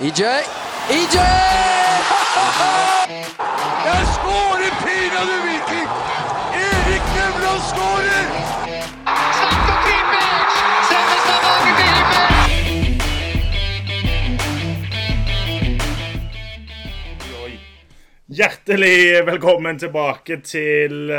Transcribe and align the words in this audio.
EJ. 0.00 0.22
EJ! 0.90 1.16
Jeg 3.86 4.02
skårer 4.14 4.74
pinadø 4.82 5.36
Viking! 5.46 5.88
Erik 6.52 7.06
Nevland 7.16 7.62
skårer! 7.70 8.26
Selveste! 10.90 11.34
Hjertelig 18.26 19.26
velkommen 19.26 19.78
tilbake 19.78 20.40
til 20.44 21.12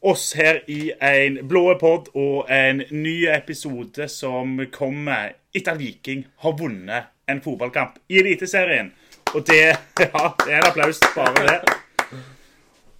oss 0.00 0.32
her 0.40 0.64
i 0.72 0.92
en 1.04 1.42
blå 1.48 1.74
pod 1.76 2.08
og 2.16 2.48
en 2.48 2.80
ny 2.90 3.28
episode 3.28 4.08
som 4.08 4.56
kommer 4.72 5.36
etter 5.52 5.76
at 5.76 5.82
Viking 5.84 6.24
har 6.40 6.56
vunnet 6.56 7.12
en 7.32 7.42
fotballkamp 7.44 7.98
i 8.08 8.20
Eliteserien. 8.22 8.92
Og 9.32 9.46
det 9.48 9.62
Ja, 10.04 10.32
det 10.44 10.50
er 10.52 10.58
en 10.60 10.68
applaus, 10.70 11.00
bare 11.16 11.46
det. 11.46 11.78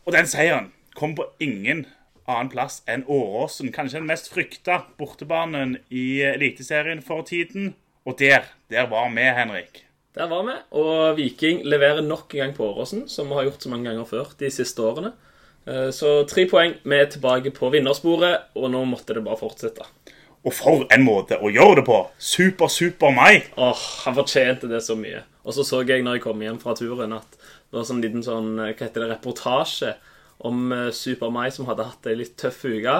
Og 0.07 0.15
den 0.17 0.27
seieren 0.27 0.73
kom 0.99 1.15
på 1.17 1.29
ingen 1.41 1.85
annen 2.27 2.51
plass 2.53 2.81
enn 2.91 3.05
Åråsen. 3.11 3.71
Kanskje 3.75 4.01
den 4.01 4.09
mest 4.11 4.31
frykta 4.33 4.83
bortebanen 4.99 5.77
i 5.91 6.23
Eliteserien 6.33 7.03
for 7.05 7.25
tiden. 7.29 7.75
Og 8.07 8.19
der, 8.19 8.49
der 8.71 8.89
var 8.91 9.11
vi, 9.15 9.27
Henrik. 9.37 9.85
Der 10.13 10.29
var 10.29 10.43
vi, 10.45 10.55
og 10.77 11.17
Viking 11.17 11.63
leverer 11.65 12.03
nok 12.05 12.35
en 12.35 12.43
gang 12.43 12.51
på 12.57 12.67
Åråsen, 12.67 13.07
som 13.09 13.31
vi 13.31 13.39
har 13.39 13.47
gjort 13.47 13.63
så 13.65 13.71
mange 13.73 13.89
ganger 13.89 14.09
før 14.09 14.35
de 14.41 14.51
siste 14.53 14.83
årene. 14.85 15.15
Eh, 15.65 15.89
Så 15.95 16.27
tre 16.29 16.45
poeng, 16.51 16.75
vi 16.85 16.99
er 16.99 17.09
tilbake 17.09 17.53
på 17.55 17.71
vinnersporet, 17.73 18.51
og 18.59 18.71
nå 18.75 18.83
måtte 18.91 19.15
det 19.17 19.25
bare 19.25 19.41
fortsette. 19.41 19.87
Og 20.43 20.55
for 20.57 20.87
en 20.91 21.05
måte 21.07 21.39
å 21.39 21.51
gjøre 21.53 21.81
det 21.81 21.85
på! 21.87 21.99
Super, 22.19 22.71
super 22.73 23.13
meg! 23.15 23.51
Åh, 23.55 23.83
han 24.07 24.17
fortjente 24.17 24.71
det 24.71 24.81
så 24.83 24.97
mye. 24.99 25.23
Og 25.47 25.55
så 25.55 25.65
så 25.67 25.83
jeg 25.87 26.03
når 26.03 26.19
jeg 26.19 26.25
kom 26.25 26.43
hjem 26.43 26.59
fra 26.63 26.75
turen 26.79 27.15
at 27.15 27.37
det 27.37 27.79
var 27.79 27.87
sånn 27.89 28.03
liten 28.03 28.25
sånn, 28.27 28.57
eh, 28.59 28.73
hva 28.75 28.89
heter 28.89 29.05
det, 29.05 29.13
reportasje 29.15 29.93
om 30.47 30.73
eh, 30.75 30.89
Super 30.95 31.31
Mai 31.35 31.47
som 31.55 31.69
hadde 31.71 31.87
hatt 31.87 32.09
ei 32.11 32.19
litt 32.19 32.35
tøff 32.41 32.65
uke. 32.67 32.97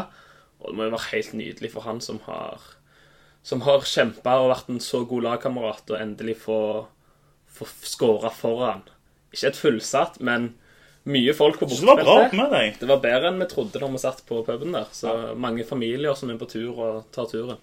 Og 0.63 0.71
det 0.71 0.79
må 0.79 0.87
jo 0.87 0.95
være 0.95 1.11
helt 1.11 1.35
nydelig 1.39 1.73
for 1.75 1.87
han 1.89 1.99
som 2.05 2.23
har 2.29 2.63
som 3.43 3.63
har 3.67 3.83
kjempa 3.87 4.37
og 4.39 4.53
vært 4.53 4.69
en 4.71 4.83
så 4.83 5.03
god 5.09 5.27
lagkamerat, 5.27 5.89
og 5.91 5.99
endelig 5.99 6.37
få, 6.45 6.59
få 7.51 7.67
skåra 7.83 8.31
foran. 8.31 8.85
Ikke 9.35 9.51
et 9.51 9.59
fullsatt, 9.59 10.21
men 10.23 10.53
mye 11.05 11.35
folk 11.35 11.59
på 11.59 11.67
bortefeltet. 11.67 12.05
det 12.31 12.51
var. 12.51 12.73
Det 12.81 12.89
var 12.89 13.03
bedre 13.03 13.33
enn 13.33 13.43
vi 13.43 13.49
trodde 13.51 13.83
når 13.83 13.95
vi 13.95 14.03
satt 14.03 14.23
på 14.29 14.43
puben 14.47 14.77
der. 14.77 14.89
Så 14.95 15.35
mange 15.35 15.67
familier 15.67 16.15
som 16.19 16.31
er 16.31 16.39
på 16.41 16.51
tur 16.51 16.73
og 16.73 17.05
tar 17.15 17.31
turen. 17.31 17.61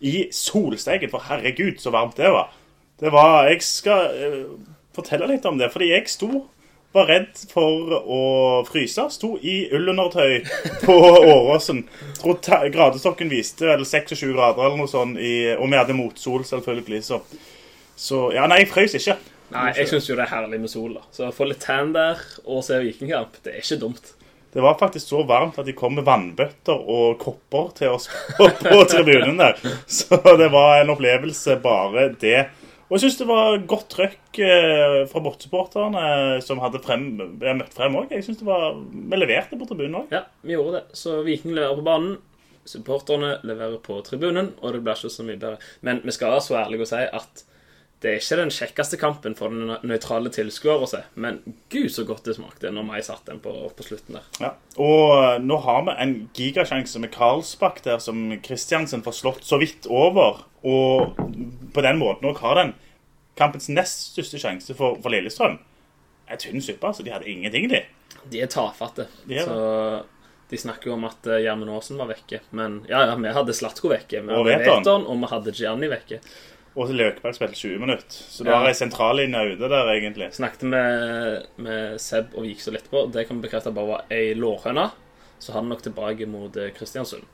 i 0.00 0.28
solsteiken, 0.30 1.10
for 1.10 1.24
herregud, 1.26 1.80
så 1.82 1.90
varmt 1.90 2.16
det 2.16 2.30
var. 2.30 2.52
Det 3.00 3.10
var 3.12 3.48
Jeg 3.48 3.62
skal 3.62 4.14
uh, 4.14 4.52
fortelle 4.94 5.26
litt 5.26 5.46
om 5.46 5.58
det, 5.58 5.72
fordi 5.72 5.90
jeg 5.90 6.08
sto 6.10 6.46
var 6.92 7.08
redd 7.10 7.40
for 7.50 7.92
å 8.00 8.20
fryse. 8.68 9.04
Sto 9.12 9.34
i 9.42 9.68
ullundertøy 9.76 10.40
på 10.86 10.94
Åråsen. 11.34 11.84
Gradestokken 12.24 13.30
viste 13.30 13.68
vel 13.68 13.84
26 13.84 14.32
grader 14.32 14.64
eller 14.64 14.80
noe 14.80 14.90
sånt, 14.90 15.20
i, 15.20 15.52
og 15.54 15.68
vi 15.68 15.78
hadde 15.78 15.96
motsol, 15.98 16.46
selvfølgelig. 16.48 17.02
Så, 17.04 17.20
så 17.96 18.28
Ja, 18.34 18.48
nei, 18.48 18.62
jeg 18.64 18.72
frøs 18.72 18.96
ikke. 18.98 19.18
Nei, 19.54 19.70
jeg 19.78 19.88
syns 19.88 20.08
jo 20.10 20.16
det 20.18 20.26
er 20.26 20.34
herlig 20.34 20.60
med 20.60 20.72
sol. 20.72 20.94
da 20.98 21.04
Så 21.14 21.28
å 21.28 21.34
få 21.34 21.48
litt 21.48 21.62
tan 21.64 21.94
der 21.96 22.20
og 22.44 22.62
se 22.66 22.80
Vikingkamp, 22.84 23.40
det 23.44 23.54
er 23.54 23.64
ikke 23.64 23.80
dumt. 23.80 24.14
Det 24.52 24.62
var 24.64 24.78
faktisk 24.80 25.10
så 25.10 25.22
varmt 25.28 25.58
at 25.60 25.66
de 25.68 25.74
kom 25.76 25.98
med 25.98 26.06
vannbøtter 26.08 26.78
og 26.88 27.18
kopper 27.20 27.68
til 27.76 27.96
oss 27.98 28.08
på, 28.38 28.48
på 28.48 28.78
tribunen 28.88 29.36
der. 29.40 29.58
Så 29.86 30.16
det 30.40 30.48
var 30.54 30.80
en 30.80 30.94
opplevelse, 30.94 31.58
bare 31.64 32.08
det. 32.20 32.46
Og 32.88 32.96
jeg 32.96 33.04
syns 33.04 33.18
det 33.20 33.26
var 33.28 33.58
godt 33.68 33.90
trøkk 33.92 34.38
eh, 34.40 35.02
fra 35.10 35.20
bortesupporterne 35.20 36.04
som 36.44 36.62
hadde 36.62 36.80
frem, 36.80 37.10
møtt 37.20 37.76
frem 37.76 37.98
òg. 38.00 38.14
Jeg 38.16 38.24
syns 38.24 38.40
det 38.40 38.48
var 38.48 38.70
Vi 38.80 39.18
leverte 39.20 39.58
på 39.60 39.68
tribunen 39.68 40.00
òg. 40.00 40.14
Ja, 40.16 40.22
vi 40.40 40.56
gjorde 40.56 40.78
det. 40.78 40.96
Så 40.96 41.18
Viking 41.26 41.52
leverer 41.52 41.76
på 41.76 41.84
banen. 41.84 42.16
Supporterne 42.68 43.34
leverer 43.48 43.76
på 43.84 44.00
tribunen, 44.04 44.54
og 44.60 44.72
det 44.72 44.80
blir 44.84 44.96
ikke 44.96 45.12
så 45.12 45.24
mye 45.24 45.40
bedre. 45.40 45.60
Men 45.84 46.00
vi 46.04 46.16
skal 46.16 46.32
være 46.32 46.46
så 46.48 46.56
ærlige 46.62 46.84
å 46.84 46.88
si 46.88 47.04
at 47.20 47.44
det 47.98 48.10
er 48.12 48.20
ikke 48.20 48.36
den 48.38 48.52
kjekkeste 48.54 48.98
kampen 49.00 49.34
for 49.34 49.50
den 49.50 49.72
nøytrale 49.90 50.30
tilskuer 50.30 50.84
å 50.84 50.86
se. 50.86 51.00
Men 51.18 51.40
gud, 51.72 51.88
så 51.90 52.04
godt 52.06 52.28
det 52.28 52.36
smakte 52.36 52.70
når 52.70 52.84
Mai 52.86 52.98
satte 53.02 53.32
den 53.32 53.40
på, 53.42 53.50
på 53.74 53.86
slutten 53.86 54.20
der. 54.20 54.28
Ja. 54.38 54.50
Og 54.78 55.14
eh, 55.16 55.38
nå 55.42 55.58
har 55.64 55.80
vi 55.88 55.94
en 56.04 56.12
gigasjanse 56.38 57.02
med 57.02 57.10
Karlsbakk 57.16 57.82
der 57.86 57.98
som 58.02 58.20
Kristiansen 58.44 59.02
får 59.02 59.16
slått 59.18 59.48
så 59.48 59.58
vidt 59.58 59.88
over. 59.90 60.44
Og 60.62 61.18
på 61.74 61.84
den 61.86 61.98
måten 61.98 62.30
òg 62.30 62.38
har 62.44 62.60
den 62.60 62.76
kampens 63.38 63.66
nest 63.70 64.12
største 64.12 64.38
sjanse 64.42 64.78
for, 64.78 65.00
for 65.02 65.14
Lillestrøm. 65.14 65.58
En 66.28 66.38
tynn 66.38 66.62
suppe, 66.62 66.86
altså. 66.86 67.02
De 67.02 67.10
hadde 67.14 67.26
ingenting, 67.30 67.66
de. 67.72 67.82
De 68.30 68.44
er 68.44 68.52
tafatte. 68.52 69.08
De 69.26 69.40
er 69.42 69.48
så 69.48 69.58
de 70.48 70.56
snakker 70.56 70.88
jo 70.88 70.94
om 70.96 71.02
at 71.04 71.26
eh, 71.28 71.42
Gjermund 71.44 71.74
Aasen 71.74 71.98
var 72.00 72.08
vekke. 72.08 72.40
Men 72.56 72.78
ja, 72.88 73.02
ja, 73.10 73.16
vi 73.20 73.32
hadde 73.36 73.56
Slatko 73.56 73.90
vekke. 73.92 74.22
Vi 74.24 74.32
Og 74.32 74.46
hadde. 74.48 74.62
Veton, 74.64 75.04
og 75.04 75.18
vi 75.20 75.28
hadde 75.34 75.52
Gianni 75.58 75.90
vekke. 75.92 76.22
Og 76.76 76.90
Løkberg 76.94 77.34
spilte 77.34 77.54
20 77.58 77.78
minutter. 77.82 78.10
Så 78.10 78.44
du 78.44 78.50
Ja. 78.50 78.58
har 78.58 78.68
ei 78.68 78.74
sentrallinje 78.74 79.54
ute 79.54 79.68
der, 79.68 79.88
egentlig. 79.94 80.32
Snakket 80.34 80.62
med, 80.62 81.46
med 81.56 81.98
Seb 82.00 82.34
og 82.36 82.44
Viksø 82.44 82.70
litt 82.72 82.90
på. 82.90 83.06
Det 83.10 83.26
kan 83.26 83.40
vi 83.40 83.48
bekrefte 83.48 83.72
bare 83.74 83.86
var 83.86 84.04
ei 84.10 84.34
lårhøne. 84.34 84.90
Så 85.40 85.52
han 85.52 85.64
er 85.64 85.68
nok 85.74 85.82
tilbake 85.82 86.26
mot 86.28 86.56
eh, 86.56 86.70
Kristiansund. 86.70 87.24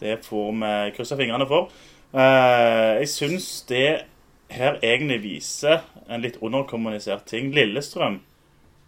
Det 0.00 0.24
får 0.24 0.52
vi 0.52 0.92
krysse 0.96 1.16
fingrene 1.18 1.46
for. 1.48 1.70
Eh, 2.14 2.98
jeg 3.02 3.08
syns 3.08 3.48
det 3.68 4.04
her 4.50 4.78
egentlig 4.80 5.20
viser 5.22 5.82
en 6.08 6.22
litt 6.22 6.38
underkommunisert 6.40 7.26
ting. 7.26 7.50
Lillestrøm 7.52 8.20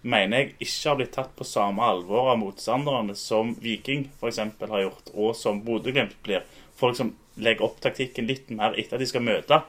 mener 0.03 0.39
jeg 0.39 0.55
ikke 0.61 0.89
har 0.89 0.97
blitt 0.97 1.13
tatt 1.13 1.35
på 1.37 1.45
samme 1.45 1.83
alvor 1.85 2.31
av 2.33 2.39
motstanderne 2.41 3.13
som 3.17 3.55
Viking 3.61 4.07
f.eks. 4.21 4.39
har 4.39 4.81
gjort, 4.87 5.11
og 5.13 5.35
som 5.37 5.61
Bodø-Glimt 5.67 6.17
blir. 6.25 6.47
Folk 6.81 6.97
som 6.97 7.13
legger 7.37 7.65
opp 7.67 7.81
taktikken 7.81 8.27
litt 8.27 8.49
mer 8.51 8.73
etter 8.79 8.97
at 8.97 9.01
de 9.05 9.07
skal 9.11 9.21
møte 9.27 9.61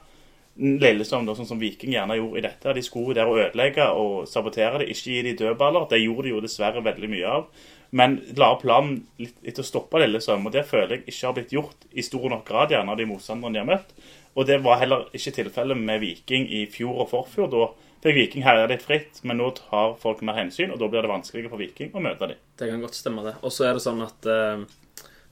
Lillestrøm, 0.59 1.25
da, 1.25 1.35
sånn 1.37 1.47
som 1.47 1.59
Viking 1.61 1.93
gjerne 1.95 2.17
gjorde 2.19 2.41
i 2.41 2.43
dette. 2.43 2.73
De 2.75 2.83
skulle 2.83 3.15
der 3.15 3.29
og 3.29 3.39
ødelegge 3.39 3.85
og 3.97 4.15
sabotere 4.29 4.81
det, 4.81 4.89
ikke 4.91 5.13
gi 5.13 5.21
de 5.29 5.35
dødballer. 5.39 5.87
Det 5.89 6.01
gjorde 6.01 6.27
de 6.27 6.33
jo 6.33 6.41
dessverre 6.43 6.83
veldig 6.85 7.11
mye 7.11 7.35
av. 7.37 7.69
Men 7.95 8.17
la 8.39 8.53
planen 8.59 9.01
litt 9.19 9.35
etter 9.43 9.63
å 9.63 9.67
stoppe 9.67 9.99
Lillestrøm, 9.99 10.45
og 10.47 10.55
det 10.55 10.63
føler 10.67 10.97
jeg 10.97 11.05
ikke 11.11 11.27
har 11.27 11.37
blitt 11.37 11.55
gjort 11.55 11.87
i 11.91 12.03
stor 12.07 12.27
nok 12.31 12.45
grad 12.47 12.71
gjerne 12.71 12.93
av 12.93 12.99
de 12.99 13.07
motstanderne 13.09 13.57
de 13.57 13.63
har 13.63 13.71
møtt. 13.71 13.95
Og 14.39 14.47
det 14.47 14.61
var 14.63 14.79
heller 14.79 15.09
ikke 15.15 15.33
tilfellet 15.41 15.79
med 15.79 15.99
Viking 16.03 16.47
i 16.47 16.65
fjor 16.71 17.03
og 17.03 17.09
forfjor. 17.11 17.51
Da 17.51 17.65
fikk 18.03 18.15
Viking 18.15 18.45
herje 18.47 18.69
litt 18.71 18.85
fritt, 18.85 19.19
men 19.27 19.41
nå 19.41 19.49
tar 19.57 19.97
folk 19.99 20.23
mer 20.27 20.39
hensyn, 20.39 20.71
og 20.71 20.79
da 20.79 20.87
blir 20.91 21.03
det 21.03 21.11
vanskeligere 21.11 21.51
for 21.51 21.63
Viking 21.63 21.91
å 21.91 22.03
møte 22.03 22.31
dem. 22.31 22.39
Det 22.59 22.71
kan 22.71 22.83
godt 22.83 22.99
stemme, 22.99 23.25
det. 23.27 23.35
Og 23.43 23.51
så 23.55 23.67
er 23.67 23.75
det 23.75 23.83
sånn 23.83 24.03
at 24.05 24.31
eh, 24.31 24.63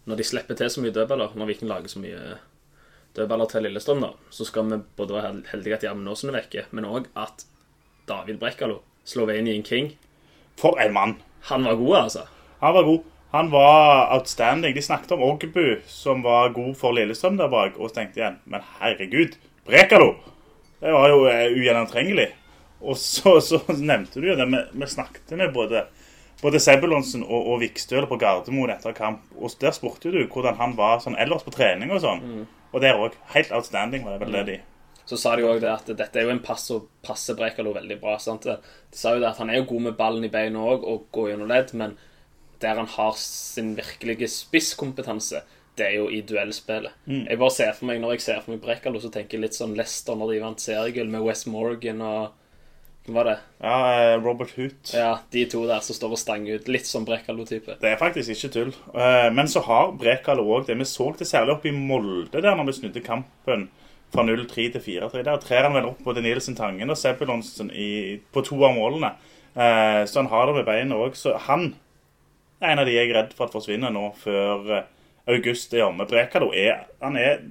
når 0.09 0.19
de 0.19 0.27
slipper 0.27 0.59
til 0.59 0.71
så 0.73 0.83
mye 0.83 0.95
dødballer, 0.95 1.39
når 1.39 1.51
Viking 1.53 1.71
lager 1.71 1.91
så 1.91 2.03
mye 2.03 2.35
dødballer 3.19 3.49
til 3.51 3.63
Lillestrøm, 3.67 4.01
da, 4.03 4.09
så 4.33 4.45
skal 4.47 4.67
vi 4.71 4.79
både 4.97 5.15
være 5.17 5.27
hel- 5.29 5.45
heldige 5.51 5.77
at 5.77 5.83
Gjermund 5.85 6.09
Aasen 6.11 6.31
er 6.31 6.37
vekke, 6.39 6.65
men 6.71 6.87
òg 6.89 7.07
at 7.19 7.45
David 8.09 8.39
Brekkalo, 8.41 8.79
Slovenian 9.05 9.63
King, 9.63 9.93
For 10.59 10.75
en 10.83 10.93
mann! 10.93 11.15
han 11.47 11.63
var 11.63 11.75
god, 11.79 11.95
altså. 12.03 12.25
Han 12.59 12.73
var 12.75 12.83
god. 12.83 13.03
Han 13.31 13.51
var 13.51 14.09
outstanding. 14.15 14.73
De 14.75 14.81
snakket 14.81 15.11
om 15.15 15.21
Ogbu, 15.23 15.77
som 15.87 16.23
var 16.25 16.49
god 16.51 16.73
for 16.75 16.91
Lillestrøm 16.97 17.37
der 17.37 17.47
bak, 17.47 17.77
og 17.77 17.89
så 17.91 17.95
tenkte 18.01 18.19
igjen 18.19 18.39
Men 18.45 18.61
herregud, 18.79 19.37
Brekalo! 19.65 20.15
Det 20.81 20.91
var 20.95 21.09
jo 21.11 21.21
eh, 21.29 21.45
ugjennomtrengelig. 21.53 22.27
Og 22.81 22.97
så, 22.97 23.37
så 23.43 23.59
nevnte 23.77 24.19
du 24.21 24.27
jo 24.31 24.35
det. 24.39 24.47
Vi, 24.51 24.59
vi 24.81 24.87
snakket 24.87 25.31
med 25.37 25.53
både, 25.53 25.85
både 26.41 26.59
Sebulonsen 26.63 27.23
og, 27.23 27.47
og 27.53 27.59
Vikstøl 27.63 28.07
på 28.07 28.17
Gardermoen 28.19 28.71
etter 28.73 28.95
kamp, 28.97 29.21
og 29.37 29.51
der 29.61 29.71
spurte 29.75 30.11
du 30.11 30.21
hvordan 30.25 30.55
han 30.59 30.75
var 30.79 30.99
sånn 31.03 31.17
ellers 31.19 31.43
på 31.47 31.51
trening 31.55 31.91
og 31.91 32.01
sånn. 32.03 32.23
Og 32.73 32.81
der 32.83 32.99
òg. 32.99 33.15
Helt 33.33 33.51
outstanding 33.55 34.05
var 34.05 34.17
det 34.17 34.27
vel 34.27 34.35
det 34.37 34.45
de 34.47 34.57
Så 35.09 35.17
sa 35.17 35.35
de 35.35 35.43
også 35.43 35.63
det 35.63 35.71
at 35.71 35.87
dette 35.97 36.19
er 36.19 36.27
jo 36.27 36.33
en 36.35 36.43
pass 36.45 36.67
og 36.71 36.89
passer 37.05 37.37
Brekalo 37.37 37.73
veldig 37.73 37.99
bra. 38.01 38.17
sant? 38.21 38.45
De 38.45 38.97
sa 38.97 39.15
jo 39.15 39.23
det 39.23 39.29
at 39.31 39.39
han 39.41 39.49
er 39.49 39.57
jo 39.61 39.69
god 39.71 39.81
med 39.87 39.97
ballen 39.97 40.25
i 40.27 40.29
beina 40.29 40.59
òg, 40.59 40.85
og 40.85 41.07
går 41.11 41.31
gjennom 41.31 41.49
ledd, 41.49 41.73
men 41.73 41.97
der 42.61 42.75
han 42.75 42.91
har 42.93 43.15
sin 43.17 43.75
virkelige 43.77 44.27
spisskompetanse, 44.27 45.41
det 45.79 45.85
er 45.87 45.95
jo 45.95 46.09
i 46.11 46.21
duellspillet. 46.21 46.91
Jeg 47.07 47.39
bare 47.39 47.55
ser 47.55 47.73
for 47.73 47.85
meg, 47.85 48.01
Når 48.01 48.11
jeg 48.11 48.21
ser 48.21 48.41
for 48.41 48.51
meg 48.51 48.61
Brekalo, 48.61 48.99
så 48.99 49.09
tenker 49.09 49.37
jeg 49.37 49.47
litt 49.47 49.55
sånn 49.55 49.75
Leicester 49.75 50.15
når 50.15 50.33
de 50.33 50.41
vant 50.43 50.61
seriegull 50.61 51.09
med 51.09 51.21
West 51.21 51.47
Morgan 51.47 52.01
og 52.01 52.31
var 53.13 53.23
det? 53.27 53.37
Ja, 53.61 53.75
eh, 53.93 54.15
Robert 54.23 54.51
Hoot. 54.57 54.91
Ja, 54.93 55.19
de 55.31 55.45
to 55.51 55.65
der 55.67 55.79
som 55.85 55.95
står 55.95 56.11
og 56.15 56.19
stanger 56.21 56.55
ut. 56.59 56.67
Litt 56.71 56.85
som 56.87 57.05
Brekalo-type. 57.07 57.75
Det 57.81 57.91
er 57.91 57.97
faktisk 57.99 58.29
ikke 58.35 58.51
tull. 58.53 58.71
Eh, 58.93 59.29
Men 59.33 59.47
så 59.47 59.61
har 59.65 59.91
Brekalo 59.99 60.43
òg 60.57 60.65
det. 60.67 60.77
Vi 60.77 60.85
så 60.85 61.09
det 61.17 61.27
særlig 61.27 61.55
oppe 61.57 61.69
i 61.69 61.71
Molde 61.75 62.41
der 62.41 62.55
når 62.55 62.65
vi 62.69 62.77
snudde 62.79 63.03
kampen 63.05 63.69
fra 64.13 64.23
0-3 64.23 64.71
til 64.73 64.81
4-3. 64.81 65.23
Der 65.23 65.37
trer 65.37 65.63
han 65.67 65.73
vel 65.73 65.85
opp 65.91 65.99
både 66.03 66.21
Nielsen 66.21 66.55
Tangen 66.55 66.89
og 66.89 66.97
Sebulonsen 66.97 67.69
i, 67.71 68.19
på 68.33 68.41
to 68.45 68.57
av 68.63 68.73
målene. 68.75 69.13
Eh, 69.55 70.05
Så 70.05 70.21
han 70.21 70.31
har 70.31 70.45
det 70.47 70.55
med 70.55 70.65
beina 70.65 70.95
òg. 70.95 71.15
Så 71.15 71.37
han 71.37 71.75
er 72.61 72.71
en 72.73 72.79
av 72.79 72.85
de 72.85 72.93
jeg 72.97 73.09
er 73.09 73.15
redd 73.23 73.33
for 73.33 73.45
at 73.45 73.53
forsvinner 73.53 73.91
nå 73.91 74.13
før 74.17 74.85
august 75.27 75.73
er 75.73 75.85
omme. 75.85 76.05
Brekalo 76.09 76.51
er, 76.53 76.85
han 77.01 77.15
er 77.17 77.41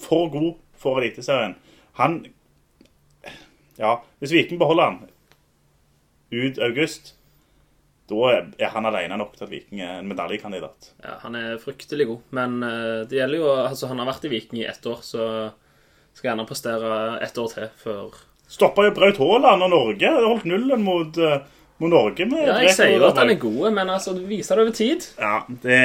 for 0.00 0.28
god 0.30 0.54
for 0.76 1.00
Eliteserien. 1.00 1.54
Han 1.96 2.26
ja, 3.78 3.98
hvis 4.22 4.34
Viking 4.34 4.60
beholder 4.60 4.90
han 4.90 4.98
ut 6.32 6.58
august, 6.64 7.14
da 8.06 8.30
er 8.38 8.70
han 8.70 8.86
alene 8.86 9.18
nok 9.18 9.34
til 9.34 9.46
at 9.46 9.50
Viking 9.50 9.82
er 9.82 9.98
en 9.98 10.08
medaljekandidat. 10.10 10.92
Ja, 11.02 11.16
han 11.24 11.34
er 11.38 11.58
fryktelig 11.62 12.06
god. 12.06 12.22
Men 12.38 12.60
eh, 12.62 13.02
det 13.10 13.18
gjelder 13.18 13.42
jo 13.42 13.52
Altså, 13.64 13.90
han 13.90 13.98
har 14.02 14.08
vært 14.12 14.28
i 14.28 14.30
Viking 14.30 14.62
i 14.62 14.68
ett 14.70 14.86
år, 14.86 15.02
så 15.02 15.26
skal 16.14 16.30
gjerne 16.30 16.46
prestere 16.48 16.94
ett 17.26 17.38
år 17.38 17.52
til 17.52 17.68
før 17.82 18.16
Stoppa 18.46 18.84
jo 18.86 18.94
Braut 18.94 19.18
Haaland 19.18 19.66
og 19.66 19.70
Norge. 19.72 20.10
Holdt 20.22 20.44
nullen 20.46 20.84
mot, 20.86 21.16
eh, 21.18 21.40
mot 21.82 21.90
Norge. 21.90 22.28
med 22.30 22.44
Ja, 22.46 22.60
jeg 22.62 22.76
sier 22.76 22.92
jo 22.94 23.08
at 23.08 23.18
han 23.18 23.32
er 23.32 23.40
god, 23.42 23.72
men 23.74 23.90
altså, 23.90 24.14
du 24.14 24.22
viser 24.28 24.54
det 24.54 24.62
over 24.62 24.76
tid. 24.76 25.08
Ja, 25.18 25.40
det, 25.48 25.80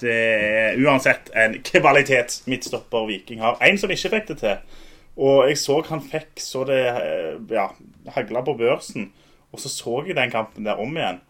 det 0.00 0.16
er 0.16 0.80
uansett 0.80 1.28
en 1.36 1.58
kvalitet 1.60 2.40
midtstopper 2.48 3.04
Viking 3.10 3.44
har. 3.44 3.60
En 3.60 3.76
som 3.78 3.92
ikke 3.92 4.14
fikk 4.16 4.32
det 4.32 4.38
til. 4.40 4.80
Og 5.16 5.48
jeg 5.48 5.58
så 5.58 5.80
han 5.88 6.02
fikk 6.04 6.40
så 6.40 6.62
det 6.68 6.82
eh, 6.90 7.34
ja, 7.50 7.70
hagla 8.14 8.44
på 8.46 8.54
børsen. 8.60 9.10
Og 9.50 9.60
så 9.60 9.72
så 9.72 10.04
jeg 10.06 10.16
den 10.16 10.30
kampen 10.30 10.68
der 10.68 10.80
om 10.80 10.96
igjen. 10.96 11.20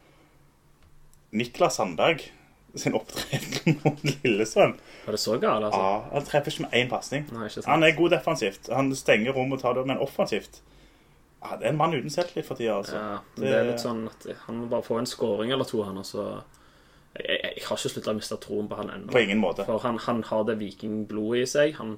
Niklas 1.32 1.78
Sandberg 1.78 2.26
sin 2.78 2.94
opptreden 2.94 3.80
mot 3.84 4.02
Lillestrøm. 4.04 4.76
Var 5.06 5.16
det 5.16 5.20
så 5.20 5.38
galt, 5.42 5.64
altså? 5.64 5.80
Ja, 5.80 6.02
Han 6.12 6.26
treffer 6.26 6.52
ikke 6.52 6.66
med 6.66 6.76
én 6.78 6.90
pasning. 6.90 7.26
Han 7.66 7.82
er 7.82 7.96
god 7.96 8.10
defensivt. 8.10 8.68
Han 8.72 8.94
stenger 8.94 9.34
rom 9.34 9.52
og 9.52 9.62
tar 9.62 9.74
det, 9.78 9.86
men 9.86 9.98
offensivt 9.98 10.60
ja, 11.40 11.56
Det 11.56 11.66
er 11.66 11.72
en 11.72 11.80
mann 11.80 11.94
uten 11.96 12.12
selvtillit 12.12 12.46
for 12.46 12.54
tida, 12.54 12.76
altså. 12.76 12.96
Ja, 12.96 13.18
men 13.36 13.46
det 13.46 13.52
er 13.56 13.68
litt 13.70 13.80
sånn 13.82 14.02
at 14.10 14.26
han 14.44 14.58
må 14.60 14.66
bare 14.68 14.84
få 14.84 14.98
en 15.00 15.08
scoring 15.08 15.54
eller 15.54 15.64
to, 15.64 15.80
han, 15.86 15.96
og 15.96 16.04
så 16.04 16.24
jeg, 17.16 17.24
jeg, 17.26 17.52
jeg 17.56 17.64
har 17.64 17.80
ikke 17.80 17.92
slutta 17.94 18.12
å 18.12 18.18
miste 18.18 18.36
troen 18.44 18.68
på 18.68 18.76
han 18.78 18.92
ennå. 18.92 19.08
På 19.10 19.22
ingen 19.22 19.40
måte. 19.40 19.64
For 19.66 19.80
han, 19.82 19.96
han 20.04 20.20
har 20.28 20.44
det 20.46 20.58
vikingblodet 20.60 21.40
i 21.40 21.48
seg. 21.48 21.72
Han 21.80 21.96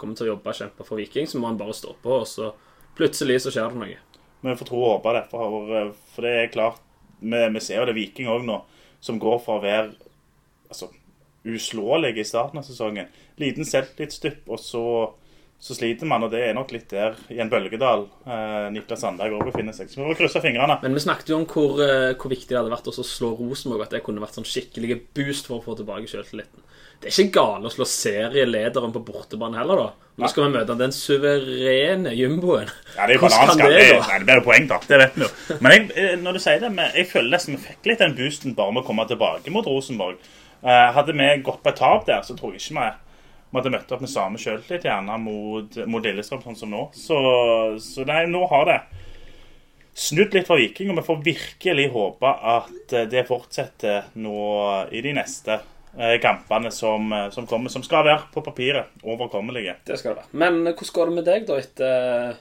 kommer 0.00 0.18
til 0.18 0.26
å 0.26 0.34
jobbe 0.34 0.52
og 0.52 0.58
kjempe 0.58 0.86
for 0.86 1.00
Viking, 1.00 1.28
så 1.28 1.40
må 1.40 1.50
han 1.50 1.60
bare 1.60 1.76
stå 1.76 1.94
på, 2.02 2.20
og 2.22 2.28
så 2.30 2.50
plutselig 2.96 3.42
så 3.44 3.52
skjer 3.54 3.72
det 3.72 3.80
noe. 3.82 3.98
Men 4.42 4.52
vi 4.52 4.60
får 4.60 4.70
tro 4.70 4.80
og 4.82 4.92
håpe 4.96 5.14
det. 5.16 5.22
For, 5.32 5.94
for 6.14 6.26
det 6.26 6.34
er 6.40 6.52
klart 6.52 6.82
Vi, 7.16 7.32
vi 7.32 7.60
ser 7.64 7.80
jo 7.80 7.86
det 7.88 7.96
Viking 7.96 8.28
òg 8.28 8.42
nå, 8.44 8.58
som 9.00 9.16
går 9.20 9.38
fra 9.40 9.54
å 9.56 9.62
være 9.62 9.94
altså, 10.68 10.90
uslåelige 11.48 12.20
i 12.20 12.28
starten 12.28 12.60
av 12.60 12.66
sesongen. 12.66 13.08
Liten 13.40 13.64
selvtillitsdypp, 13.64 14.42
og 14.52 14.60
så, 14.60 14.82
så 15.58 15.74
sliter 15.74 16.08
man. 16.08 16.26
Og 16.26 16.32
det 16.32 16.42
er 16.46 16.54
nok 16.56 16.72
litt 16.74 16.88
der 16.92 17.16
i 17.32 17.40
en 17.42 17.50
bølgedal 17.52 18.06
eh, 18.28 18.68
Niklas 18.74 19.02
Sandberg 19.02 19.38
òg 19.38 19.50
befinner 19.50 19.76
seg. 19.76 19.90
Så 19.90 20.00
vi 20.00 20.06
må 20.06 20.16
krysse 20.18 20.42
fingrene. 20.44 20.78
Men 20.82 20.96
vi 20.96 21.04
snakket 21.04 21.32
jo 21.32 21.40
om 21.40 21.46
hvor, 21.50 21.80
eh, 21.82 22.12
hvor 22.14 22.32
viktig 22.32 22.52
det 22.52 22.60
hadde 22.60 22.74
vært 22.74 22.90
å 22.92 22.96
slå 23.00 23.32
Rosenborg, 23.38 23.86
at 23.86 23.96
det 23.96 24.04
kunne 24.06 24.22
vært 24.22 24.38
sånn 24.38 24.48
skikkelig 24.48 25.00
boost 25.16 25.48
for 25.50 25.60
å 25.60 25.64
få 25.64 25.78
tilbake 25.80 26.10
selvtilliten. 26.10 26.64
Det 26.96 27.10
er 27.10 27.16
ikke 27.26 27.36
gale 27.36 27.68
å 27.68 27.72
slå 27.72 27.84
serielederen 27.88 28.92
på 28.94 29.02
bortebane 29.04 29.58
heller, 29.58 29.82
da. 29.82 30.06
Nå 30.16 30.30
skal 30.32 30.46
vi 30.46 30.54
møte 30.54 30.76
den 30.80 30.94
suverene 30.96 32.14
jumboen. 32.16 32.70
Ja, 32.94 33.04
det 33.04 33.16
er 33.16 33.18
jo 33.18 33.26
bananskall. 33.26 33.68
det 33.68 33.82
Det, 33.82 33.98
nei, 34.00 34.20
det 34.22 34.28
blir 34.30 34.40
jo 34.40 34.44
poeng, 34.46 34.68
da. 34.70 34.78
Det 34.88 35.00
vet 35.02 35.18
vi 35.18 35.26
jo. 35.26 35.58
Men 35.60 35.74
jeg, 35.74 35.90
eh, 36.00 36.14
når 36.22 36.38
du 36.38 36.42
sier 36.46 36.62
det, 36.62 36.70
jeg 36.96 37.10
føler 37.10 37.34
nesten 37.34 37.56
vi 37.58 37.66
fikk 37.66 37.90
litt 37.90 38.00
den 38.04 38.16
boosten 38.16 38.56
bare 38.56 38.72
med 38.72 38.84
å 38.84 38.88
komme 38.88 39.04
tilbake 39.10 39.52
mot 39.52 39.68
Rosenborg. 39.68 40.16
Eh, 40.64 40.86
hadde 40.96 41.12
vi 41.12 41.28
gått 41.44 41.60
på 41.62 41.72
et 41.72 41.78
tap 41.82 42.06
der, 42.08 42.24
så 42.24 42.36
tror 42.38 42.56
jeg 42.56 42.64
ikke 42.64 42.78
vi 42.80 42.88
vi 43.56 43.62
hadde 43.62 43.74
møtt 43.74 43.92
opp 43.96 44.04
med 44.04 44.12
samme 44.12 44.40
sjøltillit 44.40 44.84
gjerne 44.86 45.16
mot, 45.22 45.78
mot 45.88 46.04
Lillestrøm, 46.04 46.44
sånn 46.44 46.58
som 46.58 46.72
nå. 46.72 46.86
Så, 46.96 47.18
så 47.82 48.04
nei, 48.08 48.26
nå 48.28 48.44
har 48.52 48.68
det 48.68 48.80
snudd 49.96 50.34
litt 50.36 50.48
for 50.48 50.60
Viking, 50.60 50.90
og 50.92 51.00
vi 51.00 51.06
får 51.06 51.22
virkelig 51.24 51.86
håpe 51.94 52.32
at 52.52 52.92
eh, 52.92 53.08
det 53.08 53.24
fortsetter 53.28 54.10
nå 54.20 54.40
i 54.92 55.00
de 55.04 55.14
neste 55.16 55.56
eh, 55.96 56.18
kampene 56.22 56.72
som, 56.74 57.08
eh, 57.16 57.30
som 57.32 57.48
kommer, 57.48 57.72
som 57.72 57.84
skal 57.86 58.04
være 58.04 58.28
på 58.34 58.44
papiret 58.44 59.06
overkommelige. 59.06 59.78
Det 59.88 59.96
skal 59.96 60.12
det 60.12 60.24
være. 60.24 60.42
Men 60.44 60.60
hvordan 60.68 60.92
går 60.98 61.10
det 61.10 61.16
med 61.16 61.28
deg, 61.30 61.48
da, 61.48 61.58
etter 61.62 62.36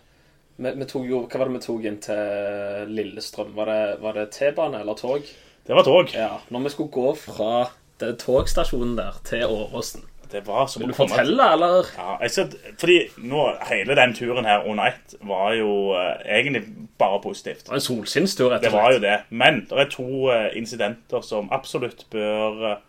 vi, 0.56 0.76
vi 0.82 1.08
jo, 1.12 1.24
Hva 1.30 1.40
var 1.40 1.48
det 1.48 1.56
vi 1.56 1.64
tok 1.64 1.88
inn 1.88 2.02
til 2.04 2.92
Lillestrøm? 2.98 3.56
Var 3.56 3.72
det, 3.72 3.80
var 4.04 4.20
det 4.20 4.30
T-bane 4.36 4.84
eller 4.84 5.00
tog? 5.00 5.32
Det 5.66 5.80
var 5.80 5.88
tog. 5.88 6.12
Ja. 6.14 6.36
Når 6.52 6.68
vi 6.68 6.76
skulle 6.76 6.94
gå 6.94 7.16
fra 7.18 7.52
togstasjonen 7.96 8.98
der 9.00 9.16
til 9.24 9.48
Åråsen 9.48 10.04
Det 10.32 10.42
var 10.48 10.68
som 10.68 10.82
Vil 10.82 10.92
du 10.92 10.96
fortelle, 10.98 11.48
eller? 11.54 11.90
Ja, 11.98 12.16
jeg 12.22 12.32
ser, 12.32 12.56
fordi 12.82 12.98
nå, 13.18 13.44
hele 13.70 13.98
den 13.98 14.16
turen 14.18 14.48
her 14.48 14.66
under 14.68 14.92
ett 14.92 15.16
var 15.26 15.54
jo 15.58 15.94
eh, 15.98 16.40
egentlig 16.40 16.64
bare 17.00 17.22
positivt. 17.24 17.66
Det 17.66 17.74
var 17.74 17.82
en 17.82 17.86
solsinnstur, 17.88 18.50
rett 18.50 18.60
og 18.60 18.64
slett. 18.64 18.72
Det 18.72 18.80
var 18.80 18.96
jo 18.96 19.04
det. 19.04 19.16
Men 19.30 19.62
det 19.70 19.84
er 19.84 19.94
to 19.94 20.10
eh, 20.34 20.50
incidenter 20.58 21.24
som 21.26 21.52
absolutt 21.56 22.06
bør, 22.14 22.66
eh, 22.72 22.82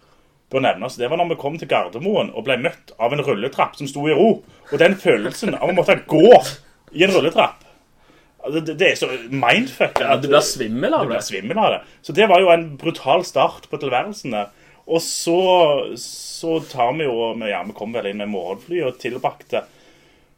bør 0.52 0.66
nevnes. 0.68 0.98
Det 1.00 1.10
var 1.10 1.20
når 1.20 1.34
vi 1.34 1.40
kom 1.44 1.60
til 1.60 1.70
Gardermoen 1.70 2.32
og 2.34 2.48
ble 2.48 2.58
møtt 2.64 2.96
av 2.98 3.14
en 3.14 3.24
rulletrapp 3.26 3.78
som 3.78 3.90
sto 3.90 4.08
i 4.08 4.16
ro. 4.16 4.32
Og 4.72 4.82
den 4.82 4.98
følelsen 5.00 5.58
av 5.58 5.70
å 5.70 5.76
måtte 5.76 6.00
gå 6.08 6.32
i 6.96 7.04
en 7.04 7.14
rulletrapp 7.14 7.66
altså, 8.46 8.60
det, 8.60 8.78
det 8.78 8.90
er 8.90 8.98
så 8.98 9.08
mindfuck. 9.30 10.00
Ja, 10.00 10.16
du 10.20 10.28
blir 10.30 10.44
svimmel 10.44 10.94
av 10.94 11.04
det. 11.04 11.08
Du 11.08 11.14
blir 11.14 11.26
svimmel 11.26 11.60
av 11.60 11.74
det. 11.74 11.80
Så 12.06 12.14
det 12.16 12.28
var 12.30 12.42
jo 12.42 12.52
en 12.52 12.68
brutal 12.80 13.24
start 13.26 13.68
på 13.70 13.80
tilværelsen 13.82 14.36
der. 14.36 14.52
Og 14.86 15.02
så, 15.02 15.40
så 15.98 16.60
tar 16.70 16.94
vi 16.98 17.08
jo 17.08 17.32
Ja, 17.48 17.62
vi 17.66 17.74
kom 17.76 17.94
vel 17.96 18.12
inn 18.12 18.22
med 18.22 18.30
morgenfly 18.30 18.84
og 18.86 19.00
tilbrakte 19.02 19.64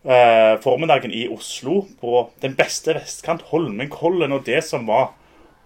eh, 0.04 0.54
formiddagen 0.64 1.12
i 1.12 1.26
Oslo 1.32 1.82
på 2.00 2.28
den 2.42 2.56
beste 2.56 2.96
vestkant, 2.96 3.44
Holmenkollen 3.52 4.32
og 4.32 4.46
det 4.48 4.62
som 4.64 4.88
var. 4.88 5.12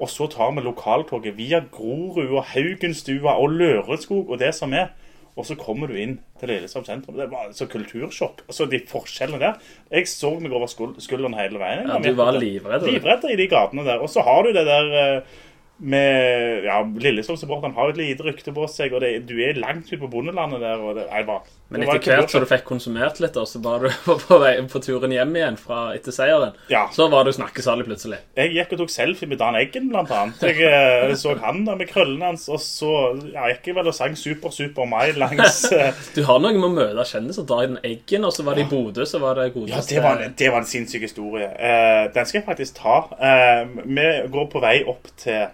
Og 0.03 0.11
så 0.11 0.27
tar 0.27 0.51
vi 0.57 0.65
lokaltoget 0.65 1.37
via 1.39 1.63
Grorud 1.71 2.33
og 2.33 2.49
Haugenstua 2.51 3.37
og 3.39 3.55
Lørenskog 3.55 4.33
og 4.33 4.43
det 4.43 4.51
som 4.57 4.75
er. 4.75 4.91
Og 5.39 5.47
så 5.49 5.55
kommer 5.57 5.89
du 5.89 5.95
inn 5.97 6.19
til 6.41 6.51
Lillesand 6.51 6.85
sentrum. 6.85 7.17
Det 7.17 7.31
var 7.31 7.53
så 7.57 7.65
kultursjokk. 7.71 8.43
Altså 8.51 8.67
de 8.69 8.83
forskjellene 8.89 9.41
der. 9.41 9.63
Jeg 9.95 10.11
så 10.11 10.35
meg 10.37 10.53
over 10.53 10.69
skulderen 10.69 11.39
hele 11.39 11.63
veien. 11.63 11.87
Ja, 11.89 12.01
du 12.03 12.19
var 12.19 12.37
livredd. 12.37 12.85
Livredd 12.85 13.25
i 13.31 13.39
de 13.41 13.47
gatene 13.49 13.87
der. 13.87 14.03
Og 14.05 14.13
så 14.13 14.25
har 14.27 14.45
du 14.45 14.53
det 14.53 14.67
der 14.69 14.93
eh, 15.01 15.41
med 15.83 16.65
Ja, 16.67 16.79
Lillestrøm-supporteren 16.83 17.75
har 17.75 17.91
et 17.91 17.99
lite 17.99 18.25
rykte 18.27 18.55
på 18.55 18.67
seg, 18.71 18.95
og 18.95 19.03
det, 19.03 19.11
du 19.29 19.35
er 19.43 19.59
langt 19.59 19.91
ute 19.91 19.99
på 20.01 20.11
bondelandet 20.13 20.63
der. 20.63 20.79
Og 20.83 20.95
det, 20.99 21.09
nei, 21.11 21.23
bare, 21.27 21.43
Men 21.73 21.83
det 21.83 21.89
etter 21.97 22.21
hvert 22.21 22.31
så 22.35 22.43
du 22.43 22.47
fikk 22.51 22.65
konsumert 22.69 23.19
litt, 23.23 23.37
og 23.41 23.49
så 23.51 23.59
var 23.65 23.83
du 23.83 23.89
på, 24.27 24.39
vei, 24.43 24.53
på 24.71 24.83
turen 24.85 25.15
hjem 25.15 25.35
igjen 25.41 25.59
fra 25.61 25.81
etter 25.97 26.15
seieren, 26.15 26.55
Ja. 26.71 26.85
så 26.95 27.09
var 27.13 27.27
du 27.27 27.33
snakkesalig 27.35 27.87
plutselig. 27.89 28.21
Jeg 28.39 28.55
gikk 28.55 28.77
og 28.77 28.83
tok 28.85 28.95
selfie 28.95 29.31
med 29.31 29.41
Dan 29.43 29.59
Eggen, 29.59 29.89
blant 29.91 30.13
annet. 30.15 30.43
Jeg 30.47 30.63
eh, 30.69 31.15
så 31.23 31.35
han 31.43 31.65
der 31.67 31.81
med 31.81 31.91
krøllene 31.91 32.31
hans, 32.31 32.47
og 32.53 32.61
så 32.63 32.93
ja, 33.33 33.49
gikk 33.53 33.73
jeg 33.73 33.79
vel 33.81 33.91
og 33.91 33.97
sang 33.99 34.15
Super 34.19 34.55
Super 34.55 34.87
Mai 34.89 35.11
langs 35.19 35.65
eh, 35.75 35.91
Du 36.15 36.23
har 36.29 36.39
noe 36.43 36.55
med 36.55 36.69
å 36.71 36.75
møte 36.77 37.09
kjendiser. 37.11 37.49
Dan 37.49 37.81
Eggen, 37.83 38.25
og 38.29 38.33
så 38.37 38.47
var 38.47 38.55
det 38.59 38.69
i 38.69 38.71
Bodø, 38.71 39.03
så 39.09 39.19
var 39.23 39.41
det 39.41 39.49
Ja, 39.51 39.55
godeste 39.57 39.97
det 39.97 40.05
var, 40.05 40.23
det 40.39 40.53
var 40.55 40.63
en 40.63 40.69
sinnssyk 40.71 41.09
historie. 41.09 41.49
Uh, 41.59 42.07
den 42.15 42.29
skal 42.29 42.39
jeg 42.41 42.47
faktisk 42.47 42.79
ta. 42.79 43.01
Uh, 43.19 43.83
vi 43.83 44.07
går 44.33 44.47
på 44.53 44.63
vei 44.63 44.77
opp 44.89 45.11
til, 45.21 45.51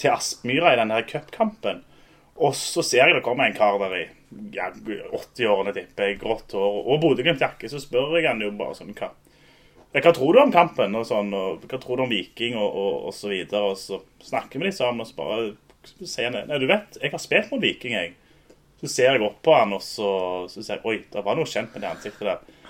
til 0.00 0.14
Aspmyra 0.14 0.74
i 0.74 0.78
denne 0.80 1.00
cupkampen. 1.08 1.82
Og 2.42 2.54
så 2.56 2.82
ser 2.84 3.06
jeg 3.06 3.18
det 3.18 3.24
kommer 3.24 3.48
en 3.48 3.56
kar 3.56 3.78
der 3.82 3.96
i 3.98 4.04
ja, 4.54 4.70
80-årene, 4.72 5.74
tipper 5.76 6.08
jeg, 6.08 6.20
grått 6.22 6.54
hår 6.56 6.78
og 6.86 7.02
Bodø-Glimt-jakke. 7.02 7.68
Så 7.70 7.82
spør 7.82 8.16
jeg 8.18 8.28
han 8.30 8.42
jo 8.42 8.52
bare 8.56 8.76
sånn 8.78 8.94
hva, 8.96 9.12
hva 9.92 10.14
tror 10.16 10.32
du 10.32 10.40
om 10.42 10.54
kampen? 10.54 10.96
Og 10.98 11.06
sånn, 11.08 11.32
og 11.36 11.66
hva 11.68 11.80
tror 11.82 12.00
du 12.00 12.06
om 12.06 12.12
Viking? 12.12 12.56
Og, 12.58 12.70
og, 12.70 12.96
og 13.10 13.16
så 13.16 13.30
videre. 13.32 13.74
Og 13.74 13.78
så 13.80 14.00
snakker 14.24 14.60
vi 14.60 14.70
litt 14.70 14.78
sammen, 14.78 15.04
og 15.04 15.10
så 15.10 15.18
bare 15.18 15.52
sier 16.06 16.30
han 16.30 16.48
Nei, 16.48 16.60
du 16.62 16.68
vet, 16.70 16.98
jeg 17.02 17.12
har 17.12 17.22
spilt 17.22 17.52
mot 17.52 17.62
Viking, 17.62 17.96
jeg. 17.98 18.16
Så 18.82 18.90
ser 18.90 19.14
jeg 19.14 19.22
opp 19.22 19.38
på 19.46 19.54
han, 19.54 19.76
og 19.76 19.84
så, 19.84 20.08
så 20.50 20.58
sier 20.62 20.78
jeg 20.78 20.88
Oi, 20.88 20.98
det 21.12 21.22
var 21.26 21.38
noe 21.38 21.48
kjent 21.48 21.74
med 21.74 21.84
det 21.84 21.92
ansiktet 21.92 22.26
der. 22.26 22.61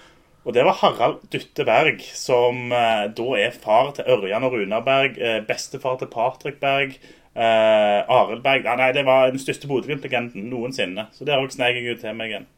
Og 0.42 0.54
det 0.54 0.64
var 0.66 0.78
Harald 0.80 1.20
Dutte 1.30 1.64
Berg, 1.64 2.00
som 2.18 2.72
eh, 2.74 3.04
da 3.14 3.26
er 3.38 3.54
far 3.54 3.92
til 3.96 4.08
Ørjan 4.10 4.42
og 4.46 4.56
Runar 4.56 4.82
Berg, 4.86 5.18
eh, 5.22 5.38
bestefar 5.46 6.00
til 6.00 6.10
Patrick 6.10 6.58
Berg, 6.62 6.96
eh, 7.36 8.00
Arild 8.10 8.42
Berg 8.42 8.66
ja, 8.66 8.74
Nei, 8.78 8.90
det 8.96 9.04
var 9.06 9.30
den 9.30 9.42
største 9.42 9.70
Bodø-Glimt-legenden 9.70 10.48
noensinne. 10.50 11.06
Så 11.14 11.28
der 11.28 11.38
òg 11.38 11.54
snek 11.54 11.78
jeg 11.78 11.94
ut 11.94 12.02
til 12.02 12.18
meg 12.18 12.34
en 12.40 12.48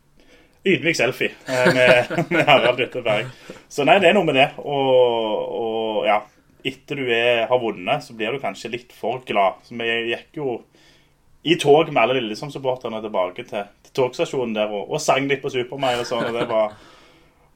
ydmyk 0.65 0.97
selfie 0.97 1.35
eh, 1.45 1.75
med, 1.77 2.15
med 2.33 2.49
Harald 2.49 2.81
Dutte 2.81 3.05
Berg. 3.05 3.29
Så 3.69 3.85
nei, 3.85 3.99
det 4.01 4.11
er 4.11 4.17
noe 4.17 4.31
med 4.31 4.41
det. 4.41 4.49
Og, 4.65 5.45
og 5.61 6.09
ja, 6.09 6.23
etter 6.65 7.03
du 7.03 7.11
er, 7.13 7.45
har 7.51 7.61
vunnet, 7.61 8.07
så 8.07 8.17
blir 8.17 8.33
du 8.33 8.41
kanskje 8.41 8.73
litt 8.73 8.97
for 8.97 9.21
glad. 9.29 9.61
Så 9.69 9.77
vi 9.77 9.91
gikk 10.09 10.41
jo 10.41 10.57
i 11.45 11.59
tog 11.61 11.93
med 11.93 12.01
alle 12.01 12.17
Lillesand-supporterne 12.17 13.03
tilbake 13.05 13.45
til, 13.45 13.69
til 13.85 13.97
togstasjonen 14.01 14.57
der 14.57 14.73
og, 14.73 14.89
og 14.89 15.03
sang 15.05 15.29
litt 15.29 15.45
på 15.45 15.53
Supermai 15.53 15.99
og 15.99 16.09
sånn. 16.09 16.33
og 16.33 16.41
det 16.41 16.49
var... 16.49 16.77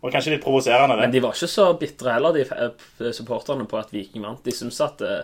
var 0.02 0.12
kanskje 0.14 0.36
litt 0.36 0.44
provoserende, 0.44 0.94
det. 0.96 1.06
Men 1.08 1.14
de 1.16 1.20
var 1.24 1.34
ikke 1.34 1.50
så 1.50 1.66
bitre 1.80 2.12
heller, 2.14 2.32
de 2.38 2.44
eh, 2.46 3.12
supporterne, 3.16 3.66
på 3.70 3.78
at 3.80 3.90
Viking 3.94 4.22
vant. 4.22 4.44
De 4.46 4.54
syntes 4.54 4.80
at 4.84 4.98
det 5.02 5.16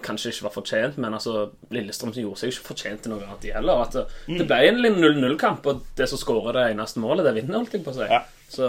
kanskje 0.00 0.30
ikke 0.32 0.44
var 0.46 0.52
fortjent, 0.54 0.96
men 1.02 1.12
altså, 1.12 1.50
Lillestrøm 1.74 2.12
gjorde 2.16 2.38
seg 2.40 2.52
ikke 2.54 2.68
fortjent 2.70 3.02
til 3.04 3.12
noe 3.12 3.24
annet, 3.26 3.40
de 3.42 3.50
heller. 3.52 3.82
At 3.84 3.92
det, 3.96 4.04
Mm. 4.28 4.36
det 4.38 4.46
ble 4.48 4.60
en 4.68 4.78
0-0-kamp, 5.02 5.66
og 5.66 5.82
det 5.98 6.06
som 6.08 6.18
skårer 6.20 6.52
det 6.56 6.66
eneste 6.72 7.00
målet, 7.02 7.24
det 7.26 7.34
vinner, 7.36 7.58
holdt 7.58 7.74
jeg 7.76 7.84
på 7.84 7.90
å 7.92 7.98
si. 7.98 8.06
Ja. 8.08 8.22
Så 8.50 8.66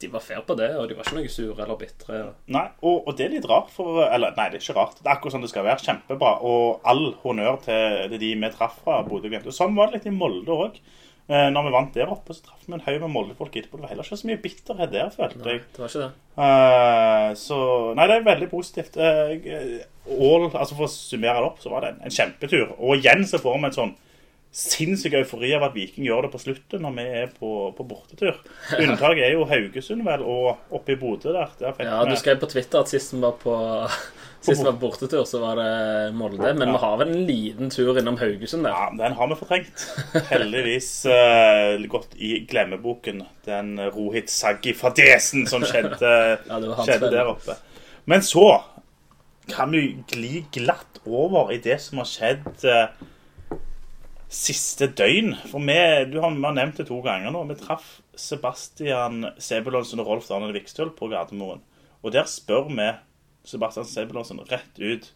de 0.00 0.08
var 0.12 0.20
fair 0.20 0.42
på 0.44 0.56
det, 0.58 0.66
og 0.76 0.88
de 0.88 0.96
var 0.98 1.06
ikke 1.06 1.16
noe 1.16 1.30
sure 1.32 1.62
eller 1.64 1.78
bitre. 1.80 2.18
Nei, 2.52 2.64
og, 2.82 3.06
og 3.08 3.14
det 3.16 3.24
er 3.24 3.30
litt 3.38 3.46
rart 3.48 3.70
for 3.72 4.02
Eller 4.04 4.34
nei, 4.36 4.50
det 4.52 4.58
er 4.58 4.64
ikke 4.66 4.76
rart. 4.76 4.98
Det 5.00 5.06
er 5.08 5.14
akkurat 5.14 5.32
sånn 5.32 5.46
det 5.46 5.48
skal 5.48 5.64
være. 5.64 5.80
Kjempebra. 5.86 6.32
Og 6.44 6.82
all 6.84 7.06
honnør 7.22 7.56
til 7.64 8.18
de 8.20 8.34
vi 8.34 8.50
traff 8.52 8.76
fra 8.84 8.98
Bodø-Glimt. 9.06 9.48
Sånn 9.56 9.72
var 9.78 9.88
det 9.88 10.02
litt 10.02 10.10
i 10.10 10.16
Molde 10.18 10.52
òg. 10.66 10.76
Eh, 11.24 11.46
når 11.48 11.64
vi 11.64 11.70
vant 11.72 11.94
der 11.96 12.10
oppe, 12.12 12.34
så 12.36 12.44
traff 12.44 12.66
vi 12.68 12.74
en 12.76 12.82
haug 12.84 12.98
med 13.00 13.12
Molde-folk 13.14 13.54
etterpå. 13.56 13.78
Det 13.78 13.86
var 13.86 13.92
heller 13.94 14.04
ikke 14.04 14.18
så 14.20 14.28
mye 14.28 14.40
bitterhet 14.44 14.90
der, 14.92 15.12
følte 15.14 15.40
Nei, 15.40 15.54
jeg. 15.54 15.62
det 15.72 15.80
var 15.80 15.88
ikke 15.92 16.02
det. 16.02 16.10
Eh, 16.44 17.28
så 17.40 17.58
Nei, 17.96 18.06
det 18.10 18.16
er 18.18 18.26
veldig 18.26 18.48
positivt. 18.50 18.98
Eh, 19.00 19.86
all, 20.18 20.50
altså 20.50 20.76
For 20.76 20.84
å 20.84 20.92
summere 20.92 21.38
det 21.40 21.48
opp, 21.48 21.62
så 21.64 21.72
var 21.72 21.86
det 21.86 21.94
en, 21.94 22.02
en 22.04 22.16
kjempetur. 22.18 22.74
Og 22.76 22.98
igjen 22.98 23.24
så 23.30 23.40
får 23.40 23.56
vi 23.56 23.70
en 23.70 23.78
sånn 23.78 23.94
sinnssyk 24.54 25.16
eufori 25.18 25.50
av 25.56 25.64
at 25.66 25.72
Viking 25.74 26.06
gjør 26.06 26.26
det 26.26 26.30
på 26.30 26.40
slutten 26.44 26.84
når 26.84 26.92
vi 26.94 27.04
er 27.22 27.32
på, 27.34 27.48
på 27.74 27.86
bortetur. 27.90 28.36
Unntaket 28.78 29.24
er 29.26 29.32
jo 29.34 29.46
Haugesund, 29.50 30.04
vel, 30.06 30.22
og 30.22 30.76
oppe 30.78 30.94
i 30.94 30.98
Bodø 31.00 31.32
der. 31.34 31.50
der 31.58 31.80
Ja, 31.82 32.04
Du 32.06 32.14
skrev 32.20 32.38
på 32.38 32.48
Twitter 32.52 32.84
at 32.84 32.92
sist 32.92 33.16
vi 33.16 33.22
var 33.24 33.34
på 33.40 33.56
Sist 34.44 34.60
vi 34.60 34.66
var 34.66 34.76
på 34.76 34.84
bortetur, 34.84 35.24
så 35.26 35.40
var 35.42 35.58
det 35.58 36.14
Molde. 36.14 36.52
Men 36.54 36.70
vi 36.74 36.82
har 36.84 36.98
vel 37.00 37.10
en 37.14 37.24
liten 37.26 37.72
tur 37.72 37.98
innom 37.98 38.18
Haugesund 38.20 38.68
der. 38.68 38.76
Ja, 38.76 38.90
den 39.00 39.16
har 39.18 39.30
vi 39.32 39.38
fortrengt. 39.40 39.86
Heldigvis 40.30 40.90
uh, 41.08 41.80
gått 41.90 42.14
i 42.14 42.36
glemmeboken. 42.46 43.24
Den 43.48 43.74
Rohit 43.96 44.30
Saggi-fadesen 44.30 45.48
som 45.50 45.66
skjedde, 45.66 46.12
Ja, 46.50 46.60
skjedde 46.84 47.10
der 47.10 47.32
oppe. 47.32 47.58
Men 48.06 48.22
så 48.22 48.60
kan 49.50 49.74
vi 49.74 49.96
gli 50.12 50.44
glatt 50.54 51.02
over 51.04 51.50
i 51.52 51.58
det 51.64 51.80
som 51.82 52.00
har 52.00 52.08
skjedd 52.08 52.64
eh, 52.68 52.86
siste 54.34 54.88
døgn. 54.98 55.34
For 55.50 55.62
vi, 55.62 55.78
du 56.10 56.18
har, 56.22 56.34
vi 56.34 56.44
har 56.44 56.56
nevnt 56.56 56.80
det 56.80 56.88
to 56.90 56.98
ganger 57.04 57.34
nå. 57.34 57.44
Vi 57.50 57.58
traff 57.60 57.98
Sebastian 58.18 59.28
Sebulonsen 59.42 60.02
og 60.02 60.10
Rolf 60.10 60.30
Daniel 60.30 60.54
Vikstøl 60.56 60.92
på 60.96 61.10
Gardermoen. 61.12 61.62
Og 62.04 62.14
der 62.14 62.26
spør 62.30 62.68
vi 62.72 62.88
Sebastian 63.48 63.88
Sebulonsen 63.88 64.42
rett 64.50 64.80
ut. 64.80 65.12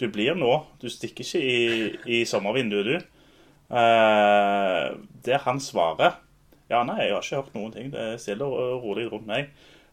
Du 0.00 0.06
blir 0.12 0.36
nå. 0.38 0.52
Du 0.80 0.88
stikker 0.92 1.24
ikke 1.24 1.40
i, 1.40 2.20
i 2.20 2.24
sommervinduet, 2.28 2.86
du. 2.86 3.20
Eh, 3.70 4.86
der 5.22 5.44
han 5.44 5.60
svarer 5.62 6.16
Ja, 6.70 6.80
nei, 6.86 7.04
jeg 7.04 7.14
har 7.14 7.22
ikke 7.22 7.40
hørt 7.40 7.54
noen 7.56 7.74
ting. 7.74 7.90
Det 7.92 8.00
er 8.00 8.20
stille 8.22 8.46
og 8.46 8.84
rolig 8.84 9.08
rundt 9.10 9.26
meg. 9.26 9.50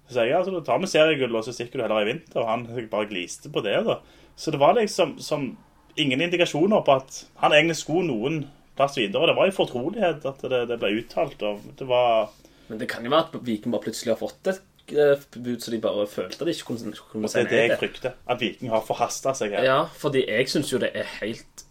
Så 0.08 0.16
sier 0.16 0.30
jeg 0.30 0.38
altså, 0.40 0.54
da 0.54 0.62
tar 0.64 0.80
vi 0.80 0.90
seriegull, 0.92 1.36
og 1.36 1.44
så 1.44 1.54
stikker 1.56 1.80
du 1.80 1.86
heller 1.88 2.04
i 2.06 2.12
vinter. 2.12 2.44
Og 2.44 2.52
han 2.52 2.68
bare 2.92 3.10
gliste 3.10 3.52
på 3.54 3.64
det. 3.66 3.80
da. 3.88 3.98
Så 4.38 4.54
det 4.54 4.62
var 4.62 4.78
liksom 4.78 5.18
som 5.24 5.50
ingen 5.98 6.22
indikasjoner 6.22 6.84
på 6.86 7.00
at 7.00 7.24
han 7.42 7.56
egentlig 7.56 7.80
skulle 7.80 8.08
noen 8.12 8.44
plass 8.78 8.98
videre. 9.00 9.30
Det 9.30 9.38
var 9.38 9.50
i 9.50 9.56
fortrolighet 9.56 10.26
at 10.30 10.48
det, 10.52 10.64
det 10.72 10.80
ble 10.82 10.94
uttalt. 11.02 11.44
og 11.44 11.68
det 11.80 11.90
var... 11.90 12.32
Men 12.68 12.82
det 12.82 12.90
kan 12.92 13.06
jo 13.06 13.14
være 13.14 13.30
at 13.30 13.46
Viking 13.48 13.74
bare 13.74 13.86
plutselig 13.88 14.14
har 14.14 14.20
fått 14.20 14.50
et 14.52 14.64
eh, 14.92 15.22
bud 15.38 15.62
så 15.64 15.72
de 15.72 15.80
bare 15.84 16.08
følte 16.12 16.42
at 16.42 16.50
de 16.50 16.56
ikke 16.56 16.74
kunne, 16.74 16.96
kunne 17.12 17.28
Det 17.28 17.32
si 17.32 17.40
er 17.40 17.52
det 17.52 17.62
jeg 17.62 17.80
frykter. 17.84 18.18
At 18.28 18.42
Viking 18.42 18.74
har 18.74 18.84
forhasta 18.88 19.34
seg 19.38 19.56
her. 19.56 19.68
Ja, 19.68 19.78
fordi 19.96 20.26
jeg 20.28 20.50
syns 20.52 20.74
jo 20.74 20.82
det 20.84 20.92
er 20.96 21.08
helt 21.22 21.64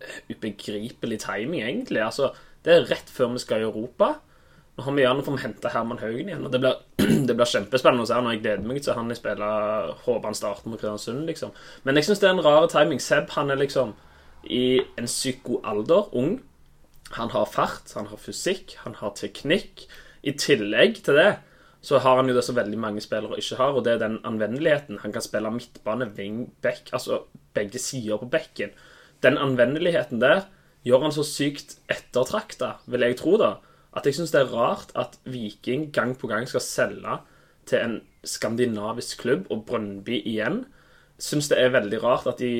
eh, 0.00 0.20
ubegripelig 0.30 1.18
timing, 1.24 1.64
egentlig. 1.66 2.04
Altså, 2.04 2.30
det 2.66 2.74
er 2.74 2.88
rett 2.92 3.10
før 3.10 3.34
vi 3.34 3.42
skal 3.42 3.64
i 3.64 3.68
Europa. 3.68 4.14
Nå 4.76 4.84
har 4.84 4.92
vi 4.92 5.04
gjerne 5.06 5.24
fått 5.24 5.40
hente 5.40 5.70
Herman 5.72 6.00
Haugen 6.02 6.28
igjen, 6.28 6.42
og 6.44 6.52
det 6.52 6.60
blir, 6.60 6.80
det 7.28 7.34
blir 7.34 7.48
kjempespennende 7.48 8.04
å 8.04 8.08
se 8.10 8.18
når 8.20 8.34
jeg 8.36 8.42
gleder 8.44 8.66
meg 8.68 8.82
til 8.84 8.98
han 8.98 9.08
jeg 9.08 9.22
spiller 9.22 9.94
Håper 10.04 10.28
han 10.28 10.36
starter 10.36 10.68
med 10.68 10.82
Kristiansund, 10.82 11.22
liksom. 11.30 11.54
Men 11.88 11.96
jeg 11.96 12.08
syns 12.08 12.20
det 12.20 12.28
er 12.28 12.36
en 12.36 12.44
rar 12.44 12.66
timing. 12.70 13.00
Seb 13.00 13.32
han 13.34 13.50
er 13.50 13.62
liksom 13.62 13.94
i 14.50 14.80
en 14.98 15.08
psykoalder, 15.08 16.10
ung. 16.16 16.40
Han 17.16 17.30
har 17.30 17.46
fart, 17.50 17.92
han 17.94 18.08
har 18.10 18.20
fysikk, 18.20 18.76
han 18.82 18.96
har 18.98 19.14
teknikk. 19.18 19.86
I 20.26 20.34
tillegg 20.34 21.02
til 21.06 21.18
det 21.20 21.30
så 21.86 22.00
har 22.02 22.18
han 22.18 22.26
jo 22.26 22.34
det 22.34 22.42
som 22.42 22.56
veldig 22.56 22.78
mange 22.82 23.02
spillere 23.04 23.38
ikke 23.38 23.60
har, 23.60 23.76
og 23.76 23.84
det 23.86 23.92
er 23.94 24.02
den 24.02 24.18
anvendeligheten. 24.26 24.98
Han 25.04 25.12
kan 25.14 25.22
spille 25.22 25.52
midtbane, 25.54 26.08
wing, 26.16 26.48
back, 26.62 26.90
altså 26.92 27.22
begge 27.54 27.78
sider 27.78 28.18
på 28.18 28.26
bekken. 28.32 28.72
Den 29.22 29.38
anvendeligheten 29.38 30.20
der 30.20 30.48
gjør 30.86 31.06
han 31.06 31.14
så 31.14 31.22
sykt 31.26 31.76
ettertrakta, 31.90 32.76
vil 32.90 33.06
jeg 33.06 33.18
tro, 33.20 33.36
da, 33.38 33.56
at 33.96 34.06
jeg 34.06 34.18
syns 34.18 34.34
det 34.34 34.42
er 34.42 34.52
rart 34.52 34.90
at 34.98 35.16
Viking 35.24 35.88
gang 35.94 36.16
på 36.18 36.28
gang 36.30 36.48
skal 36.50 36.64
selge 36.64 37.20
til 37.66 37.82
en 37.82 37.96
skandinavisk 38.26 39.22
klubb, 39.22 39.46
og 39.50 39.64
Brøndby 39.66 40.18
igjen. 40.20 40.64
Syns 41.22 41.48
det 41.48 41.58
er 41.62 41.72
veldig 41.72 42.00
rart 42.02 42.26
at 42.28 42.40
de 42.42 42.50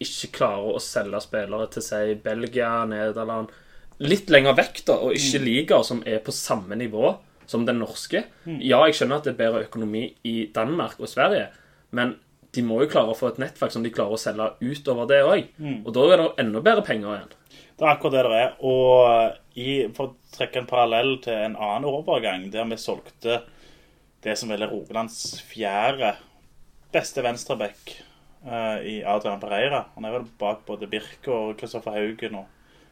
ikke 0.00 0.30
klarer 0.38 0.76
å 0.76 0.82
selge 0.82 1.20
spillere 1.20 1.66
til 1.74 1.84
si 1.84 2.14
Belgia, 2.24 2.70
Nederland 2.88 3.52
Litt 3.98 4.30
lenger 4.30 4.54
vekk, 4.54 4.84
da, 4.86 4.94
og 5.02 5.16
ikke 5.18 5.40
ligaer 5.42 5.82
som 5.82 6.04
er 6.06 6.20
på 6.22 6.30
samme 6.30 6.76
nivå 6.78 7.16
som 7.50 7.64
den 7.66 7.80
norske. 7.82 8.20
Ja, 8.62 8.84
jeg 8.86 8.94
skjønner 8.94 9.18
at 9.18 9.26
det 9.26 9.32
er 9.32 9.40
bedre 9.40 9.64
økonomi 9.64 10.04
i 10.28 10.34
Danmark 10.54 11.00
og 11.00 11.10
Sverige, 11.10 11.48
men 11.90 12.14
de 12.54 12.62
må 12.62 12.78
jo 12.82 12.90
klare 12.92 13.10
å 13.10 13.18
få 13.18 13.32
et 13.32 13.40
nettverk 13.42 13.74
som 13.74 13.82
de 13.82 13.90
klarer 13.92 14.14
å 14.14 14.20
selge 14.20 14.52
utover 14.62 15.08
det 15.10 15.18
òg. 15.26 15.50
Og 15.82 15.90
da 15.96 16.04
er 16.06 16.22
det 16.22 16.28
enda 16.44 16.62
bedre 16.64 16.84
penger 16.86 17.16
igjen. 17.16 17.34
Det 17.78 17.86
er 17.86 17.90
akkurat 17.90 18.14
det 18.14 18.22
det 18.28 18.38
er. 18.44 18.54
Og 18.70 19.58
i, 19.58 19.68
for 19.96 20.04
å 20.12 20.36
trekke 20.36 20.62
en 20.62 20.70
parallell 20.70 21.12
til 21.24 21.34
en 21.34 21.58
annen 21.58 21.90
overgang, 21.90 22.46
der 22.54 22.70
vi 22.70 22.78
solgte 22.78 23.42
det 24.22 24.38
som 24.38 24.50
vel 24.50 24.62
er 24.62 24.70
Rogalands 24.70 25.40
fjerde 25.50 26.14
beste 26.92 27.22
venstreback 27.24 27.96
uh, 28.46 28.78
i 28.84 29.00
Adrian 29.02 29.40
Pereira. 29.40 29.84
Han 29.94 30.06
er 30.08 30.14
vel 30.18 30.28
bak 30.40 30.64
både 30.66 30.88
Birke 30.90 31.32
og 31.32 31.58
Kristoffer 31.60 31.96
Haugen 31.96 32.38
og, 32.40 32.46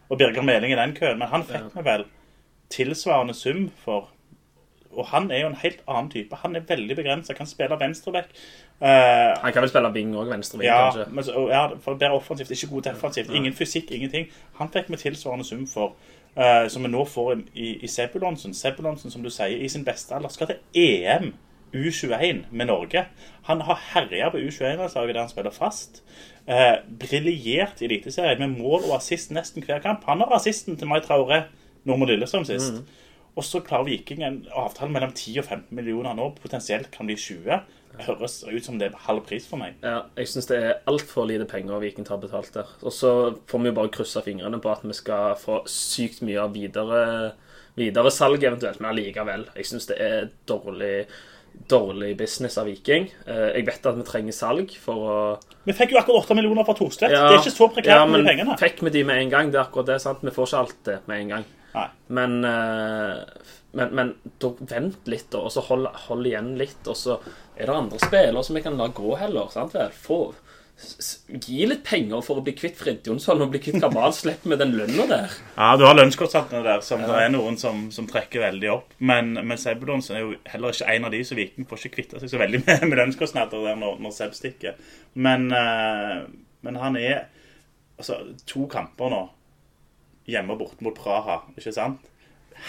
og 0.09 0.19
Birger 0.19 0.45
Meling 0.45 0.73
i 0.73 0.79
den 0.79 0.95
køen. 0.97 1.19
Men 1.19 1.33
han 1.33 1.47
fikk 1.49 1.73
vi 1.77 1.87
vel 1.87 2.05
tilsvarende 2.73 3.35
sum 3.35 3.71
for. 3.85 4.11
Og 4.97 5.07
han 5.11 5.31
er 5.31 5.43
jo 5.43 5.49
en 5.51 5.59
helt 5.61 5.83
annen 5.89 6.11
type. 6.11 6.37
Han 6.41 6.57
er 6.57 6.65
veldig 6.69 6.97
begrensa. 6.97 7.35
Kan 7.37 7.49
spille 7.49 7.77
venstreback. 7.81 8.31
Uh, 8.81 9.33
Han 9.43 9.53
kan 9.53 9.63
vel 9.63 9.73
spille 9.73 9.93
wing 9.93 10.13
òg, 10.17 10.29
venstreving, 10.29 10.69
ja, 10.69 10.91
kanskje. 10.91 11.05
men, 11.13 11.49
ja, 11.49 11.63
for 11.81 11.97
bedre 11.97 12.19
offensivt, 12.19 12.51
ikke 12.53 12.75
god 12.75 12.83
defensivt. 12.91 13.33
Ingen 13.33 13.57
fysikk, 13.57 13.91
ingenting. 13.91 14.29
Han 14.61 14.69
fikk 14.73 14.91
vi 14.93 15.01
tilsvarende 15.07 15.45
sum 15.49 15.67
for, 15.67 15.97
Uh, 16.37 16.69
som 16.69 16.85
vi 16.85 16.89
nå 16.93 17.01
får 17.09 17.31
i, 17.57 17.79
i 17.81 17.89
Sebulonsen. 17.89 18.53
Sebulonsen, 18.55 19.09
som 19.11 19.23
du 19.25 19.31
sier, 19.33 19.57
i 19.57 19.71
sin 19.73 19.87
beste 19.87 20.13
alder 20.13 20.29
skal 20.29 20.51
til 20.51 20.59
EM 20.77 21.31
U21 21.77 22.47
med 22.51 22.71
Norge. 22.71 23.07
Han 23.49 23.63
har 23.69 23.83
herja 23.93 24.31
på 24.33 24.41
U21-landslaget 24.43 25.15
der 25.15 25.23
han 25.23 25.33
spiller 25.33 25.55
fast. 25.55 26.03
Eh, 26.47 26.77
Briljert 27.01 27.83
i 27.83 27.89
Eliteserien 27.89 28.43
med 28.43 28.59
mål 28.59 28.89
og 28.89 28.97
assist 28.99 29.33
nesten 29.35 29.65
hver 29.67 29.83
kamp. 29.85 30.05
Han 30.09 30.25
har 30.25 30.37
assisten 30.37 30.79
til 30.79 30.91
Mai 30.91 31.01
Traore 31.05 31.45
mot 31.87 32.09
Lillestrøm 32.09 32.47
sist. 32.47 32.83
Og 33.37 33.45
så 33.45 33.61
klarer 33.61 33.85
Viking 33.85 34.23
en 34.25 34.39
avtale 34.57 34.93
mellom 34.93 35.13
10 35.13 35.41
og 35.43 35.45
15 35.45 35.77
millioner 35.77 36.17
nå, 36.17 36.31
potensielt 36.41 36.89
kan 36.95 37.09
bli 37.09 37.19
20. 37.21 37.59
Det 37.97 38.05
høres 38.07 38.39
ut 38.45 38.65
som 38.65 38.79
det 38.81 38.91
er 38.91 39.05
halv 39.07 39.23
pris 39.29 39.45
for 39.49 39.61
meg. 39.61 39.77
Ja, 39.85 40.07
jeg 40.17 40.29
syns 40.29 40.49
det 40.51 40.57
er 40.61 40.79
altfor 40.89 41.29
lite 41.29 41.47
penger 41.49 41.81
Viking 41.81 42.07
tar 42.09 42.21
betalt 42.21 42.53
der. 42.57 42.71
Og 42.83 42.93
så 42.93 43.11
får 43.49 43.63
vi 43.63 43.71
jo 43.71 43.77
bare 43.77 43.93
krysse 43.93 44.23
fingrene 44.25 44.61
på 44.61 44.73
at 44.73 44.85
vi 44.85 44.97
skal 44.97 45.37
få 45.41 45.63
sykt 45.71 46.23
mye 46.25 46.43
av 46.45 46.57
videre, 46.57 47.33
videre 47.77 48.13
salg 48.13 48.45
eventuelt, 48.45 48.81
men 48.81 48.91
allikevel. 48.93 49.49
Jeg 49.57 49.69
syns 49.69 49.89
det 49.93 50.01
er 50.01 50.29
dårlig, 50.49 51.07
dårlig 51.69 52.13
business 52.19 52.59
av 52.59 52.67
Viking. 52.69 53.09
Eh, 53.27 53.57
Jeg 53.57 53.67
vet 53.67 53.87
at 53.87 53.97
vi 53.97 54.03
trenger 54.07 54.33
salg 54.37 54.71
for 54.79 54.95
å 54.95 55.17
Vi 55.67 55.73
fikk 55.75 55.93
jo 55.95 55.99
akkurat 55.99 56.25
8 56.29 56.35
millioner 56.39 56.65
fra 56.65 56.75
Thorstvedt. 56.79 57.11
det 57.11 57.19
er 57.19 57.39
ikke 57.41 57.55
så 57.57 57.69
prekært 57.73 57.87
ja, 57.97 58.05
med 58.07 58.13
men 58.21 58.25
de 58.25 58.31
pengene. 58.33 58.59
Fikk 58.61 58.83
vi 58.87 58.91
de 58.91 59.05
med 59.05 59.23
en 59.23 59.31
gang? 59.31 59.51
Det 59.51 59.59
er 59.59 59.65
akkurat 59.67 59.87
det, 59.87 60.01
sant? 60.05 60.19
Vi 60.23 60.31
får 60.31 60.47
ikke 60.47 60.59
alt 60.63 60.77
det 60.85 60.99
med 61.09 61.21
en 61.21 61.29
gang. 61.29 61.45
Men, 62.09 62.45
eh, 62.45 63.25
men, 63.77 63.91
men 63.95 64.15
da, 64.41 64.53
vent 64.61 65.09
litt, 65.11 65.27
da, 65.31 65.39
og 65.45 65.51
så 65.53 65.61
hold, 65.67 65.89
hold 66.07 66.27
igjen 66.27 66.55
litt. 66.57 66.81
Og 66.87 66.97
så 66.97 67.19
er 67.57 67.67
det 67.67 67.75
andre 67.75 67.99
spillere 68.01 68.45
som 68.47 68.57
vi 68.57 68.63
kan 68.65 68.79
la 68.79 68.87
gå 68.89 69.17
heller. 69.21 69.51
sant 69.53 69.75
vel? 69.75 69.91
Få, 69.93 70.21
gi 70.77 71.65
litt 71.65 71.83
penger 71.87 72.21
for 72.25 72.39
å 72.39 72.43
bli 72.45 72.53
kvitt 72.57 72.77
Fridtjonsson 72.77 73.41
og 73.41 73.53
bli 73.55 73.61
kvitt 73.65 73.79
Kamal. 73.81 74.13
Slipp 74.13 74.45
med 74.49 74.61
den 74.61 74.75
lønna 74.77 75.07
der. 75.09 75.37
Ja, 75.57 75.71
du 75.81 75.87
har 75.89 75.97
lønnskostnadene 75.97 76.61
der, 76.67 76.83
som 76.85 77.01
det 77.01 77.17
er 77.17 77.33
noen 77.33 77.57
som, 77.61 77.87
som 77.95 78.09
trekker 78.11 78.45
veldig 78.45 78.71
opp. 78.75 78.93
Men, 78.99 79.33
men 79.41 79.61
Sebulonsen 79.61 80.19
er 80.19 80.25
jo 80.25 80.35
heller 80.53 80.77
ikke 80.77 80.91
en 80.93 81.09
av 81.09 81.17
de, 81.17 81.23
så 81.25 81.39
Viking 81.39 81.69
får 81.69 81.81
ikke 81.81 81.95
kvitta 81.97 82.21
seg 82.21 82.33
så 82.33 82.43
veldig 82.43 82.61
med, 82.67 82.85
med 82.91 83.01
lønnskostnader 83.01 83.65
der 83.71 83.81
når, 83.81 83.97
når 84.05 84.15
Seb 84.19 84.37
stikker. 84.37 84.77
Men, 85.15 85.49
eh, 85.57 86.21
men 86.67 86.81
han 86.83 87.01
er 87.01 87.25
altså 87.97 88.21
to 88.45 88.67
kamper 88.69 89.13
nå 89.13 89.25
hjemme 90.29 90.57
og 90.57 90.61
borte 90.61 90.85
mot 90.85 90.97
Praha, 90.97 91.41
ikke 91.57 91.73
sant? 91.73 92.09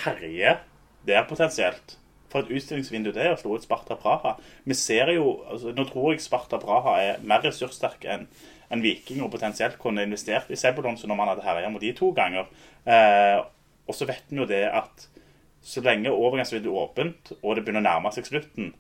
Herje 0.06 0.60
der 1.08 1.28
potensielt. 1.28 1.98
For 2.32 2.44
et 2.44 2.52
utstillingsvindu 2.58 3.14
det 3.16 3.24
er 3.24 3.34
å 3.36 3.40
slå 3.40 3.56
ut 3.56 3.64
Sparta 3.64 3.96
Praha. 4.00 4.36
Vi 4.68 4.76
ser 4.76 5.14
jo, 5.16 5.38
altså, 5.48 5.72
Nå 5.76 5.88
tror 5.88 6.12
jeg 6.12 6.24
Sparta 6.26 6.60
Praha 6.62 6.98
er 7.04 7.26
mer 7.28 7.46
ressurssterk 7.48 8.08
enn 8.08 8.28
enn 8.74 8.84
Viking 8.84 9.22
og 9.24 9.32
potensielt 9.32 9.78
kunne 9.80 10.04
investert 10.04 10.50
i 10.52 10.58
Sebulonsen 10.60 11.08
når 11.12 11.20
man 11.20 11.32
hadde 11.32 11.46
herja 11.46 11.70
mot 11.72 11.84
de 11.84 11.94
to 11.96 12.12
ganger. 12.16 12.50
Eh, 12.84 13.40
og 13.88 13.96
så 13.96 14.08
vet 14.10 14.28
vi 14.28 14.42
jo 14.42 14.48
det 14.50 14.66
at 14.68 15.08
så 15.64 15.84
lenge 15.84 16.12
overgangsvinduet 16.12 16.72
er 16.72 16.84
åpent, 16.84 17.32
og 17.42 17.56
det 17.56 17.64
begynner 17.64 17.84
å 17.84 17.88
nærme 17.88 18.12
seg 18.16 18.28
slutten, 18.28 18.74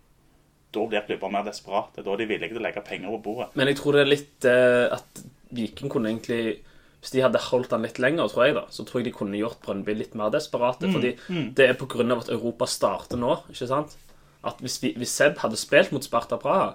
da 0.75 0.83
blir 0.87 1.05
klubber 1.07 1.31
mer 1.31 1.45
desperate. 1.47 2.03
Da 2.03 2.13
er 2.13 2.21
de 2.21 2.27
villige 2.29 2.51
til 2.51 2.59
å 2.59 2.63
legge 2.63 2.83
penger 2.85 3.15
på 3.15 3.21
bordet. 3.29 3.49
Men 3.59 3.71
jeg 3.71 3.79
tror 3.79 3.95
det 3.95 4.03
er 4.03 4.11
litt 4.11 4.47
eh, 4.47 4.97
at 4.97 5.23
Viking 5.55 5.91
kunne 5.91 6.11
egentlig 6.11 6.59
Hvis 7.07 7.13
de 7.15 7.21
hadde 7.23 7.39
holdt 7.39 7.71
han 7.71 7.85
litt 7.85 8.01
lenger, 8.03 8.27
tror 8.27 8.43
jeg 8.49 8.55
da, 8.57 8.65
så 8.67 8.83
tror 8.83 8.99
jeg 8.99 9.05
de 9.07 9.11
kunne 9.15 9.37
gjort 9.39 9.61
Brønnby 9.63 9.93
litt 9.95 10.15
mer 10.19 10.27
desperate. 10.33 10.89
fordi 10.91 11.13
det 11.55 11.69
er 11.69 11.77
av 11.79 12.19
at 12.19 12.31
Europa 12.35 12.67
starter 12.67 13.15
nå, 13.21 13.37
ikke 13.47 13.67
sant? 13.69 13.95
At 14.43 14.59
hvis, 14.59 14.75
vi, 14.83 14.91
hvis 14.99 15.13
Seb 15.15 15.39
hadde 15.39 15.55
spilt 15.55 15.93
mot 15.95 16.03
Sparta 16.03 16.35
Praha, 16.35 16.73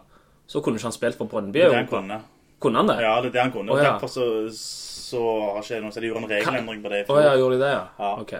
så 0.48 0.62
kunne 0.64 0.80
ikke 0.80 0.88
han 0.88 0.96
spilt 0.96 1.20
for 1.20 1.28
Brønnby. 1.28 1.60
Det 1.68 1.84
kunne. 1.90 2.22
Kunne 2.64 2.80
han 2.80 2.88
det? 2.88 2.96
Ja, 3.04 3.12
det 3.20 3.28
er 3.28 3.36
det 3.36 3.42
han 3.42 3.52
kunne. 3.52 3.76
Og 3.76 3.82
ja. 3.82 3.90
Derfor 3.90 4.08
så, 4.08 4.24
så 4.56 5.20
har 5.52 5.60
ikke 5.66 5.82
noe, 5.84 5.92
så 5.92 6.00
de 6.00 6.08
gjorde 6.08 6.24
en 6.24 6.32
regelendring 6.32 6.80
på 6.80 6.94
det 6.94 7.04
Å 7.04 7.10
fjor. 7.10 7.22
ja, 7.26 7.36
gjorde 7.42 7.58
de 7.58 7.64
det, 7.66 7.70
ja? 7.76 7.84
Ja. 8.00 8.14
Ok. 8.24 8.34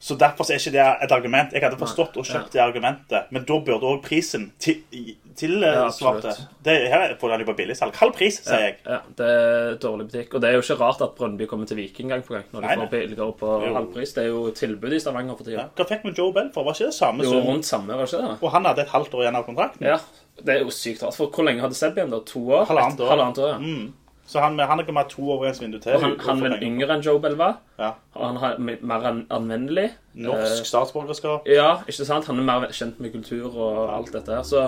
Så 0.00 0.16
derfor 0.16 0.48
er 0.48 0.56
ikke 0.56 0.70
det 0.72 0.84
et 1.04 1.12
argument. 1.12 1.50
Jeg 1.52 1.60
hadde 1.60 1.76
forstått 1.76 2.14
og 2.16 2.24
kjøpt 2.24 2.54
det 2.54 2.60
argumentet, 2.64 3.26
men 3.30 3.44
da 3.44 3.58
burde 3.60 3.84
òg 3.84 3.98
prisen 4.02 4.46
til, 4.58 4.78
til 5.36 5.58
Ja, 5.60 5.82
absolutt. 5.90 6.38
det, 6.64 6.76
her 6.88 7.12
får 7.20 7.34
den 7.34 7.40
jo 7.44 7.48
på 7.50 7.56
billigsalg. 7.58 7.92
Halv 8.00 8.14
pris, 8.16 8.38
sier 8.46 8.62
jeg. 8.64 8.78
Ja, 8.86 9.00
det 9.18 9.26
er 9.28 9.76
dårlig 9.82 10.06
butikk. 10.08 10.32
Og 10.34 10.40
det 10.40 10.48
er 10.48 10.56
jo 10.56 10.62
ikke 10.64 10.78
rart 10.80 11.04
at 11.04 11.12
Brøndby 11.18 11.44
kommer 11.50 11.68
til 11.68 11.76
Viking 11.76 12.08
gang 12.08 12.24
på 12.24 12.32
gang 12.32 12.48
når 12.50 12.64
de 12.64 12.78
får 12.80 12.90
billigere 12.94 13.36
på 13.42 13.52
halv 13.76 13.92
pris. 13.92 14.14
Det 14.16 14.24
er 14.24 14.28
jo 14.32 14.46
tilbud 14.56 14.96
i 14.96 15.02
Stavanger 15.04 15.36
for 15.36 15.44
Ja. 15.50 15.68
tida. 15.68 15.68
Hva 15.76 15.88
fikk 15.92 16.08
vi 16.08 16.14
Joe 16.16 16.32
Bell 16.32 16.50
for? 16.54 16.64
Var 16.64 16.72
ikke 16.80 16.88
det 16.88 16.94
samme 16.96 17.22
Jo, 17.28 17.30
sum? 17.36 17.46
rundt 17.52 17.64
samme, 17.68 17.92
var 18.00 18.08
ikke 18.08 18.24
det? 18.24 18.34
Og 18.40 18.50
han 18.56 18.64
hadde 18.64 18.80
et 18.88 18.88
halvt 18.96 19.14
år 19.14 19.26
igjen 19.26 19.36
av 19.36 19.44
kontrakten. 19.46 19.86
Ja. 19.86 19.98
Det 20.40 20.54
er 20.56 20.60
jo 20.64 20.70
sykt 20.72 21.02
rart. 21.04 21.14
For 21.14 21.28
hvor 21.28 21.44
lenge 21.44 21.60
hadde 21.60 21.74
Seb 21.76 21.98
igjen, 22.00 22.08
da? 22.10 22.20
To 22.24 22.40
år? 22.56 22.64
Halvannet 22.72 23.00
år. 23.04 23.08
Halvannet 23.12 23.38
år, 23.44 23.48
ja. 23.52 23.58
Mm. 23.58 23.92
Så 24.30 24.38
han, 24.38 24.54
han 24.62 24.78
er 24.78 24.86
kommet 24.86 25.08
to 25.10 25.24
overgangsvindu 25.34 25.80
til. 25.82 25.96
Og 25.96 26.04
han, 26.04 26.12
han 26.22 26.44
er 26.52 26.60
yngre 26.62 26.94
enn 26.94 27.00
Joe 27.02 27.18
Bell 27.18 27.34
var. 27.34 27.56
Ja. 27.80 27.88
Han 28.14 28.36
er 28.46 28.60
mer 28.62 29.06
anvendelig. 29.34 29.88
Norsk 30.14 30.68
statsborgerskap. 30.68 31.48
Eh, 31.48 31.56
Ja, 31.56 31.72
ikke 31.90 32.06
sant? 32.06 32.28
Han 32.30 32.38
er 32.38 32.46
mer 32.46 32.70
kjent 32.70 33.00
med 33.02 33.10
kultur 33.16 33.48
og 33.58 33.80
alt 33.96 34.12
dette 34.14 34.30
her. 34.36 34.44
Så 34.46 34.62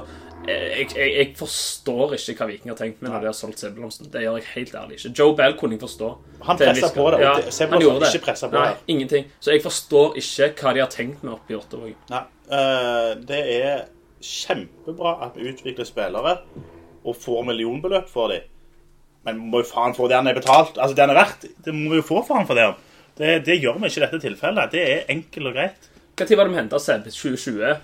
eh, 0.49 0.81
jeg, 0.81 0.89
jeg, 0.99 1.13
jeg 1.21 1.29
forstår 1.39 2.17
ikke 2.19 2.35
hva 2.41 2.49
Viking 2.51 2.73
har 2.75 2.81
tenkt 2.81 3.05
med 3.07 3.13
når 3.15 3.23
de 3.23 3.31
har 3.31 3.39
solgt 3.39 3.63
Sebulonsen. 3.63 4.11
Det 4.11 4.25
gjør 4.25 4.41
jeg 4.41 4.49
helt 4.57 4.75
ærlig 4.83 4.99
ikke. 4.99 5.15
Joe 5.23 5.37
Bell 5.39 5.55
kunne 5.61 5.79
jeg 5.79 5.85
forstå. 5.87 6.11
Han 6.49 6.59
pressa 6.65 6.91
på 6.97 7.07
det, 7.15 7.21
og 7.23 7.27
Ja, 7.29 7.55
Sebulonsen 7.63 8.09
ikke 8.19 8.25
presset 8.27 8.51
på 8.51 8.59
Nei, 8.59 8.69
det. 8.73 8.95
ingenting. 8.97 9.31
Så 9.39 9.55
jeg 9.55 9.63
forstår 9.63 10.19
ikke 10.19 10.51
hva 10.67 10.75
de 10.75 10.83
har 10.83 10.91
tenkt 10.99 11.23
med 11.23 11.37
oppi 11.39 11.55
Ottervåg. 11.61 11.95
Nei. 12.11 12.25
eh, 12.51 13.13
det 13.31 13.45
er 13.63 13.85
kjempebra 14.23 15.17
at 15.29 15.39
vi 15.39 15.51
utvikler 15.55 15.87
spillere 15.87 16.37
og 17.05 17.17
får 17.19 17.47
millionbeløp 17.53 18.11
for 18.11 18.31
dem. 18.35 18.49
Men 19.27 19.39
vi 19.39 19.51
må 19.53 19.63
jo 19.63 19.69
faen 19.69 19.95
få 19.95 20.09
det 20.11 20.19
han 20.19 20.31
er 20.31 20.39
betalt. 20.39 20.79
Altså, 20.79 20.97
det 20.97 21.05
han 21.05 21.15
er 21.15 21.21
verdt. 21.21 21.47
Det 21.65 21.75
må 21.77 21.93
vi 21.93 22.01
jo 22.01 22.07
få 22.07 22.23
han 22.33 22.49
for 22.49 22.59
det. 22.59 22.69
Det, 23.19 23.33
det 23.47 23.59
gjør 23.61 23.79
vi 23.79 23.91
ikke 23.91 24.01
i 24.01 24.05
dette 24.07 24.23
tilfellet. 24.23 24.73
Det 24.73 24.83
er 24.83 25.11
enkelt 25.13 25.51
og 25.51 25.57
greit. 25.59 25.89
Når 26.19 26.37
var 26.37 26.49
det 26.49 26.53
vi 26.53 26.61
henta 26.61 26.79
Seb? 26.83 27.07
2020? 27.09 27.77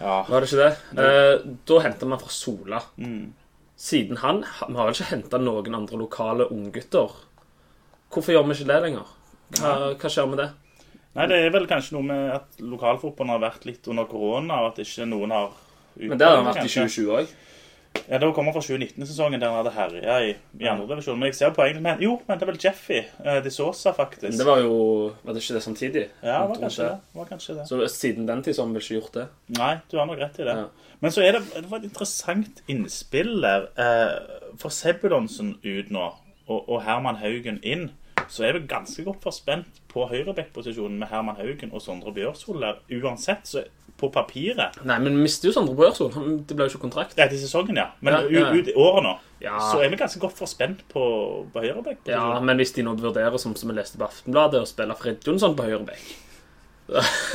Ja. 0.00 0.16
Var 0.28 0.40
det 0.40 0.48
ikke 0.48 0.64
det? 0.64 1.04
Eh, 1.04 1.34
da 1.68 1.82
henta 1.84 2.08
vi 2.08 2.18
fra 2.22 2.32
Sola. 2.32 2.80
Mm. 2.96 3.32
Siden 3.80 4.20
han 4.20 4.42
Vi 4.44 4.76
har 4.76 4.88
vel 4.88 4.96
ikke 4.96 5.12
henta 5.12 5.40
noen 5.40 5.76
andre 5.76 6.00
lokale 6.00 6.48
unggutter. 6.52 7.14
Hvorfor 8.10 8.34
gjør 8.34 8.48
vi 8.48 8.58
ikke 8.58 8.72
det 8.72 8.80
lenger? 8.86 9.14
Hva, 9.58 9.72
hva 9.98 10.10
skjer 10.10 10.28
med 10.30 10.42
det? 10.42 10.50
Nei, 11.18 11.26
det 11.26 11.38
er 11.42 11.54
vel 11.54 11.66
kanskje 11.70 11.96
noe 11.96 12.06
med 12.06 12.26
at 12.36 12.60
lokalfotballen 12.62 13.32
har 13.34 13.42
vært 13.42 13.64
litt 13.66 13.86
under 13.90 14.06
korona, 14.06 14.60
og 14.62 14.72
at 14.72 14.82
ikke 14.84 15.08
noen 15.10 15.32
har 15.34 15.48
Men 15.98 16.20
det 16.20 16.26
har 16.28 16.38
han 16.38 16.46
vært 16.46 16.62
i 16.62 16.70
2020 16.70 17.16
òg. 17.18 17.32
Ja, 18.10 18.18
Det 18.18 18.32
kommer 18.34 18.52
fra 18.52 18.60
2019-sesongen 18.60 19.40
der 19.40 19.50
han 19.50 19.60
hadde 19.60 19.72
herja 19.74 20.16
i, 20.26 20.34
i 20.58 20.66
andredivisjon. 20.66 21.18
Men 21.18 21.30
jeg 21.30 21.38
ser 21.38 21.52
poenget 21.54 21.82
med 21.82 22.02
Jo, 22.02 22.16
men 22.26 22.38
det 22.38 22.46
er 22.46 22.50
vel 22.50 22.60
Jeffy 22.64 22.98
eh, 23.00 23.38
de 23.44 23.50
Sosa, 23.54 23.92
faktisk. 23.94 24.38
Det 24.38 24.46
var 24.46 24.62
jo 24.62 24.74
Var 25.22 25.34
det 25.34 25.42
ikke 25.42 25.54
det 25.58 25.62
samtidig? 25.62 26.04
Ja, 26.22 26.40
det 26.42 26.48
var 26.48 26.60
kanskje 26.64 26.84
det. 26.84 26.90
det. 26.90 27.18
Var 27.20 27.30
kanskje 27.30 27.54
det. 27.58 27.68
Så 27.68 27.80
siden 27.94 28.26
den 28.28 28.42
tid 28.42 28.54
så 28.54 28.62
har 28.62 28.68
vi 28.72 28.78
vel 28.78 28.82
ikke 28.86 28.98
gjort 28.98 29.14
det? 29.18 29.26
Nei, 29.58 29.72
du 29.90 29.98
har 29.98 30.10
nok 30.10 30.18
rett 30.22 30.38
i 30.42 30.48
det. 30.48 30.56
Ja. 30.58 30.90
Men 31.00 31.14
så 31.14 31.22
er 31.24 31.38
det, 31.38 31.44
det 31.54 31.70
var 31.70 31.78
et 31.78 31.88
interessant 31.88 32.62
innspill 32.68 33.40
der. 33.42 33.70
Eh, 33.78 34.52
for 34.60 34.74
Sebulonsen 34.74 35.54
ut 35.64 35.90
nå, 35.94 36.10
og, 36.50 36.60
og 36.68 36.82
Herman 36.84 37.20
Haugen 37.22 37.62
inn, 37.62 37.90
så 38.30 38.44
er 38.46 38.58
vi 38.58 38.66
ganske 38.70 39.02
godt 39.06 39.22
forspent 39.24 39.80
på 39.90 40.04
høyrebekkposisjonen 40.10 40.98
med 41.00 41.10
Herman 41.10 41.38
Haugen 41.38 41.72
og 41.74 41.82
Sondre 41.82 42.12
Bjørsvold 42.14 42.62
der. 42.62 42.82
Uansett, 43.00 43.46
så 43.48 43.64
på 44.00 44.08
papiret 44.14 44.78
Nei, 44.84 44.98
men 44.98 45.16
vi 45.18 45.22
mister 45.28 45.48
jo 45.50 45.52
Sondre. 45.54 45.90
Han- 46.14 46.38
Det 46.48 46.56
ble 46.56 46.66
jo 46.66 46.72
ikke 46.74 46.82
kontrakt. 46.88 47.14
Det 47.16 47.24
er 47.26 47.28
til 47.34 47.38
sesongen, 47.44 47.76
ja. 47.76 47.90
Men 48.00 48.14
Ja, 48.14 48.20
ja. 48.40 48.50
ut 48.52 48.66
ut 48.68 48.74
året 48.76 49.02
nå, 49.04 49.14
Ja. 49.44 49.58
så 49.70 49.82
er 49.84 49.88
vi 49.92 49.96
ganske 50.00 50.20
godt 50.20 50.36
forspent 50.38 50.82
på, 50.92 51.04
på 51.52 51.60
høyreback-posisjonen. 51.62 52.34
Ja, 52.34 52.40
men 52.40 52.56
hvis 52.60 52.72
de 52.74 52.82
nå 52.82 52.96
vurderer, 52.96 53.38
som, 53.38 53.54
som 53.56 53.68
vi 53.70 53.76
leste 53.76 53.98
på 54.00 54.08
Aftenbladet, 54.08 54.62
å 54.64 54.66
spille 54.66 54.96
Fred 54.96 55.20
Jonsson 55.26 55.54
på 55.56 55.68
høyrebekk 55.68 56.10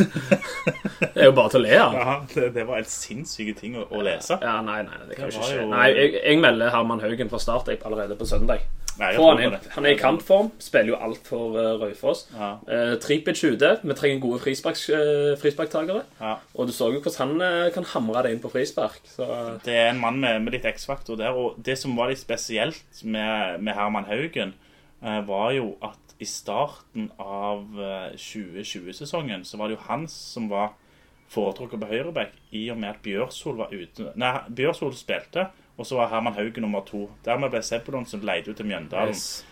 Det 1.16 1.22
er 1.22 1.30
jo 1.30 1.36
bare 1.38 1.52
til 1.54 1.62
å 1.62 1.64
le 1.64 1.76
av. 1.80 1.94
Ja, 1.96 2.16
det, 2.34 2.48
det 2.58 2.66
var 2.68 2.82
en 2.82 2.90
sinnssyke 2.92 3.54
ting 3.58 3.78
å, 3.80 3.86
å 3.88 4.02
lese. 4.04 4.36
Ja, 4.42 4.58
nei, 4.66 4.82
nei, 4.84 4.98
det 5.10 5.16
kan 5.16 5.30
Det 5.30 5.36
ikke 5.38 5.46
skje. 5.48 5.60
jo- 5.62 5.70
Nei, 5.72 5.86
jeg, 5.96 6.14
jeg 6.26 6.42
melder 6.44 6.74
Herman 6.74 7.00
Haugen 7.04 7.30
fra 7.32 7.40
start 7.40 7.70
allerede 7.86 8.18
på 8.20 8.28
søndag. 8.28 8.66
Nei, 9.00 9.12
han 9.18 9.42
er, 9.44 9.58
Han 9.76 9.86
er 9.86 9.96
i 9.96 10.00
kampform, 10.00 10.54
spiller 10.64 10.94
jo 10.94 11.00
alt 11.04 11.28
for 11.28 11.58
uh, 11.58 11.74
Raufoss. 11.82 12.26
Ja. 12.32 12.52
Uh, 12.64 12.94
Tripic 13.04 13.42
ute. 13.44 13.74
Vi 13.84 13.98
trenger 13.98 14.22
gode 14.24 14.40
frisparks, 14.44 14.86
uh, 14.94 15.34
frisparktakere. 15.42 16.06
Ja. 16.22 16.38
Og 16.56 16.70
du 16.70 16.74
så 16.76 16.92
jo 16.94 17.02
hvordan 17.04 17.36
han 17.42 17.68
uh, 17.68 17.74
kan 17.76 17.88
hamre 17.92 18.24
det 18.24 18.36
inn 18.36 18.44
på 18.44 18.54
frispark. 18.54 19.02
Så 19.10 19.28
Det 19.66 19.76
er 19.76 19.90
en 19.92 20.00
mann 20.00 20.22
med, 20.24 20.40
med 20.46 20.56
litt 20.56 20.68
X-faktor 20.70 21.20
der. 21.20 21.36
Og 21.36 21.60
det 21.66 21.78
som 21.82 21.98
var 22.00 22.12
litt 22.12 22.24
spesielt 22.24 23.04
med, 23.04 23.60
med 23.60 23.76
Herman 23.76 24.08
Haugen, 24.10 24.56
eh, 25.02 25.22
var 25.28 25.52
jo 25.56 25.76
at 25.84 26.16
i 26.20 26.28
starten 26.30 27.10
av 27.20 27.68
eh, 27.76 28.16
2020-sesongen 28.16 29.44
så 29.46 29.60
var 29.60 29.70
det 29.70 29.78
jo 29.78 29.86
han 29.90 30.08
som 30.12 30.48
var 30.52 30.74
foretrukket 31.32 31.82
på 31.82 31.90
høyreback, 31.90 32.36
i 32.56 32.68
og 32.72 32.80
med 32.80 32.94
at 32.94 33.02
Bjørsol 33.04 33.58
var 33.60 33.74
ute. 33.74 34.12
Nei, 34.22 34.36
Bjørsol 34.56 34.94
spilte, 34.96 35.50
og 35.78 35.86
så 35.86 35.96
var 36.00 36.08
Herman 36.08 36.34
Haugen 36.34 36.64
nummer 36.64 36.82
to. 36.88 37.10
Dermed 37.26 37.52
ble 37.52 37.62
Sebulonsen 37.64 38.24
leid 38.26 38.48
ut 38.48 38.56
til 38.58 38.66
Mjøndalen. 38.66 39.10
yes. 39.10 39.46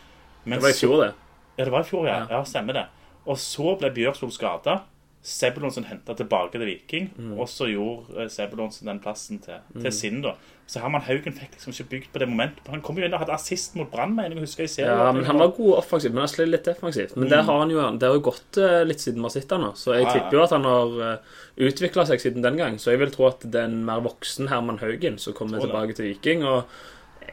Men 0.46 0.60
Det 0.60 0.64
var 0.64 0.70
i 0.70 0.80
fjor, 0.80 1.04
det. 1.04 1.14
Ja, 1.58 1.64
det 1.66 1.72
var 1.72 1.80
i 1.80 1.84
fjor, 1.84 2.08
ja. 2.08 2.18
Ja. 2.18 2.26
ja 2.38 2.44
stemmer 2.44 2.74
det. 2.74 2.86
Og 3.26 3.38
så 3.38 3.76
ble 3.80 3.92
Bjørsvold 3.92 4.32
skada. 4.32 4.78
Sebulonsen 5.24 5.86
henta 5.88 6.14
tilbake 6.20 6.52
til 6.60 6.66
Viking, 6.68 7.06
Mm. 7.18 7.38
og 7.40 7.48
så 7.48 7.70
gjorde 7.72 8.18
eh, 8.24 8.28
Sebulonsen 8.28 8.90
den 8.90 9.00
plassen 9.00 9.40
til, 9.40 9.62
til 9.82 9.92
sin. 9.96 10.22
da. 10.22 10.34
Så 10.68 10.80
Herman 10.80 11.02
Haugen 11.02 11.34
fikk 11.36 11.52
liksom 11.56 11.72
ikke 11.72 11.90
bygd 11.92 12.10
på 12.14 12.20
det 12.20 12.28
momentet. 12.28 12.68
Han 12.72 12.82
kom 12.84 12.98
jo 13.00 13.06
inn 13.06 13.14
og 13.14 13.20
hadde 13.22 13.34
assist 13.36 13.76
mot 13.76 13.90
Brann, 13.92 14.16
mener 14.16 14.36
jeg 14.36 14.42
å 14.42 14.46
huske 14.46 14.68
ser. 14.68 14.88
Ja, 14.88 15.12
men 15.16 15.24
Han 15.28 15.40
var 15.40 15.54
god 15.56 15.78
offensivt, 15.78 16.14
men 16.14 16.24
han 16.24 16.32
slet 16.32 16.50
litt 16.52 16.66
defensivt. 16.68 17.16
Men 17.16 17.30
det 17.30 17.40
har 17.48 17.60
han 17.60 17.70
jo 17.72 17.80
Det 18.00 18.08
har 18.10 18.16
jo 18.16 18.24
gått 18.30 18.58
eh, 18.58 18.84
litt 18.88 19.00
siden 19.04 19.20
vi 19.22 19.28
har 19.30 19.36
sett 19.36 19.52
han 19.56 19.62
nå, 19.62 19.72
så 19.80 19.94
jeg 19.96 20.04
Ja, 20.08 20.14
tipper 20.18 20.38
jo 20.40 20.44
at 20.44 20.56
han 20.56 20.64
har 20.68 20.88
uh, 21.14 21.18
utvikla 21.58 22.06
seg 22.08 22.20
siden 22.24 22.42
den 22.44 22.58
gang. 22.58 22.76
Så 22.80 22.92
jeg 22.92 23.00
vil 23.00 23.12
tro 23.12 23.28
at 23.28 23.40
det 23.48 23.56
er 23.62 23.66
en 23.72 23.86
mer 23.86 24.02
voksen 24.04 24.48
Herman 24.52 24.80
Haugen 24.84 25.18
som 25.20 25.34
kommer 25.34 25.60
tilbake 25.64 25.96
til 25.96 26.06
Viking. 26.12 26.44
Og 26.44 26.66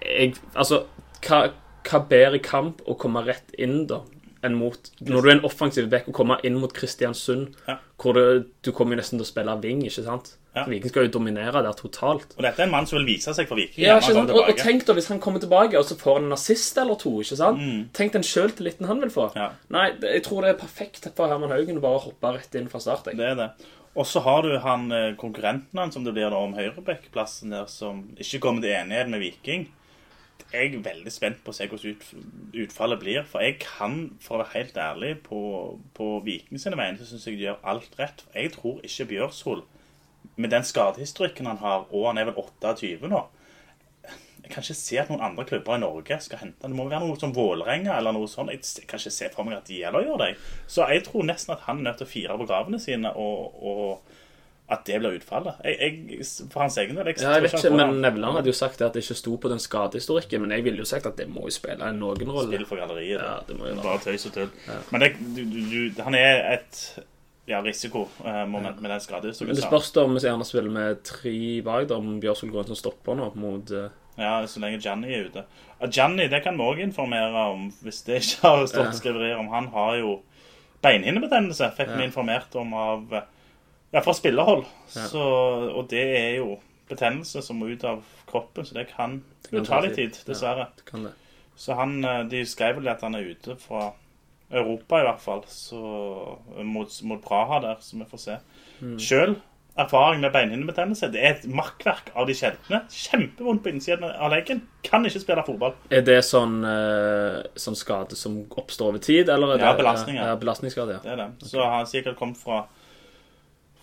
jeg 0.02 0.34
Altså, 0.54 0.84
hva, 1.26 1.50
hva 1.90 2.02
bedre 2.08 2.38
kamp 2.38 2.82
å 2.86 2.94
komme 2.98 3.22
rett 3.26 3.50
inn, 3.58 3.86
da? 3.86 4.02
Enn 4.42 4.54
mot 4.56 4.90
Når 5.04 5.22
du 5.22 5.28
er 5.28 5.34
en 5.36 5.44
offensiv 5.44 5.90
back 5.92 6.06
og 6.08 6.14
kommer 6.16 6.40
inn 6.48 6.54
mot 6.56 6.72
Kristiansund, 6.72 7.54
Ja. 7.68 7.74
hvor 8.00 8.14
du, 8.16 8.46
du 8.64 8.70
kommer 8.72 8.96
jo 8.96 9.00
nesten 9.02 9.18
til 9.20 9.26
å 9.26 9.28
spille 9.28 9.56
wing, 9.62 9.82
ikke 9.84 10.04
sant? 10.06 10.36
Ja. 10.56 10.64
Viking 10.66 10.90
skal 10.90 11.04
jo 11.06 11.12
dominere 11.14 11.60
der 11.62 11.76
totalt. 11.78 12.32
Og 12.36 12.42
dette 12.42 12.58
er 12.58 12.66
en 12.66 12.72
mann 12.72 12.86
som 12.88 12.96
vil 12.98 13.06
vise 13.12 13.30
seg 13.36 13.46
for 13.46 13.54
Viking. 13.60 13.84
Ja, 13.84 13.98
ikke 14.00 14.14
sant? 14.16 14.32
Og, 14.34 14.48
og 14.50 14.56
tenk 14.58 14.82
da 14.88 14.96
hvis 14.96 15.06
han 15.12 15.20
kommer 15.22 15.38
tilbake 15.44 15.78
og 15.78 15.84
så 15.86 15.94
får 16.00 16.16
han 16.18 16.24
en 16.30 16.32
assist 16.34 16.78
eller 16.80 16.98
to. 16.98 17.12
ikke 17.22 17.36
sant? 17.38 17.60
Tenk 17.94 18.16
den 18.16 18.24
sjøltilliten 18.26 18.88
han 18.90 19.00
vil 19.04 19.12
få. 19.14 19.28
Mm. 19.30 19.36
Ja. 19.44 19.50
Nei, 19.76 19.84
jeg 20.02 20.24
tror 20.26 20.42
det 20.42 20.54
er 20.56 20.58
perfekt 20.64 21.06
for 21.14 21.30
Herman 21.30 21.52
Haugen 21.54 21.78
å 21.78 21.84
bare 21.84 22.00
hoppe 22.08 22.32
rett 22.34 22.56
inn 22.58 22.66
fra 22.72 22.80
start. 22.82 23.06
Jeg. 23.12 23.20
Det 23.20 23.28
er 23.28 23.38
det. 23.38 23.50
Og 24.00 24.06
så 24.06 24.22
har 24.24 24.42
du 24.46 24.56
han 24.62 24.90
eh, 24.94 25.12
konkurrenten 25.18 25.78
hans, 25.78 25.94
som 25.94 26.04
det 26.06 26.12
blir 26.16 26.30
da 26.30 26.38
om 26.38 26.52
høyreback-plassen 26.58 27.50
der, 27.54 27.66
som 27.70 28.04
ikke 28.18 28.38
kommer 28.42 28.62
til 28.64 28.74
enighet 28.74 29.10
med 29.10 29.20
Viking. 29.22 29.68
Jeg 30.50 30.74
er 30.74 30.82
veldig 30.82 31.10
spent 31.14 31.42
på 31.44 31.52
å 31.52 31.54
se 31.54 31.66
hvordan 31.70 31.94
ut, 31.94 32.06
utfallet 32.64 32.98
blir. 33.02 33.20
For 33.30 33.44
jeg 33.44 33.60
kan, 33.62 34.16
for 34.22 34.36
å 34.36 34.40
være 34.42 34.54
helt 34.56 34.78
ærlig, 34.82 35.12
på, 35.26 35.40
på 35.94 36.08
Viking 36.26 36.58
sine 36.58 36.88
så 36.98 37.06
syns 37.06 37.26
jeg 37.28 37.38
de 37.38 37.46
gjør 37.46 37.60
alt 37.72 37.94
rett. 38.00 38.24
Jeg 38.34 38.50
tror 38.56 38.80
ikke 38.86 39.06
Bjørshol, 39.12 39.62
med 40.40 40.50
den 40.50 40.66
skadehistorikken 40.66 41.46
han 41.46 41.60
har, 41.62 41.86
og 41.90 42.08
han 42.08 42.18
er 42.18 42.30
vel 42.30 42.40
28 42.40 43.08
nå 43.08 43.20
Jeg 44.42 44.50
kan 44.52 44.64
ikke 44.64 44.74
se 44.74 44.98
at 44.98 45.10
noen 45.12 45.22
andre 45.22 45.44
klubber 45.46 45.76
i 45.78 45.82
Norge 45.84 46.18
skal 46.24 46.42
hente 46.42 46.64
han. 46.64 46.74
Det 46.74 46.80
må 46.80 46.88
være 46.90 47.06
noe 47.06 47.20
som 47.20 47.34
Vålerenga 47.36 47.94
eller 47.94 48.16
noe 48.16 48.28
sånt. 48.28 48.50
Jeg 48.50 48.88
kan 48.90 48.98
ikke 48.98 49.14
se 49.14 49.28
for 49.30 49.46
meg 49.46 49.60
at 49.60 49.70
de 49.70 49.84
heller 49.84 50.08
gjør 50.08 50.18
det. 50.24 50.32
Så 50.66 50.88
jeg 50.90 51.04
tror 51.06 51.28
nesten 51.28 51.54
at 51.54 51.62
han 51.68 51.78
er 51.78 51.92
nødt 51.92 52.02
til 52.02 52.08
å 52.08 52.10
fire 52.10 52.38
på 52.40 52.48
gravene 52.50 52.82
sine, 52.82 53.14
og, 53.14 53.62
og 53.62 54.18
at 54.70 54.84
det 54.86 55.00
blir 55.02 55.16
utfallet. 55.18 55.58
Jeg, 55.66 55.96
jeg, 56.14 56.24
for 56.52 56.62
hans 56.62 56.76
egen 56.78 56.94
del. 56.98 57.08
Jeg, 57.10 57.18
Ja, 57.24 57.32
jeg 57.36 57.42
vet 57.48 57.54
ikke, 57.58 57.72
men 57.74 57.96
Nevland 58.04 58.36
hadde 58.38 58.52
jo 58.52 58.54
sagt 58.54 58.78
det 58.78 58.86
at 58.86 58.94
det 58.94 59.02
ikke 59.02 59.16
sto 59.18 59.36
på 59.42 59.50
den 59.50 59.58
skadehistorikken, 59.62 60.44
men 60.44 60.54
jeg 60.54 60.64
ville 60.64 60.78
jo 60.84 60.86
sagt 60.86 61.08
at 61.10 61.16
det 61.18 61.26
må 61.28 61.48
jo 61.48 61.54
spille 61.54 61.82
en 61.88 61.98
noen 61.98 62.22
rolle. 62.30 62.52
Spill 62.52 62.66
for 62.68 62.78
galleriet. 62.78 63.18
Ja, 63.18 63.40
det 63.48 63.56
må 63.58 63.66
jo 63.66 63.74
være. 63.74 63.86
Bare 63.88 64.04
tøys 64.04 64.26
og 64.30 64.36
tull. 64.36 64.52
Men 64.92 65.02
det, 65.04 65.10
du, 65.36 65.42
du, 65.72 66.02
han 66.06 66.14
er 66.14 66.44
et 66.54 66.82
ja, 67.50 67.58
risikomoment 67.66 68.78
med 68.80 68.90
den 68.94 69.00
skadehistorien. 69.02 69.50
Men 69.50 69.58
det 69.58 69.66
spørs 69.66 69.90
da 69.96 70.04
om 70.06 70.14
vi 70.14 70.22
gjerne 70.22 70.46
spiller 70.46 70.70
med 70.70 71.02
tre 71.08 71.34
bak, 71.66 71.90
om 71.96 72.12
Bjørsvold 72.22 72.52
går 72.54 72.62
inn 72.62 72.70
som 72.74 72.78
stopper 72.84 73.18
nå 73.18 73.32
mot 73.42 73.74
eh, 73.74 73.90
Ja, 74.20 74.36
så 74.46 74.62
lenge 74.62 74.78
Janni 74.84 75.10
er 75.16 75.26
ute. 75.32 75.44
Janni 75.90 76.28
det 76.30 76.42
kan 76.44 76.58
vi 76.60 76.62
òg 76.68 76.82
informere 76.84 77.42
om, 77.56 77.70
hvis 77.82 78.02
det 78.06 78.20
ikke 78.22 78.46
har 78.46 78.66
stått 78.70 78.92
Ja. 78.92 78.96
skriverier 79.02 79.40
om. 79.40 79.48
Han 79.50 79.70
har 79.74 79.96
jo 79.98 80.18
beinhinnebetennelse, 80.84 81.72
fikk 81.76 81.90
vi 81.96 82.06
informert 82.06 82.54
om 82.56 82.70
av 82.76 83.18
Ja, 83.90 84.02
fra 84.04 84.14
spillerhold. 84.14 84.66
Så, 84.90 85.22
og 85.74 85.88
det 85.90 86.04
er 86.18 86.36
jo 86.38 86.58
betennelse 86.90 87.42
som 87.42 87.58
må 87.58 87.70
ut 87.70 87.84
av 87.86 88.02
kroppen, 88.30 88.66
så 88.66 88.74
det 88.76 88.88
kan 88.92 89.20
kan 89.50 89.58
jo 89.58 89.64
ta 89.66 89.80
litt 89.82 89.98
tid, 89.98 90.18
dessverre. 90.26 90.68
Ja, 90.70 90.78
det 90.78 90.86
kan 90.86 91.08
det. 91.08 91.12
Så 91.60 91.76
han, 91.76 91.98
eh, 92.04 92.22
de 92.30 92.44
skrev 92.48 92.78
vel 92.78 92.88
at 92.88 93.02
han 93.04 93.14
er 93.18 93.26
ute 93.34 93.56
fra 93.60 93.90
Europa, 94.50 95.00
i 95.00 95.06
hvert 95.06 95.22
fall. 95.22 95.44
Så, 95.50 95.80
mot, 96.64 97.02
mot 97.02 97.22
Praha 97.22 97.60
der, 97.66 97.78
så 97.84 97.98
vi 97.98 98.08
får 98.10 98.22
se. 98.24 98.36
Mm. 98.80 98.98
Sjøl 98.98 99.36
erfaring 99.80 100.20
med 100.20 100.32
beinhinnebetennelse. 100.34 101.10
Det 101.12 101.20
er 101.22 101.36
et 101.36 101.44
makkverk 101.46 102.10
av 102.18 102.26
de 102.28 102.34
sjeldne. 102.36 102.82
Kjempevondt 102.90 103.62
på 103.64 103.72
innsiden 103.72 104.06
av 104.08 104.32
leggen. 104.32 104.64
Kan 104.86 105.06
ikke 105.06 105.22
spille 105.22 105.44
fotball. 105.46 105.76
Er 105.94 106.02
det 106.06 106.18
sånn, 106.26 106.58
uh, 106.64 107.40
sånn 107.60 107.78
skade 107.78 108.18
som 108.18 108.42
oppstår 108.50 108.94
over 108.94 109.04
tid, 109.04 109.30
eller 109.30 109.54
er 109.54 109.64
Ja, 109.64 109.72
belastning. 109.78 110.18
Ja, 110.20 110.34
belastningsskade, 110.40 110.98
ja. 110.98 111.04
Det 111.04 111.14
er 111.14 111.22
det. 111.22 111.48
Så 111.48 111.62
han 111.62 111.80
har 111.80 111.90
sikkert 111.90 112.18
kommet 112.18 112.40
fra, 112.40 112.64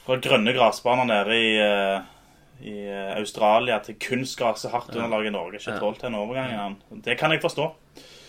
fra 0.08 0.18
grønne 0.24 0.54
grasbaner 0.56 1.08
nede 1.10 1.36
i, 1.36 1.48
eh, 1.60 2.02
i 2.64 2.76
eh, 2.88 3.14
Australia 3.20 3.80
til 3.84 3.98
kunstgras 4.02 4.66
og 4.66 4.72
hardt 4.74 4.96
underlag 4.96 5.28
i 5.28 5.34
Norge. 5.36 5.60
Ikke 5.60 5.76
Ja. 5.76 5.80
tålt 5.84 6.02
den 6.02 6.16
overgangen. 6.16 6.78
Det 7.04 7.18
kan 7.20 7.32
jeg 7.36 7.42
forstå. 7.44 7.68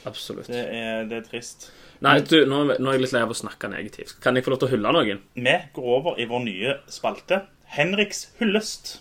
Absolutt. 0.07 0.47
Det 0.51 0.64
er, 0.67 1.05
det 1.09 1.21
er 1.23 1.29
trist. 1.29 1.71
Nei, 2.05 2.21
du, 2.21 2.45
nå, 2.47 2.64
nå 2.79 2.91
er 2.91 2.99
jeg 2.99 3.03
litt 3.03 3.12
lei 3.17 3.23
av 3.27 3.33
å 3.35 3.37
snakke 3.38 3.71
negativt. 3.71 4.21
Kan 4.23 4.37
jeg 4.38 4.45
få 4.47 4.53
lov 4.53 4.61
til 4.61 4.69
å 4.69 4.73
hylle 4.77 4.93
noen? 4.95 5.21
Vi 5.35 5.55
går 5.75 5.88
over 5.97 6.21
i 6.21 6.27
vår 6.31 6.45
nye 6.45 6.77
spalte. 6.91 7.41
Henriks 7.75 8.29
hyllest. 8.38 9.01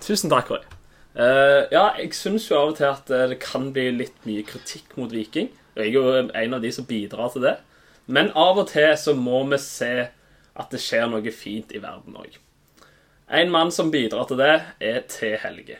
Tusen 0.00 0.32
takk, 0.32 0.50
Roy. 0.50 0.64
Uh, 1.18 1.66
ja, 1.72 1.90
jeg 1.98 2.14
syns 2.14 2.46
jo 2.48 2.56
av 2.56 2.72
og 2.72 2.76
til 2.78 2.86
at 2.88 3.10
det 3.30 3.40
kan 3.42 3.72
bli 3.74 3.90
litt 3.96 4.16
mye 4.28 4.44
kritikk 4.46 4.96
mot 4.96 5.12
Viking. 5.12 5.50
Og 5.76 5.82
jeg 5.82 5.92
er 5.92 5.98
jo 5.98 6.28
en 6.32 6.54
av 6.56 6.64
de 6.64 6.72
som 6.74 6.86
bidrar 6.88 7.32
til 7.34 7.44
det. 7.44 7.56
Men 8.08 8.30
av 8.32 8.58
og 8.62 8.70
til 8.72 8.94
så 8.96 9.12
må 9.18 9.42
vi 9.50 9.58
se 9.60 10.08
at 10.58 10.72
det 10.74 10.80
skjer 10.82 11.08
noe 11.10 11.34
fint 11.34 11.72
i 11.74 11.82
verden 11.82 12.16
òg. 12.18 12.38
En 13.28 13.52
mann 13.52 13.70
som 13.74 13.92
bidrar 13.92 14.28
til 14.28 14.40
det, 14.40 14.54
er 14.80 15.02
T. 15.10 15.34
Helge. 15.42 15.78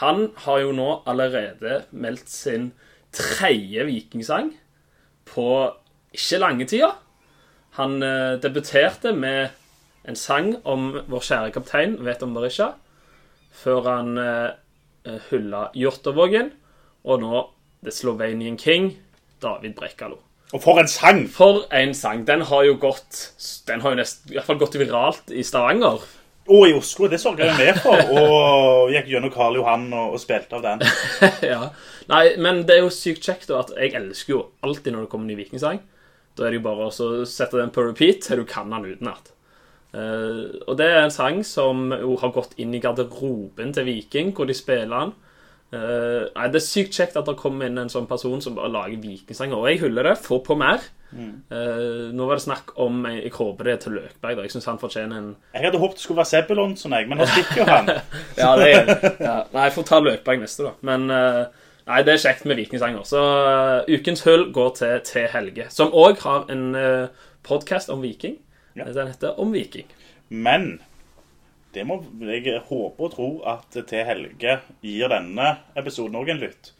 Han 0.00 0.28
har 0.44 0.60
jo 0.62 0.74
nå 0.74 0.90
allerede 1.10 1.84
meldt 1.90 2.30
sin 2.30 2.72
tredje 3.14 3.84
vikingsang 3.86 4.52
på 5.28 5.48
ikke 6.14 6.40
lange 6.42 6.66
tida. 6.70 6.92
Han 7.78 8.02
eh, 8.02 8.38
debuterte 8.42 9.12
med 9.14 9.54
en 10.06 10.18
sang 10.18 10.52
om 10.68 10.92
vår 11.10 11.26
kjære 11.26 11.54
kaptein, 11.54 11.96
vet 12.06 12.22
om 12.22 12.34
Berisha, 12.36 12.74
før 13.54 13.88
han 13.88 14.18
eh, 14.20 15.18
hylla 15.30 15.68
Hjortåvågen, 15.74 16.52
og 17.04 17.22
nå 17.22 17.40
The 17.84 17.92
Slovenian 17.92 18.58
King, 18.58 18.92
David 19.42 19.74
Brekkalo. 19.78 20.20
Og 20.52 20.60
for 20.62 20.78
en 20.78 20.90
sang! 20.90 21.24
For 21.32 21.64
en 21.74 21.94
sang! 21.96 22.26
Den 22.28 22.44
har 22.46 22.66
jo 22.66 22.76
gått 22.80 23.22
Den 23.68 23.80
har 23.82 23.94
jo 23.94 24.00
nesten, 24.02 24.28
i 24.30 24.36
hvert 24.36 24.46
fall 24.50 24.60
gått 24.60 24.76
viralt 24.78 25.32
i 25.32 25.42
Stavanger. 25.46 26.04
Og 26.44 26.66
i 26.68 26.74
Oslo. 26.76 27.08
Det 27.08 27.18
sørga 27.22 27.48
jeg 27.48 27.56
med 27.56 27.80
for. 27.80 28.12
Og 28.12 28.92
gikk 28.92 29.08
gjennom 29.14 29.32
Karl 29.32 29.56
Johan 29.56 29.88
og, 29.94 30.16
og 30.16 30.20
spilte 30.20 30.58
av 30.58 30.64
den. 30.66 30.84
ja. 31.54 31.70
Nei, 32.10 32.24
men 32.36 32.66
det 32.68 32.76
er 32.76 32.84
jo 32.84 32.92
sykt 32.92 33.24
kjekt 33.24 33.48
da, 33.48 33.62
at 33.64 33.72
jeg 33.78 33.94
elsker 33.96 34.34
jo 34.34 34.42
alltid 34.66 34.92
når 34.92 35.06
det 35.06 35.12
kommer 35.14 35.24
en 35.24 35.32
ny 35.32 35.38
vikingsang. 35.40 35.80
Da 36.36 36.44
er 36.44 36.52
det 36.52 36.60
jo 36.60 36.66
bare 36.66 36.90
å 36.90 37.12
sette 37.28 37.56
den 37.56 37.72
på 37.72 37.86
repeat 37.86 38.26
til 38.26 38.42
du 38.42 38.48
kan 38.48 38.72
den 38.74 38.90
utenat. 38.90 39.32
Uh, 39.94 40.50
og 40.66 40.74
det 40.80 40.88
er 40.90 41.04
en 41.04 41.14
sang 41.14 41.44
som 41.46 41.86
jo 41.94 42.16
har 42.18 42.32
gått 42.34 42.56
inn 42.60 42.74
i 42.74 42.80
garderoben 42.82 43.70
til 43.76 43.86
Viking, 43.86 44.34
hvor 44.34 44.50
de 44.50 44.56
spiller 44.58 44.90
den. 44.90 45.14
Eh, 45.74 46.26
nei, 46.34 46.48
Det 46.54 46.60
er 46.60 46.66
sykt 46.66 46.94
kjekt 46.94 47.16
at 47.18 47.26
det 47.26 47.36
kommer 47.40 47.66
inn 47.66 47.80
en 47.82 47.90
sånn 47.92 48.06
person 48.10 48.42
som 48.44 48.54
bare 48.54 48.70
lager 48.72 49.00
vikingsanger. 49.02 49.56
Og 49.58 49.66
jeg 49.70 49.82
hyller 49.82 50.10
det. 50.10 50.18
Få 50.22 50.38
på 50.44 50.56
mer. 50.58 50.84
Eh, 51.14 52.10
nå 52.10 52.26
var 52.26 52.40
det 52.40 52.42
snakk 52.42 52.72
om 52.82 53.04
Jeg, 53.06 53.20
jeg 53.28 53.32
håper 53.36 53.68
det 53.68 53.72
er 53.72 53.82
til 53.84 53.92
Løkberg. 54.00 54.36
da 54.36 54.46
Jeg 54.46 54.50
syns 54.50 54.64
han 54.66 54.80
fortjener 54.82 55.20
en 55.20 55.28
Jeg 55.54 55.62
hadde 55.68 55.78
håpet 55.78 56.00
det 56.00 56.02
skulle 56.02 56.18
være 56.18 56.32
Sebulonsen, 56.32 56.96
jeg, 56.96 57.06
men 57.06 57.20
nå 57.22 57.28
stikker 57.30 57.60
jo 57.60 57.66
han. 57.70 57.90
Ja, 58.40 58.48
det 58.58 58.70
er 58.72 58.88
ja. 59.20 59.36
Nei, 59.52 59.68
jeg 59.68 59.76
får 59.76 59.86
ta 59.90 60.00
Løkberg 60.02 60.42
neste, 60.42 60.66
da. 60.66 60.72
Men 60.82 61.06
uh, 61.12 61.44
Nei, 61.84 62.00
det 62.06 62.14
er 62.14 62.22
kjekt 62.22 62.46
med 62.48 62.56
vikingsanger. 62.56 63.04
Så 63.04 63.20
eh, 63.20 63.92
ukens 63.98 64.24
hull 64.24 64.46
går 64.56 64.70
til 64.78 64.94
T. 65.04 65.26
Helge, 65.34 65.66
som 65.70 65.92
òg 65.92 66.22
har 66.24 66.46
en 66.52 66.64
uh, 66.72 67.26
podkast 67.44 67.92
om 67.92 68.00
viking. 68.00 68.38
Ja. 68.74 68.88
Den 68.88 69.12
heter 69.12 69.36
Om 69.38 69.52
viking. 69.52 69.86
Men 70.32 70.80
det 71.74 71.84
må 71.86 72.00
jeg 72.24 72.62
håpe 72.68 73.06
og 73.06 73.12
tro 73.14 73.28
at 73.50 73.74
til 73.74 74.06
Helge 74.06 74.58
gir 74.84 75.12
denne 75.12 75.56
episoden 75.78 76.18
òg 76.20 76.32
en 76.32 76.42
lytt. 76.42 76.72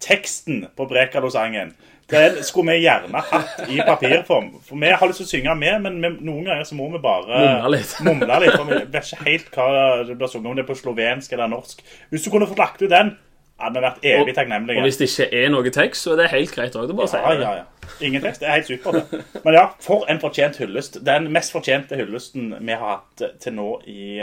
Teksten 0.00 0.64
på 0.76 0.86
Brekalo-sangen 0.88 1.74
den 2.10 2.40
skulle 2.42 2.74
vi 2.74 2.84
gjerne 2.84 3.22
hatt 3.22 3.60
i 3.70 3.78
papirform. 3.86 4.50
For 4.66 4.78
vi 4.80 4.90
har 4.90 5.10
lyst 5.10 5.22
til 5.22 5.28
å 5.28 5.30
synge 5.30 5.54
med, 5.58 5.84
men 5.84 5.98
vi, 6.02 6.10
noen 6.26 6.48
ganger 6.48 6.66
så 6.66 6.78
må 6.78 6.88
vi 6.90 7.02
bare 7.02 7.38
Mumle 7.38 7.72
litt. 7.76 7.92
mumle 8.06 8.38
litt, 8.42 8.56
For 8.56 8.66
vi 8.66 8.78
vet 8.80 9.12
ikke 9.12 9.26
helt 9.28 9.50
hva 9.54 9.66
det 10.08 10.16
blir 10.18 10.32
sunget 10.32 10.50
om 10.50 10.58
det 10.58 10.64
er 10.64 10.70
på 10.70 10.78
slovensk 10.80 11.36
eller 11.36 11.52
norsk. 11.52 11.84
Hvis 12.10 12.26
du 12.26 12.32
kunne 12.32 12.48
fått 12.50 12.62
lagt 12.62 12.82
ut 12.82 12.90
den, 12.90 13.14
hadde 13.60 13.78
vi 13.78 13.84
vært 13.84 14.04
evig 14.10 14.34
takknemlige. 14.36 14.78
Og 14.80 14.86
hvis 14.88 14.96
det 15.00 15.08
ikke 15.10 15.28
er 15.44 15.48
noe 15.52 15.70
tekst, 15.74 16.02
så 16.06 16.12
er 16.14 16.16
det 16.22 16.28
helt 16.32 16.54
greit 16.54 16.76
òg. 16.80 16.92
Si 17.08 17.16
Ja, 17.20 17.32
ja, 17.38 17.52
ja. 17.60 17.64
Ingen 18.06 18.22
tekst. 18.22 18.40
Det 18.40 18.48
er 18.48 18.58
helt 18.58 18.66
supert. 18.70 19.14
Men 19.44 19.54
ja, 19.54 19.66
for 19.80 20.06
en 20.08 20.20
fortjent 20.22 20.56
hyllest. 20.62 21.00
Den 21.06 21.30
mest 21.32 21.52
fortjente 21.52 21.96
hyllesten 21.98 22.54
vi 22.60 22.72
har 22.72 22.96
hatt 23.00 23.24
til 23.42 23.56
nå 23.58 23.68
i, 23.90 24.22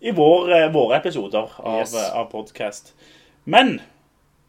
i 0.00 0.10
vår, 0.14 0.52
eh, 0.56 0.68
våre 0.74 0.98
episoder 1.00 1.48
av, 1.58 1.80
Yes. 1.80 1.94
yes. 1.94 2.10
av 2.12 2.30
podkast. 2.32 2.92
Men 3.44 3.80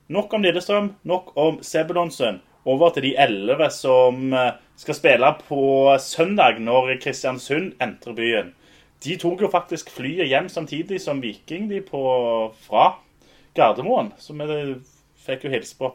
nok 0.09 0.33
om 0.33 0.43
Lillestrøm, 0.43 0.93
nok 1.05 1.31
om 1.37 1.59
Sebulonsen. 1.63 2.41
Over 2.65 2.89
til 2.93 3.03
de 3.07 3.13
elleve 3.17 3.69
som 3.71 4.33
eh, 4.33 4.51
skal 4.77 4.95
spille 4.97 5.33
på 5.47 5.61
søndag, 5.99 6.59
når 6.59 6.97
Kristiansund 7.01 7.73
entrer 7.81 8.13
byen. 8.17 8.53
De 9.03 9.15
tok 9.15 9.41
jo 9.41 9.47
faktisk 9.47 9.89
flyet 9.95 10.27
hjem 10.27 10.49
samtidig 10.51 10.99
som 11.01 11.21
Viking, 11.23 11.69
de 11.71 11.79
på, 11.81 12.01
fra 12.67 12.97
Gardermoen. 13.59 14.13
som 14.17 14.39
vi 14.39 14.75
fikk 15.25 15.43
jo 15.45 15.51
hilse 15.53 15.75
på 15.77 15.91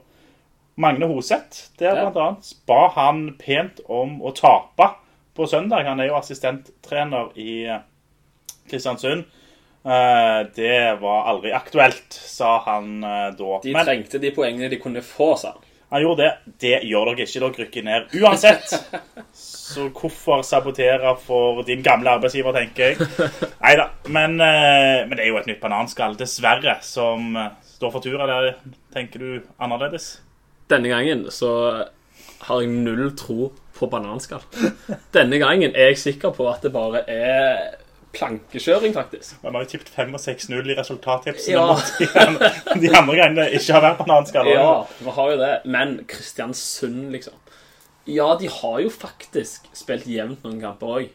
Magne 0.76 1.06
Hoseth. 1.10 1.70
Der 1.78 1.94
Ja. 1.96 2.10
annet 2.10 2.52
ba 2.66 2.88
han 2.96 3.36
pent 3.38 3.80
om 3.88 4.20
å 4.22 4.32
tape 4.34 4.90
på 5.34 5.46
søndag. 5.50 5.84
Han 5.86 6.00
er 6.00 6.08
jo 6.12 6.18
assistenttrener 6.18 7.32
i 7.38 7.64
eh, 7.66 7.80
Kristiansund. 8.70 9.24
Eh, 9.84 10.40
Det 10.56 11.00
var 11.00 11.26
aldri 11.28 11.52
aktuelt, 11.52 12.12
sa 12.12 12.58
han 12.64 13.04
eh, 13.04 13.30
da. 13.36 13.60
De 13.62 13.72
trengte 13.84 14.18
de 14.20 14.30
poengene 14.34 14.70
de 14.70 14.78
kunne 14.80 15.02
få, 15.04 15.34
sa 15.38 15.52
han. 15.56 15.62
Han 15.94 16.02
gjorde 16.02 16.24
det. 16.24 16.52
Det 16.58 16.78
gjør 16.88 17.10
dere 17.12 17.22
ikke. 17.22 17.40
Dere 17.40 17.64
rykker 17.64 17.84
ned 17.86 18.14
uansett. 18.18 18.72
Så 19.34 19.88
hvorfor 19.94 20.42
sabotere 20.42 21.12
for 21.22 21.62
din 21.66 21.84
gamle 21.86 22.16
arbeidsgiver, 22.16 22.56
tenker 22.56 22.92
jeg. 22.92 23.08
Nei 23.62 23.74
da. 23.78 23.88
Men, 24.10 24.34
eh, 24.42 25.04
men 25.06 25.14
det 25.14 25.22
er 25.22 25.30
jo 25.30 25.38
et 25.38 25.46
nytt 25.52 25.62
bananskall, 25.62 26.16
dessverre, 26.18 26.80
som 26.82 27.36
eh, 27.38 27.52
står 27.76 27.94
for 27.94 28.02
tur. 28.02 28.18
Eller 28.26 28.56
tenker 28.94 29.22
du 29.22 29.52
annerledes? 29.62 30.16
Denne 30.70 30.90
gangen 30.90 31.28
så 31.30 31.52
har 32.48 32.64
jeg 32.64 32.74
null 32.74 33.12
tro 33.18 33.52
på 33.78 33.90
bananskall. 33.90 34.42
Denne 35.14 35.38
gangen 35.42 35.78
er 35.78 35.92
jeg 35.92 36.02
sikker 36.02 36.34
på 36.34 36.50
at 36.50 36.66
det 36.66 36.74
bare 36.74 37.04
er 37.06 37.83
plankekjøring, 38.14 38.94
faktisk. 38.96 39.36
Man 39.42 39.54
har 39.56 39.64
jo 39.64 39.70
tippet 39.74 39.88
5 39.94 40.14
og 40.16 40.20
6-0 40.22 40.70
i 40.72 40.76
resultattipsene 40.78 41.54
Ja. 41.56 41.66
mot 41.66 41.92
de 41.98 42.08
andre- 42.24 42.50
de 42.80 42.90
andre 42.96 43.16
har 43.20 43.34
vært 43.34 43.54
ikke 43.60 43.74
har 43.80 43.96
vært 44.08 44.28
skala. 44.32 44.54
Ja, 44.54 44.86
vi 45.00 45.10
har 45.18 45.30
jo 45.32 45.36
det. 45.40 45.52
Men 45.64 45.96
Kristiansund, 46.10 47.10
liksom. 47.12 47.34
Ja, 48.06 48.34
de 48.36 48.48
har 48.52 48.80
jo 48.84 48.90
faktisk 48.92 49.68
spilt 49.72 50.06
jevnt 50.06 50.42
noen 50.44 50.60
kamper 50.60 50.86
òg. 50.98 51.10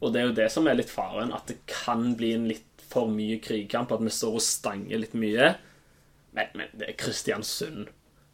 Og 0.00 0.12
det 0.14 0.20
er 0.20 0.26
jo 0.28 0.34
det 0.36 0.50
som 0.54 0.66
er 0.70 0.76
litt 0.78 0.90
faren, 0.90 1.32
at 1.34 1.46
det 1.50 1.56
kan 1.66 2.14
bli 2.14 2.32
en 2.36 2.46
litt 2.48 2.64
for 2.88 3.08
mye 3.10 3.40
krigkamp. 3.42 3.90
At 3.92 4.00
vi 4.04 4.12
står 4.14 4.34
og 4.38 4.44
stanger 4.44 4.98
litt 5.02 5.14
mye. 5.18 5.56
Men, 6.34 6.46
men 6.54 6.68
det 6.78 6.88
er 6.92 6.98
Kristiansund. 7.00 7.88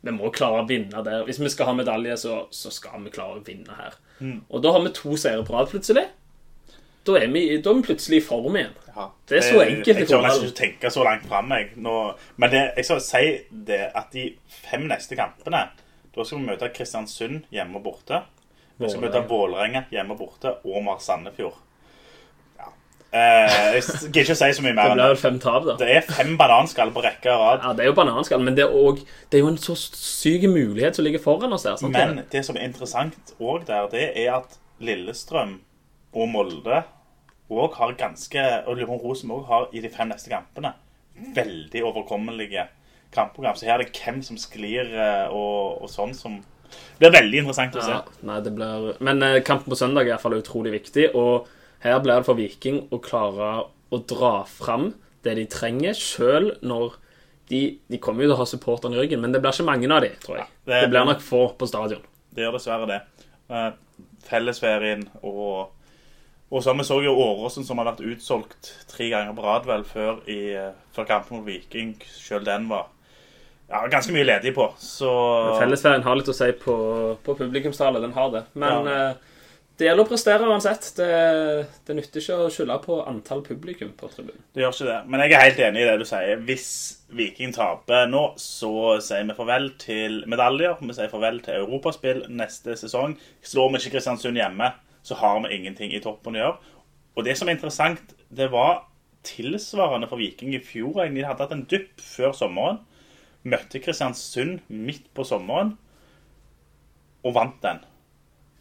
Vi 0.04 0.12
må 0.12 0.28
klare 0.34 0.60
å 0.60 0.66
vinne 0.68 1.00
der. 1.06 1.22
Hvis 1.24 1.38
vi 1.40 1.48
skal 1.48 1.70
ha 1.70 1.72
medalje, 1.78 2.18
så, 2.20 2.34
så 2.52 2.70
skal 2.70 3.00
vi 3.06 3.10
klare 3.14 3.38
å 3.40 3.44
vinne 3.46 3.72
her. 3.78 3.94
Og 4.50 4.60
da 4.62 4.70
har 4.74 4.82
vi 4.84 4.92
to 4.92 5.16
seire 5.16 5.42
på 5.46 5.54
rad, 5.56 5.70
plutselig. 5.72 6.04
Da 7.04 7.18
er, 7.20 7.26
vi, 7.32 7.42
da 7.60 7.70
er 7.70 7.80
vi 7.80 7.84
plutselig 7.84 8.22
i 8.22 8.24
form 8.24 8.54
igjen. 8.56 8.72
Ja. 8.94 9.08
Det 9.28 9.36
er 9.36 9.42
så 9.44 9.60
enkelt 9.64 9.90
i 9.90 10.04
Jeg 10.04 10.08
tør 10.08 10.22
nesten 10.22 10.30
fotball. 10.30 10.46
ikke 10.48 10.60
tenke 10.60 10.90
så 10.94 11.04
langt 11.04 11.26
fram. 11.28 11.50
Jeg. 11.52 11.72
Nå, 11.84 11.96
men 12.40 12.52
det, 12.52 12.62
jeg 12.78 12.86
skal 12.88 13.02
si 13.04 13.24
det 13.68 13.80
at 13.90 14.14
de 14.14 14.28
fem 14.70 14.86
neste 14.88 15.18
kampene 15.18 15.66
Da 16.14 16.24
skal 16.24 16.38
vi 16.38 16.46
møte 16.46 16.70
Kristiansund 16.72 17.42
hjemme 17.52 17.80
og 17.80 17.84
borte. 17.88 18.22
Vi 18.78 18.88
skal 18.90 19.04
møte 19.04 19.20
Vålerenga 19.28 19.84
hjemme 19.92 20.14
og 20.14 20.22
borte, 20.22 20.54
og 20.64 20.88
har 20.88 21.02
Sandefjord. 21.02 21.58
Ja. 22.58 22.70
Eh, 23.10 23.58
jeg 23.76 23.82
gidder 23.84 24.22
ikke 24.22 24.36
å 24.36 24.40
si 24.40 24.50
så 24.56 24.64
mye 24.64 24.74
mer. 24.78 24.88
Det 24.94 24.96
blir 24.98 25.12
vel 25.12 25.20
fem 25.20 25.36
tap, 25.42 25.66
da. 25.68 25.76
Det 25.82 25.90
er 25.90 26.06
fem 26.08 26.32
bananskall 26.38 26.94
på 26.94 27.04
rekke 27.04 27.34
og 27.34 27.44
rad. 27.44 27.66
Ja, 27.66 27.74
det 27.76 27.84
er 27.84 27.90
jo 27.90 27.98
bananskall, 27.98 28.42
men 28.46 28.56
det 28.58 28.64
er, 28.66 28.74
også, 28.74 29.06
det 29.30 29.38
er 29.38 29.44
jo 29.44 29.52
en 29.52 29.60
så 29.62 29.76
syk 29.78 30.48
mulighet 30.50 30.98
som 30.98 31.06
ligger 31.06 31.22
foran 31.22 31.54
oss. 31.54 31.66
Sant? 31.66 31.86
Men 31.94 32.24
det 32.32 32.42
som 32.46 32.58
er 32.58 32.66
interessant 32.70 33.34
òg 33.38 33.66
der, 33.68 33.86
det 33.92 34.08
er 34.14 34.36
at 34.40 34.58
Lillestrøm 34.82 35.58
og 36.14 36.28
Molde 36.32 36.82
òg 37.54 37.74
har 37.76 37.92
ganske 37.98 38.40
Og 38.66 38.76
Lillestrøm 38.78 39.02
Rosenborg 39.04 39.44
har 39.50 39.66
i 39.76 39.80
de 39.84 39.90
fem 39.92 40.08
neste 40.08 40.30
kampene 40.32 40.72
veldig 41.36 41.82
overkommelige 41.84 42.64
kampprogram. 43.14 43.54
Så 43.54 43.66
her 43.68 43.76
er 43.78 43.84
det 43.84 43.92
hvem 44.00 44.22
som 44.26 44.38
sklir 44.40 44.88
eh, 44.90 45.28
og, 45.30 45.82
og 45.84 45.90
sånn 45.92 46.14
som 46.18 46.40
Det 46.98 46.98
blir 47.04 47.12
veldig 47.14 47.38
interessant 47.44 47.76
å 47.78 47.84
se. 47.84 47.92
ja, 47.92 48.00
nei, 48.26 48.40
det 48.42 48.54
blir... 48.56 48.88
Men 49.04 49.22
eh, 49.22 49.36
kampen 49.46 49.70
på 49.70 49.78
søndag 49.78 50.02
er 50.02 50.08
i 50.08 50.14
hvert 50.16 50.24
fall 50.24 50.38
utrolig 50.40 50.72
viktig, 50.74 51.10
og 51.14 51.46
her 51.84 52.00
blir 52.02 52.16
det 52.18 52.26
for 52.26 52.34
Viking 52.40 52.80
å 52.90 52.98
klare 53.04 53.52
å 53.94 54.00
dra 54.10 54.32
fram 54.50 54.88
det 55.22 55.36
de 55.38 55.44
trenger, 55.52 55.94
sjøl 55.94 56.50
når 56.66 56.96
de, 57.52 57.60
de 57.92 57.98
kommer 58.02 58.24
jo 58.24 58.30
til 58.32 58.34
å 58.34 58.40
ha 58.40 58.48
supporterne 58.48 58.96
i 58.98 59.04
ryggen, 59.04 59.20
men 59.22 59.30
det 59.36 59.38
blir 59.44 59.54
ikke 59.54 59.68
mange 59.68 59.86
av 59.94 60.02
de, 60.02 60.10
tror 60.24 60.40
jeg. 60.40 60.48
det- 60.66 60.80
det 60.82 60.90
blir 60.90 61.06
nok 61.06 61.22
få 61.22 61.44
på 61.60 61.68
stadion. 61.70 62.02
Det 62.34 62.42
gjør 62.42 62.56
dessverre 62.58 62.88
det. 62.90 62.98
Uh, 63.52 63.70
Fellesferien 64.26 65.04
og, 65.22 65.68
Og 66.54 66.62
så 66.62 66.70
har 66.70 66.78
vi 66.78 66.84
så 66.86 67.00
jo 67.02 67.16
Åråsen 67.18 67.66
som 67.66 67.80
har 67.82 67.88
vært 67.90 68.04
utsolgt 68.06 68.68
tre 68.92 69.08
ganger 69.10 69.34
på 69.34 69.42
rad 69.42 69.64
vel 69.66 69.82
før, 69.88 70.20
i, 70.30 70.54
før 70.94 71.08
kampen 71.08 71.40
mot 71.40 71.46
Viking. 71.48 71.96
Selv 72.14 72.46
den 72.46 72.68
var 72.70 72.86
ja, 73.66 73.80
ganske 73.90 74.14
mye 74.14 74.26
ledig 74.28 74.52
på. 74.54 74.68
Så 74.78 75.10
Fellesferien 75.58 76.04
har 76.06 76.18
litt 76.20 76.30
å 76.30 76.36
si 76.36 76.52
på, 76.62 76.74
på 77.26 77.34
publikumstallet. 77.42 78.04
Den 78.06 78.14
har 78.14 78.30
det. 78.36 78.44
Men 78.54 78.86
Ja. 78.86 79.06
eh, 79.10 79.30
det 79.74 79.88
gjelder 79.88 80.04
å 80.04 80.06
prestere 80.06 80.46
uansett. 80.46 80.84
Det, 80.94 81.08
det 81.88 81.96
nytter 81.98 82.20
ikke 82.22 82.36
å 82.44 82.50
skylde 82.54 82.76
på 82.84 83.00
antall 83.10 83.40
publikum 83.42 83.90
på 83.98 84.06
tribunen. 84.12 84.38
det 84.54 84.62
gjør 84.62 84.76
ikke 84.76 84.86
det. 84.92 84.98
Men 85.10 85.24
jeg 85.24 85.32
er 85.34 85.42
helt 85.48 85.62
enig 85.66 85.82
i 85.82 85.88
det 85.88 85.96
du 85.98 86.04
sier. 86.06 86.44
Hvis 86.46 86.68
Viking 87.18 87.50
taper 87.56 88.06
nå, 88.06 88.22
så 88.38 88.70
sier 89.02 89.26
vi 89.26 89.34
farvel 89.34 89.72
til 89.82 90.20
medaljer. 90.30 90.78
Vi 90.78 90.94
sier 90.94 91.10
farvel 91.10 91.42
til 91.42 91.64
europaspill 91.64 92.22
neste 92.30 92.76
sesong. 92.78 93.16
Slår 93.42 93.72
vi 93.74 93.82
ikke 93.82 93.96
Kristiansund 93.96 94.38
hjemme, 94.38 94.70
så 95.04 95.18
har 95.20 95.40
vi 95.44 95.54
ingenting 95.58 95.92
i 95.92 96.02
toppen 96.02 96.36
å 96.36 96.40
gjøre. 96.40 96.74
Og 97.14 97.26
det 97.26 97.36
som 97.38 97.48
er 97.48 97.58
interessant, 97.58 98.14
det 98.34 98.48
var 98.52 98.86
tilsvarende 99.24 100.08
for 100.10 100.20
Viking 100.20 100.54
i 100.56 100.62
fjor. 100.64 101.02
egentlig. 101.02 101.22
De 101.22 101.28
hadde 101.28 101.46
hatt 101.46 101.56
en 101.56 101.66
dupp 101.70 102.00
før 102.02 102.34
sommeren. 102.36 102.82
Møtte 103.44 103.80
Kristiansund 103.84 104.62
midt 104.68 105.10
på 105.14 105.24
sommeren 105.28 105.76
og 107.24 107.34
vant 107.36 107.60
den. 107.64 107.82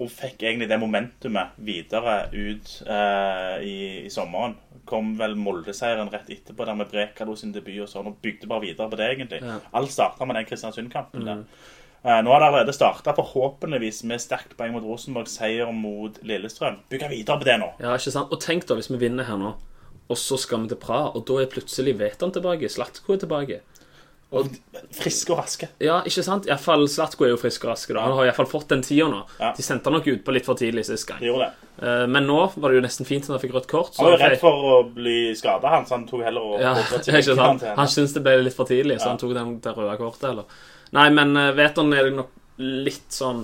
Og 0.01 0.09
fikk 0.11 0.41
egentlig 0.43 0.67
det 0.71 0.79
momentumet 0.81 1.55
videre 1.63 2.15
ut 2.33 2.71
eh, 2.87 3.63
i, 3.63 3.77
i 4.07 4.11
sommeren. 4.11 4.57
Kom 4.89 5.13
vel 5.19 5.37
Molde-seieren 5.39 6.11
rett 6.11 6.31
etterpå, 6.33 6.65
der 6.67 6.79
med 6.79 6.89
Brekalo 6.91 7.35
sin 7.39 7.53
debut 7.55 7.83
og 7.85 7.91
sånn, 7.91 8.09
og 8.11 8.19
bygde 8.23 8.49
bare 8.51 8.65
videre 8.65 8.89
på 8.91 8.99
det, 8.99 9.11
egentlig. 9.13 9.39
Ja. 9.45 9.59
Alt 9.79 9.93
starta 9.93 10.27
med 10.27 10.39
den 10.39 10.49
Kristiansund-kampen 10.49 11.27
der. 11.27 11.45
Eh, 12.05 12.19
nå 12.23 12.31
har 12.33 12.39
det 12.43 12.47
allerede 12.49 12.73
starta, 12.75 13.13
forhåpentligvis 13.15 14.01
med 14.09 14.19
sterkt 14.19 14.57
poeng 14.59 14.73
mot 14.75 14.83
Rosenborg, 14.83 15.29
seier 15.31 15.69
mot 15.71 16.17
Lillestrøm. 16.27 16.81
Bygge 16.91 17.07
videre 17.13 17.37
på 17.39 17.47
det 17.47 17.59
nå. 17.61 17.69
Ja, 17.79 17.93
ikke 17.95 18.11
sant? 18.11 18.33
Og 18.35 18.41
tenk 18.43 18.65
da 18.67 18.75
hvis 18.75 18.91
vi 18.91 18.97
vinner 19.05 19.23
her 19.29 19.37
nå, 19.39 19.53
og 20.11 20.17
så 20.19 20.35
skal 20.37 20.65
vi 20.65 20.73
til 20.73 20.81
Praha, 20.83 21.13
og 21.15 21.23
da 21.29 21.37
er 21.39 21.47
plutselig 21.53 21.95
Veton 22.01 22.33
tilbake, 22.35 22.67
Slatko 22.69 23.15
er 23.15 23.21
tilbake. 23.23 23.61
Og 24.33 24.49
friske 24.97 25.29
og 25.29 25.37
raske. 25.43 25.67
Ja, 25.79 25.99
ikke 26.09 26.23
sant? 26.25 26.47
Iallfall 26.49 26.87
Slatko 26.89 27.23
er 27.27 27.35
jo 27.35 27.37
frisk 27.37 27.63
og 27.67 27.69
rask. 27.69 27.91
da. 27.93 28.01
Han 28.01 28.15
har 28.17 28.25
iallfall 28.31 28.47
fått 28.49 28.67
den 28.73 28.81
tida 28.81 29.05
nå. 29.07 29.19
Ja. 29.39 29.51
De 29.53 29.61
sendte 29.63 29.85
han 29.91 29.93
nok 29.99 30.07
ut 30.09 30.23
på 30.25 30.33
litt 30.33 30.47
for 30.47 30.57
tidlig 30.57 30.87
sist 30.89 31.05
gang. 31.07 31.19
De 31.21 31.27
gjorde 31.29 31.45
det. 31.51 31.69
Eh, 31.85 32.07
Men 32.09 32.25
nå 32.27 32.39
var 32.57 32.69
det 32.73 32.79
jo 32.79 32.85
nesten 32.87 33.05
fint 33.05 33.23
at 33.29 33.35
han 33.35 33.39
fikk 33.43 33.53
rødt 33.53 33.67
kort. 33.69 33.93
Han 33.99 34.09
var 34.09 34.17
jo 34.17 34.21
redd 34.25 34.39
for 34.41 34.65
å 34.71 34.79
bli 34.93 35.35
skada, 35.37 35.69
han, 35.69 35.85
så 35.85 35.95
han 35.99 36.07
tok 36.09 36.23
heller 36.25 36.41
å 36.41 36.59
Ja, 36.59 36.73
ikke 36.97 37.35
sant? 37.37 37.61
Han 37.77 37.87
syntes 37.93 38.13
det 38.17 38.23
ble 38.25 38.35
litt 38.41 38.57
for 38.57 38.65
tidlig, 38.65 38.97
så 38.99 39.05
Ja. 39.05 39.09
han 39.13 39.21
tok 39.21 39.35
den, 39.37 39.59
det 39.61 39.75
røde 39.77 39.97
kortet. 40.01 40.29
eller? 40.31 40.43
Nei, 40.93 41.09
men 41.13 41.35
uh, 41.37 41.51
Veton 41.57 41.93
er 41.95 42.11
nok 42.13 42.31
litt 42.61 43.09
sånn 43.13 43.43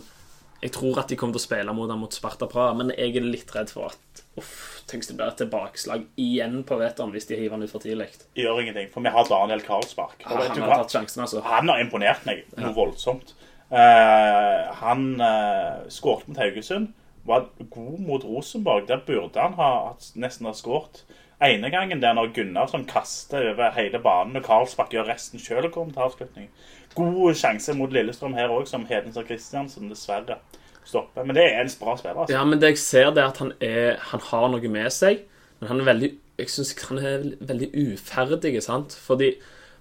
Jeg 0.62 0.74
tror 0.76 1.00
at 1.02 1.10
de 1.10 1.18
kommer 1.18 1.34
til 1.34 1.42
å 1.42 1.48
spille 1.48 1.74
mot 1.74 1.90
dem 1.90 2.02
mot 2.04 2.14
Sparta 2.14 2.48
Praha, 2.52 2.76
men 2.78 2.92
jeg 2.94 3.16
er 3.18 3.26
litt 3.26 3.50
redd 3.56 3.72
for 3.74 3.90
at 3.90 4.24
Uff, 4.40 4.84
tenk 4.88 5.04
hvis 5.04 5.10
det 5.12 5.18
blir 5.18 5.34
tilbakeslag 5.40 6.06
igjen 6.20 6.62
på 6.68 6.78
Veton 6.80 7.12
hvis 7.16 7.28
de 7.30 7.40
hiver 7.40 7.58
han 7.58 7.66
ut 7.66 7.72
for 7.72 7.84
tidlig. 7.84 8.08
Gjør 8.38 8.62
ingenting, 8.62 8.88
for 8.94 9.04
vi 9.04 9.12
har 9.12 9.28
Daniel 9.28 9.64
Karlspark. 9.66 10.22
Ja, 10.24 10.38
Han 10.38 10.64
har 10.64 10.84
tatt 10.84 10.96
sjansen, 10.96 11.24
altså. 11.26 11.42
Han 11.44 11.72
har 11.72 11.82
imponert 11.84 12.24
meg 12.30 12.46
noe 12.56 12.72
voldsomt. 12.78 13.34
Uh, 13.70 14.70
han 14.80 15.10
uh, 15.22 15.86
skåret 15.92 16.30
mot 16.30 16.40
Haugesund. 16.40 16.94
Var 17.28 17.50
god 17.74 18.00
mot 18.06 18.24
Rosenborg. 18.26 18.88
Der 18.88 19.04
burde 19.06 19.44
han 19.44 19.58
ha, 19.60 19.72
nesten 20.18 20.48
ha 20.50 20.56
skåret. 20.58 21.04
Ene 21.44 21.70
gangen 21.72 22.02
der 22.02 22.14
når 22.14 22.34
Gunnarsson 22.36 22.86
kaster 22.90 23.52
over 23.54 23.72
hele 23.76 24.00
banen, 24.04 24.36
og 24.36 24.44
Karlsbakk 24.44 24.94
gjør 24.94 25.08
resten 25.08 25.40
sjøl 25.40 25.70
og 25.70 25.76
kommer 25.76 25.96
til 25.96 26.06
avslutning. 26.08 26.50
God 26.96 27.36
sjanse 27.38 27.76
mot 27.78 27.94
Lillestrøm 27.94 28.36
her 28.36 28.52
òg, 28.52 28.66
som 28.68 28.88
Hedenstad 28.90 29.28
Kristiansen 29.30 29.92
dessverre 29.92 30.40
stopper. 30.84 31.24
Men 31.24 31.38
det 31.38 31.46
er 31.46 31.62
en 31.62 31.72
bra 31.80 31.96
spiller. 31.98 32.24
altså. 32.24 32.36
Ja, 32.36 32.44
men 32.44 32.62
det 32.62 32.74
jeg 32.74 32.82
ser, 32.82 33.14
det 33.14 33.24
er 33.24 33.32
at 33.32 33.40
han, 33.44 33.54
er, 33.62 33.96
han 34.12 34.26
har 34.32 34.50
noe 34.52 34.74
med 34.74 34.90
seg, 34.94 35.24
men 35.60 35.72
han 35.72 35.84
er 35.84 35.94
veldig 35.94 36.12
Jeg 36.40 36.50
synes 36.50 36.70
han 36.88 36.98
er 37.04 37.24
veldig 37.44 37.68
uferdig, 37.76 38.54
sant? 38.64 38.94
Fordi 38.96 39.34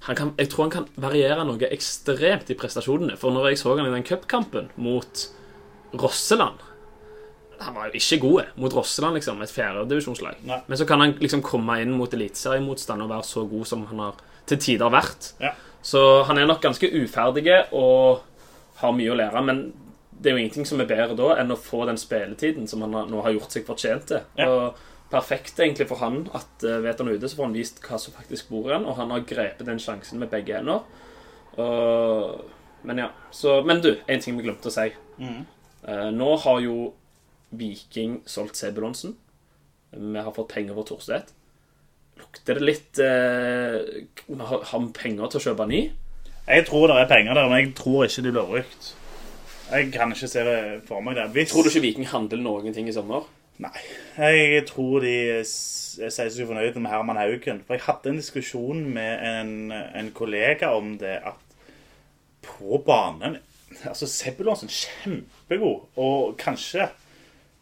kan, 0.03 0.33
jeg 0.38 0.49
tror 0.51 0.64
han 0.64 0.73
kan 0.73 0.87
variere 0.97 1.44
noe 1.47 1.68
ekstremt 1.71 2.51
i 2.51 2.57
prestasjonene. 2.59 3.14
For 3.16 3.31
når 3.31 3.53
jeg 3.53 3.59
så 3.59 3.77
han 3.77 3.87
i 3.87 3.94
den 3.94 4.07
cupkampen 4.07 4.73
mot 4.75 5.23
Rosseland 5.94 6.59
Han 7.61 7.75
var 7.75 7.88
jo 7.88 7.99
ikke 7.99 8.21
god 8.23 8.53
mot 8.62 8.75
Rosseland, 8.75 9.18
liksom, 9.18 9.40
et 9.42 9.53
fjerdedivisjonslag. 9.53 10.44
Men 10.47 10.79
så 10.79 10.87
kan 10.87 11.03
han 11.03 11.16
liksom 11.18 11.42
komme 11.42 11.81
inn 11.83 11.97
mot 11.99 12.12
eliteseriemotstand 12.14 13.03
og 13.03 13.11
være 13.11 13.27
så 13.27 13.44
god 13.51 13.66
som 13.66 13.87
han 13.90 14.05
har 14.05 14.21
til 14.49 14.61
tider 14.62 14.92
vært. 14.92 15.33
Ja. 15.42 15.53
Så 15.83 16.23
han 16.29 16.38
er 16.38 16.49
nok 16.49 16.62
ganske 16.62 16.90
uferdig 16.90 17.49
og 17.77 18.25
har 18.83 18.94
mye 18.94 19.12
å 19.12 19.18
lære. 19.18 19.42
Men 19.47 19.64
det 20.11 20.31
er 20.31 20.37
jo 20.37 20.42
ingenting 20.42 20.66
som 20.68 20.83
er 20.83 20.90
bedre 20.90 21.16
da 21.18 21.35
enn 21.38 21.55
å 21.55 21.59
få 21.59 21.85
den 21.88 21.99
spilletiden 22.01 22.68
som 22.71 22.83
han 22.85 22.97
nå 23.11 23.25
har 23.25 23.35
gjort 23.37 23.55
seg 23.55 23.66
fortjent 23.66 24.09
til. 24.11 24.23
Ja. 24.38 24.49
Og 24.51 25.11
perfekt 25.12 25.61
egentlig 25.62 25.88
for 25.88 26.03
han 26.03 26.25
at 26.37 26.64
uh, 26.66 26.79
vet 26.85 27.01
han 27.01 27.11
ute, 27.11 27.29
så 27.29 27.38
får 27.38 27.49
han 27.49 27.57
vist 27.57 27.83
hva 27.85 28.01
som 28.03 28.16
faktisk 28.16 28.51
bor 28.53 28.68
i 28.68 28.75
han, 28.75 28.87
og 28.87 28.99
han 28.99 29.14
har 29.14 29.27
grepet 29.29 29.66
den 29.68 29.81
sjansen 29.83 30.21
med 30.21 30.31
begge 30.33 30.59
hender. 30.59 30.83
Og, 31.59 32.42
men 32.87 33.05
ja. 33.05 33.12
Så, 33.35 33.61
men 33.66 33.81
du, 33.85 33.94
en 34.07 34.23
ting 34.23 34.37
vi 34.38 34.44
glemte 34.47 34.71
å 34.71 34.75
si. 34.75 34.90
Mm. 35.18 35.40
Eh, 35.88 36.09
nå 36.14 36.35
har 36.44 36.61
jo 36.62 36.77
Viking 37.50 38.20
solgt 38.28 38.58
Sebulonsen. 38.61 39.16
Vi 39.90 40.20
har 40.20 40.34
fått 40.37 40.52
penger 40.52 40.76
for 40.76 40.88
Torstvedt. 40.88 41.32
Lukter 42.18 42.58
det 42.58 42.66
litt 42.66 42.98
eh, 42.98 44.04
Har 44.40 44.80
vi 44.82 44.88
penger 44.96 45.30
til 45.30 45.38
å 45.38 45.44
kjøpe 45.46 45.68
ny? 45.70 45.82
Jeg 46.48 46.64
tror 46.66 46.88
det 46.90 46.96
er 46.98 47.11
penger 47.11 47.37
der, 47.37 47.48
men 47.48 47.61
jeg 47.61 47.74
tror 47.78 48.06
ikke 48.06 48.24
de 48.24 48.32
blir 48.32 48.52
brukt. 48.52 48.92
Jeg 49.68 49.90
kan 49.92 50.12
ikke 50.14 50.30
se 50.32 50.44
det 50.46 50.61
for 50.88 51.04
meg. 51.04 51.18
Der. 51.18 51.28
Hvis... 51.32 51.50
Tror 51.52 51.66
du 51.66 51.70
ikke 51.70 51.84
Viking 51.84 52.08
handler 52.08 52.40
noen 52.40 52.74
ting 52.74 52.88
i 52.88 52.94
sommer? 52.96 53.26
Nei. 53.61 53.74
Jeg 54.16 54.64
tror 54.68 55.02
de 55.04 55.42
sier 55.48 56.12
seg 56.14 56.46
fornøyd 56.48 56.78
med 56.78 56.90
Herman 56.92 57.20
Haugen. 57.20 57.61
For 57.66 57.76
jeg 57.76 57.84
hadde 57.84 58.14
en 58.14 58.22
diskusjon 58.22 58.80
med 58.94 59.26
en, 59.28 59.52
en 59.72 60.11
kollega 60.16 60.72
om 60.78 60.94
det 61.00 61.18
at 61.20 61.44
på 62.48 62.80
banen 62.87 63.42
Altså, 63.84 64.06
Sebulonsen 64.08 64.70
kjempegod, 64.72 65.82
og 66.00 66.38
kanskje 66.40 66.88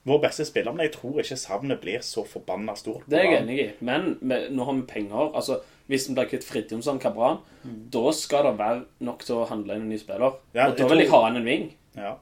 vår 0.07 0.21
beste 0.23 0.45
spiller, 0.47 0.73
men 0.73 0.87
jeg 0.87 0.93
tror 0.95 1.19
ikke 1.19 1.37
savnet 1.37 1.81
blir 1.83 1.99
så 2.07 2.23
forbanna 2.25 2.77
stort. 2.79 3.05
Det 3.11 3.19
er 3.19 3.25
jeg 3.33 3.41
enig 3.43 3.57
i. 3.59 3.71
Men 3.85 4.13
med, 4.21 4.51
nå 4.55 4.65
har 4.69 4.77
vi 4.79 4.83
penger. 4.93 5.33
Altså, 5.35 5.61
Hvis 5.89 6.09
vi 6.09 6.15
blir 6.15 6.27
kvitt 6.31 6.43
Fridtjonsson 6.47 6.99
Kabran, 6.99 7.39
da 7.95 8.11
skal 8.13 8.43
det 8.49 8.57
være 8.59 8.85
nok 9.07 9.21
til 9.23 9.37
å 9.37 9.45
handle 9.47 9.75
inn 9.77 9.83
en 9.85 9.89
ny 9.89 9.99
spiller. 9.99 10.33
Ja, 10.55 10.69
og 10.69 10.77
da 10.77 10.87
vil 10.89 10.97
tror- 10.97 11.03
jeg 11.03 11.11
ha 11.11 11.21
inn 11.29 11.37
en 11.37 11.45
ving. 11.45 11.69
Ja. 11.97 12.15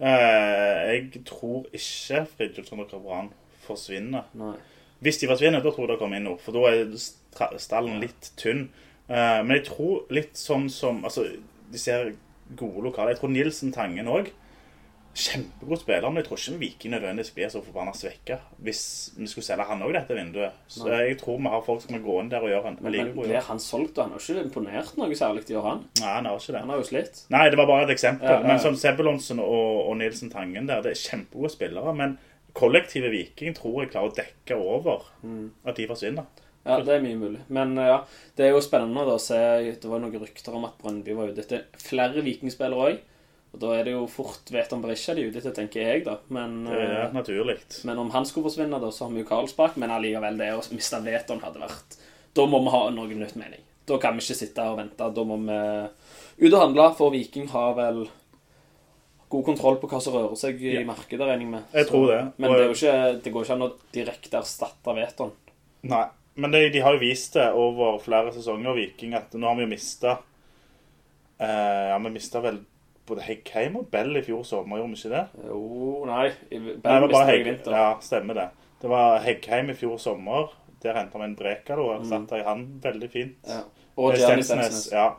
Eh, 0.00 0.92
jeg 0.92 1.24
tror 1.28 1.66
ikke 1.74 2.24
Fridtjonsson 2.36 2.80
og 2.84 2.90
Kabran 2.90 3.30
forsvinner. 3.66 4.24
Nei. 4.38 4.54
Hvis 5.02 5.18
de 5.20 5.28
forsvinner, 5.30 5.62
da 5.62 5.70
tror 5.70 5.86
jeg 5.86 5.94
det 5.96 5.98
kommer 6.02 6.16
inn 6.20 6.26
noe. 6.28 6.38
For 6.42 6.54
da 6.54 6.66
er 6.70 7.58
stallen 7.62 8.00
litt 8.02 8.30
tynn. 8.38 8.68
Eh, 9.08 9.42
men 9.42 9.56
jeg 9.58 9.66
tror 9.70 10.04
litt 10.14 10.34
sånn 10.38 10.68
som 10.70 11.02
Altså, 11.04 11.26
de 11.72 11.78
ser 11.78 12.12
gode 12.56 12.82
lokaler. 12.84 13.14
Jeg 13.14 13.20
tror 13.22 13.30
Nilsen 13.34 13.72
Tangen 13.74 14.06
òg. 14.06 14.30
Kjempegod 15.12 15.76
spiller, 15.82 16.08
men 16.08 16.22
jeg 16.22 16.26
tror 16.30 16.38
ikke 16.40 16.58
Viking 16.62 16.92
nødvendigvis 16.94 17.32
blir 17.36 17.50
så 17.52 17.60
forbanna 17.60 17.92
svekka 17.92 18.38
hvis 18.64 18.80
vi 19.18 19.26
skulle 19.28 19.44
selge 19.44 19.66
han 19.68 19.82
òg 19.84 19.92
dette 19.92 20.16
vinduet. 20.16 20.54
Så 20.72 20.86
jeg 20.88 21.18
tror 21.20 21.36
vi 21.36 21.52
har 21.52 21.64
folk 21.66 21.82
som 21.84 21.92
kan 21.92 22.04
gå 22.06 22.14
inn 22.22 22.30
der 22.32 22.46
og 22.46 22.48
gjøre 22.48 22.70
en 22.72 22.78
Men 22.80 22.96
god 23.12 23.26
blir 23.28 23.44
han 23.50 23.60
solgt, 23.60 23.94
da? 23.98 24.06
Han 24.06 24.14
har 24.16 24.24
ikke 24.24 24.44
imponert 24.46 24.96
noe 24.96 25.18
særlig 25.20 25.44
i 25.52 25.58
år, 25.60 25.66
han. 25.68 25.82
Nei, 26.00 26.12
han 26.16 26.30
har 26.30 26.40
ikke 26.40 26.54
det. 26.56 26.62
Han 26.64 26.72
har 26.72 26.80
jo 26.80 26.88
slitt. 26.88 27.20
Nei, 27.36 27.44
det 27.52 27.60
var 27.60 27.68
bare 27.68 27.84
et 27.84 27.94
eksempel. 27.98 28.28
Ja, 28.30 28.38
ja, 28.38 28.40
ja. 28.40 28.48
Men 28.48 28.64
som 28.64 28.78
Sebulonsen 28.80 29.42
og, 29.44 29.82
og 29.90 29.96
Nilsen 30.00 30.32
Tangen 30.32 30.66
der, 30.70 30.80
det 30.86 30.94
er 30.94 31.02
kjempegode 31.04 31.52
spillere. 31.52 31.92
Men 32.00 32.16
kollektive 32.56 33.12
Viking 33.12 33.54
tror 33.56 33.82
jeg 33.82 33.92
klarer 33.92 34.12
å 34.12 34.16
dekke 34.16 34.56
over 34.56 35.04
Mm. 35.22 35.50
at 35.64 35.76
de 35.76 35.86
forsvinner. 35.86 36.24
Ja, 36.64 36.80
det 36.80 36.94
er 36.94 37.00
mye 37.02 37.18
mulig. 37.18 37.40
Men 37.50 37.76
eh, 37.78 37.86
ja, 37.90 38.00
det 38.38 38.44
er 38.46 38.52
jo 38.54 38.60
spennende 38.62 39.04
da, 39.06 39.16
å 39.18 39.20
se 39.20 39.36
Det 39.82 39.88
var 39.90 39.98
noen 40.02 40.20
rykter 40.22 40.54
om 40.54 40.64
at 40.68 40.76
Brøndby 40.80 41.14
var 41.18 41.28
ute 41.32 41.42
etter 41.42 41.64
flere 41.76 42.22
vikingspillere 42.22 42.86
òg. 42.92 43.00
Og 43.52 43.60
da 43.60 43.72
er 43.76 43.84
det 43.84 43.92
jo 43.92 44.06
fort 44.08 44.48
Veton 44.50 44.80
Berisha 44.80 45.12
de 45.14 45.26
er 45.26 45.28
ute 45.32 45.42
etter, 45.42 45.52
tenker 45.52 45.82
jeg, 45.84 46.04
da. 46.06 46.14
Men, 46.32 46.64
Det 46.64 46.78
er 46.78 46.94
eh, 47.04 47.12
naturlig. 47.12 47.58
men 47.84 47.98
om 48.00 48.10
han 48.14 48.24
skulle 48.24 48.48
forsvinne, 48.48 48.78
da, 48.80 48.88
så 48.90 49.04
har 49.04 49.12
vi 49.12 49.20
jo 49.20 49.28
Karlsbakk. 49.28 49.76
Men 49.76 49.90
allikevel, 49.92 50.38
det 50.40 50.48
å 50.56 50.62
miste 50.72 51.00
Veton 51.04 51.40
hadde 51.44 51.60
vært 51.60 51.98
Da 52.34 52.46
må 52.48 52.62
vi 52.64 52.72
ha 52.72 52.80
noe 52.90 53.06
nytt 53.20 53.36
mening. 53.36 53.60
Da 53.84 53.98
kan 54.00 54.16
vi 54.16 54.22
ikke 54.24 54.38
sitte 54.38 54.64
og 54.70 54.78
vente. 54.78 55.10
Da 55.12 55.24
må 55.28 55.36
vi 55.42 56.46
ut 56.46 56.54
og 56.54 56.60
handle, 56.62 56.88
for 56.96 57.12
Viking 57.12 57.48
har 57.52 57.74
vel 57.76 58.06
god 59.32 59.44
kontroll 59.44 59.76
på 59.80 59.88
hva 59.88 60.00
som 60.00 60.14
rører 60.16 60.36
seg 60.36 60.60
i 60.62 60.72
Ja. 60.78 60.84
markedet, 60.88 61.20
regner 61.20 61.44
jeg 61.44 61.50
med. 61.50 61.62
Jeg 61.74 61.86
tror 61.88 62.06
det. 62.08 62.18
Men 62.38 62.52
det, 62.56 62.66
ikke, 62.72 63.22
det 63.24 63.32
går 63.32 63.44
ikke 63.44 63.54
an 63.58 63.66
å 63.68 63.70
direkte 63.92 64.38
erstatte 64.40 64.94
Veton. 64.96 65.32
Nei. 65.82 66.06
Men 66.34 66.50
de, 66.54 66.68
de 66.72 66.80
har 66.80 66.94
jo 66.96 67.00
vist 67.04 67.34
det 67.36 67.50
over 67.52 67.98
flere 68.00 68.32
sesonger, 68.32 68.72
Viking, 68.76 69.12
at 69.14 69.32
nå 69.36 69.44
har 69.48 69.56
vi 69.58 69.66
jo 69.66 69.72
mista 69.74 70.14
eh, 71.38 71.88
Ja, 71.92 71.98
vi 71.98 72.10
mista 72.14 72.40
vel 72.40 72.62
både 73.08 73.22
Heggheim 73.26 73.76
og 73.80 73.88
Bell 73.90 74.16
i 74.16 74.22
fjor 74.22 74.44
sommer, 74.46 74.78
gjorde 74.78 74.94
vi 74.94 75.00
ikke 75.00 75.14
det? 75.16 75.46
Jo, 75.48 76.04
nei. 76.06 76.28
Bell 76.82 77.08
Nei, 77.08 77.24
Hegg... 77.30 77.44
vinter. 77.48 77.72
Ja, 77.76 77.88
stemmer 78.00 78.34
det. 78.34 78.48
Det 78.82 78.90
var 78.90 79.18
Heggheim 79.24 79.70
i 79.70 79.74
fjor 79.78 79.98
sommer. 79.98 80.52
Der 80.82 80.96
henta 80.98 81.18
vi 81.18 81.24
en 81.28 81.36
Brekalo 81.38 81.84
og 81.92 82.06
i 82.34 82.42
han 82.42 82.64
veldig 82.82 83.10
fint. 83.10 83.36
Ja. 83.46 83.60
Og 83.96 84.14
Eh, 84.14 84.18
Stensnes, 84.18 84.88
ja. 84.92 85.12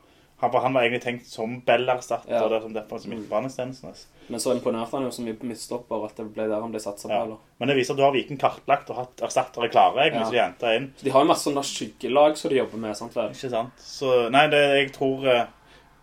Han, 0.43 0.51
for 0.51 0.59
han 0.59 0.73
var 0.73 0.81
egentlig 0.83 1.03
tenkt 1.05 1.25
som 1.29 1.61
Bell-erstatter. 1.63 2.33
Ja. 2.51 2.59
som 2.59 2.73
defensiv 2.73 3.13
midtbane 3.13 3.47
Stensnes. 3.49 4.07
Men 4.27 4.39
så 4.39 4.51
imponerte 4.51 4.91
han 4.97 5.05
jo 5.05 5.11
så 5.11 5.21
mye 5.23 5.37
på 5.39 5.47
midtstopper 5.47 6.03
at 6.05 6.17
det 6.19 6.25
ble 6.35 6.49
der 6.49 6.59
han 6.59 6.71
ble 6.73 6.81
satsa 6.83 7.07
på. 7.07 7.13
Ja. 7.13 7.21
eller? 7.23 7.37
Men 7.59 7.67
det 7.71 7.77
viser 7.77 7.93
at 7.93 7.97
du 7.97 8.03
har 8.03 8.11
Viken 8.11 8.37
kartlagt 8.41 8.89
og 8.91 8.97
hatt 8.97 9.23
erstattere 9.23 9.69
klare. 9.71 10.09
egentlig, 10.09 10.19
Ja. 10.19 10.25
så 10.27 10.31
de 10.35 10.41
hentet 10.43 10.75
inn. 10.81 10.93
Så 10.97 11.03
de 11.07 11.11
har 11.15 11.21
jo 11.23 11.27
masse 11.31 11.47
sånne 11.47 11.63
skyggelag 11.63 12.35
som 12.37 12.49
de 12.51 12.57
jobber 12.59 12.77
med. 12.77 12.97
sant 12.97 13.15
vel? 13.15 13.29
Ikke 13.31 13.49
sant? 13.49 13.71
Så 13.79 14.29
nei, 14.31 14.47
det, 14.51 14.63
jeg 14.81 14.91
tror 14.99 15.27
eh, 15.31 15.45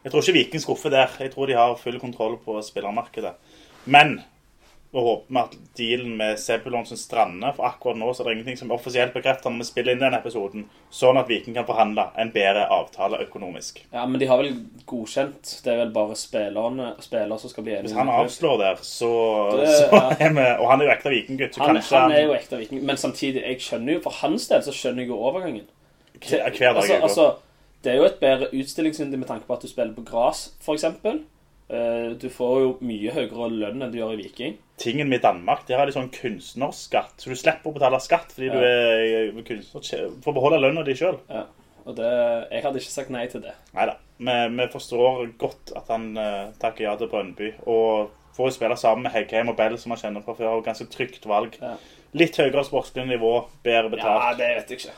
Jeg 0.04 0.12
tror 0.12 0.22
ikke 0.24 0.32
Viking 0.38 0.62
skuffer 0.64 0.90
der. 0.94 1.08
Jeg 1.20 1.32
tror 1.34 1.46
de 1.50 1.58
har 1.58 1.74
full 1.76 2.00
kontroll 2.00 2.38
på 2.44 2.56
spillermarkedet. 2.64 3.34
Men 3.84 4.20
vi 4.92 4.98
håper 4.98 5.26
vi 5.30 5.38
at 5.38 5.52
dealen 5.78 6.16
med 6.18 6.38
Sebulonsen 6.42 6.98
strander, 6.98 7.52
for 7.54 7.62
akkurat 7.68 7.98
nå 8.00 8.08
så 8.10 8.24
er 8.24 8.30
det 8.30 8.32
ingenting 8.40 8.56
som 8.58 8.70
er 8.72 8.74
offisielt 8.74 9.12
bekrefter 9.14 9.52
når 9.52 9.62
vi 9.62 9.66
spiller 9.68 9.94
inn 9.94 10.00
denne 10.02 10.18
episoden, 10.18 10.64
sånn 10.90 11.20
at 11.20 11.28
Viking 11.30 11.54
kan 11.54 11.66
forhandle 11.68 12.08
en 12.18 12.32
bedre 12.34 12.64
avtale 12.74 13.20
økonomisk. 13.22 13.84
Ja, 13.92 14.02
Men 14.10 14.18
de 14.18 14.26
har 14.26 14.40
vel 14.40 14.56
godkjent. 14.90 15.52
Det 15.62 15.70
er 15.70 15.78
vel 15.84 15.92
bare 15.94 16.16
spillerne, 16.18 16.88
spiller 17.06 17.38
som 17.38 17.52
skal 17.52 17.68
bli 17.68 17.76
enige. 17.76 17.86
Hvis 17.92 17.98
han 18.00 18.10
avslår 18.16 18.58
der, 18.64 18.82
så, 18.82 19.10
Det- 19.60 19.68
så 19.76 19.86
ja. 19.92 20.10
er 20.26 20.32
vi 20.34 20.48
Og 20.58 20.70
han 20.70 20.80
er 20.80 20.84
jo 20.84 20.90
ekte 20.96 21.10
vikinggutt, 21.14 21.54
så 21.54 21.62
Han, 21.62 21.76
kanskje 21.76 21.98
han 22.00 22.12
er 22.16 22.22
jo 22.24 22.34
ekte 22.34 22.58
viking, 22.58 22.82
men 22.84 22.96
samtidig, 22.96 23.44
jeg 23.46 23.60
skjønner 23.60 23.92
jo, 23.94 24.00
for 24.08 24.10
hans 24.24 24.48
del 24.48 24.62
så 24.62 24.72
skjønner 24.74 25.04
jeg 25.04 25.08
jo 25.14 25.20
overgangen. 25.22 25.68
hver, 26.18 26.50
dag 26.58 26.74
altså, 26.76 26.98
altså, 27.02 27.30
det 27.84 27.92
er 27.92 28.00
jo 28.00 28.08
et 28.08 28.18
bedre 28.20 28.50
utstillingsvindu 28.52 29.16
med 29.20 29.28
tanke 29.30 29.46
på 29.48 29.56
at 29.56 29.62
du 29.64 29.68
spiller 29.70 29.94
på 29.96 30.04
gress, 30.08 30.50
f.eks. 30.60 30.84
Uh, 31.70 32.16
du 32.18 32.26
får 32.34 32.54
jo 32.64 32.70
mye 32.82 33.12
høyere 33.14 33.46
lønn 33.54 33.84
enn 33.84 33.92
du 33.92 34.00
gjør 34.00 34.16
i 34.16 34.24
Viking. 34.24 34.56
Tingen 34.80 35.08
med 35.12 35.22
Danmark, 35.22 35.62
der 35.68 35.78
har 35.78 35.86
de 35.86 35.94
sånn 35.94 36.10
kunstnerskatt, 36.10 37.14
så 37.20 37.30
du 37.30 37.38
slipper 37.38 37.70
å 37.70 37.76
betale 37.76 38.00
skatt 38.02 38.32
fordi 38.34 38.48
Ja. 38.50 38.54
du 38.56 38.64
er 39.38 39.42
kunstner. 39.46 40.08
Får 40.24 40.34
beholde 40.34 40.58
lønna 40.64 40.82
di 40.84 40.96
sjøl. 40.98 41.20
Ja. 41.30 41.44
Og 41.86 41.96
det, 41.96 42.08
jeg 42.50 42.62
hadde 42.64 42.80
ikke 42.82 42.92
sagt 42.92 43.10
nei 43.14 43.26
til 43.30 43.42
det. 43.44 43.54
Nei 43.74 43.86
da. 43.88 43.94
Vi, 44.20 44.34
vi 44.56 44.66
forstår 44.72 45.30
godt 45.40 45.72
at 45.78 45.88
han 45.88 46.10
uh, 46.18 46.50
takker 46.60 46.84
ja 46.84 46.96
til 47.00 47.08
Brøndby. 47.12 47.52
Og 47.70 48.10
får 48.36 48.50
spille 48.56 48.76
sammen 48.76 49.06
med 49.06 49.14
Heggheim 49.14 49.48
og 49.52 49.56
Bell, 49.56 49.78
som 49.80 49.94
han 49.94 50.02
kjenner 50.02 50.24
fra 50.26 50.34
før. 50.38 50.58
og 50.58 50.66
Ganske 50.66 50.86
trygt 50.92 51.24
valg. 51.28 51.56
Ja. 51.62 51.76
Litt 52.18 52.36
høyere 52.36 52.64
sportslig 52.66 53.06
nivå, 53.08 53.32
bedre 53.64 54.00
Ja, 54.02 54.34
det 54.36 54.50
vet 54.56 54.74
jeg 54.74 54.82
ikke. 54.82 54.96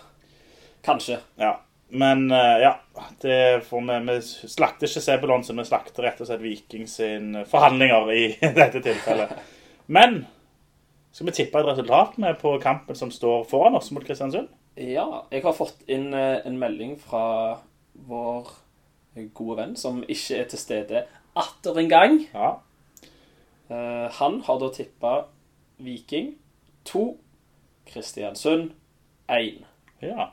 Kanskje. 0.88 1.20
Ja. 1.38 1.58
Men 1.94 2.30
eh, 2.30 2.58
ja, 2.64 2.80
det 3.20 3.64
får 3.68 3.80
vi 3.80 4.12
Vi 4.12 4.48
slakter 4.48 4.88
ikke 4.88 5.00
Sebulon, 5.04 5.44
så 5.44 5.52
vi 5.52 5.64
slakter 5.68 6.06
rett 6.06 6.22
og 6.24 6.28
slett 6.30 6.40
Viking 6.40 6.86
sin 6.88 7.34
forhandlinger 7.48 8.12
i 8.16 8.22
dette 8.60 8.80
tilfellet. 8.80 9.34
Men 9.92 10.22
skal 11.12 11.28
vi 11.28 11.36
tippe 11.36 11.60
et 11.60 11.68
resultat 11.68 12.16
med 12.22 12.40
på 12.40 12.54
kampen 12.62 12.96
som 12.96 13.12
står 13.12 13.44
foran 13.50 13.76
oss 13.76 13.90
mot 13.92 14.04
Kristiansund? 14.06 14.48
Ja, 14.80 15.26
jeg 15.28 15.44
har 15.44 15.52
fått 15.52 15.84
inn 15.92 16.14
eh, 16.16 16.40
en 16.48 16.56
melding 16.56 16.96
fra 16.96 17.60
vår 18.08 18.48
gode 19.36 19.58
venn, 19.60 19.76
som 19.76 20.00
ikke 20.08 20.40
er 20.40 20.48
til 20.48 20.62
stede 20.64 21.06
atter 21.36 21.76
en 21.82 21.92
gang. 21.92 22.20
Ja. 22.32 22.54
Eh, 23.68 24.06
han 24.16 24.40
har 24.48 24.64
da 24.64 24.72
tippa 24.72 25.16
Viking 25.76 26.38
2, 26.88 27.10
Kristiansund 27.92 28.72
1. 29.28 29.66
ja. 30.00 30.32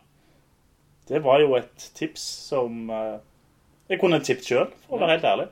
Det 1.10 1.24
var 1.26 1.42
jo 1.42 1.56
et 1.58 1.90
tips 1.98 2.24
som 2.52 2.90
eh, 2.94 3.18
jeg 3.90 4.02
kunne 4.02 4.22
tippet 4.22 4.46
sjøl, 4.46 4.68
for 4.86 5.00
å 5.00 5.02
være 5.02 5.16
helt 5.16 5.26
ærlig. 5.26 5.48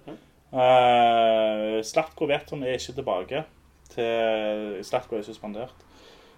Uh, 0.53 1.79
Slatko 1.83 2.27
Veton 2.29 2.61
er 2.61 2.77
ikke 2.77 2.93
tilbake. 2.99 3.41
Til 3.89 4.75
Slatko 4.85 5.17
er 5.17 5.25
suspendert. 5.25 5.81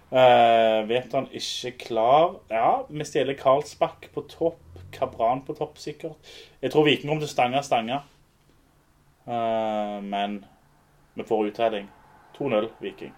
Uh, 0.08 0.80
Veton 0.88 1.28
ikke 1.36 1.74
klar. 1.84 2.38
Ja, 2.48 2.80
vi 2.88 3.04
stjeler 3.04 3.36
Karlsbakk 3.36 4.08
på 4.14 4.24
topp. 4.32 4.64
Kabran 4.96 5.44
på 5.46 5.54
topp, 5.60 5.76
sikkert. 5.78 6.32
Jeg 6.64 6.72
tror 6.72 6.88
Viking 6.88 7.12
kommer 7.12 7.22
til 7.22 7.28
å 7.28 7.34
stange 7.36 7.62
stanga. 7.68 8.00
Uh, 9.28 10.00
men 10.00 10.40
vi 11.14 11.28
får 11.28 11.52
uttelling. 11.52 11.92
2-0 12.40 12.72
Viking. 12.80 13.12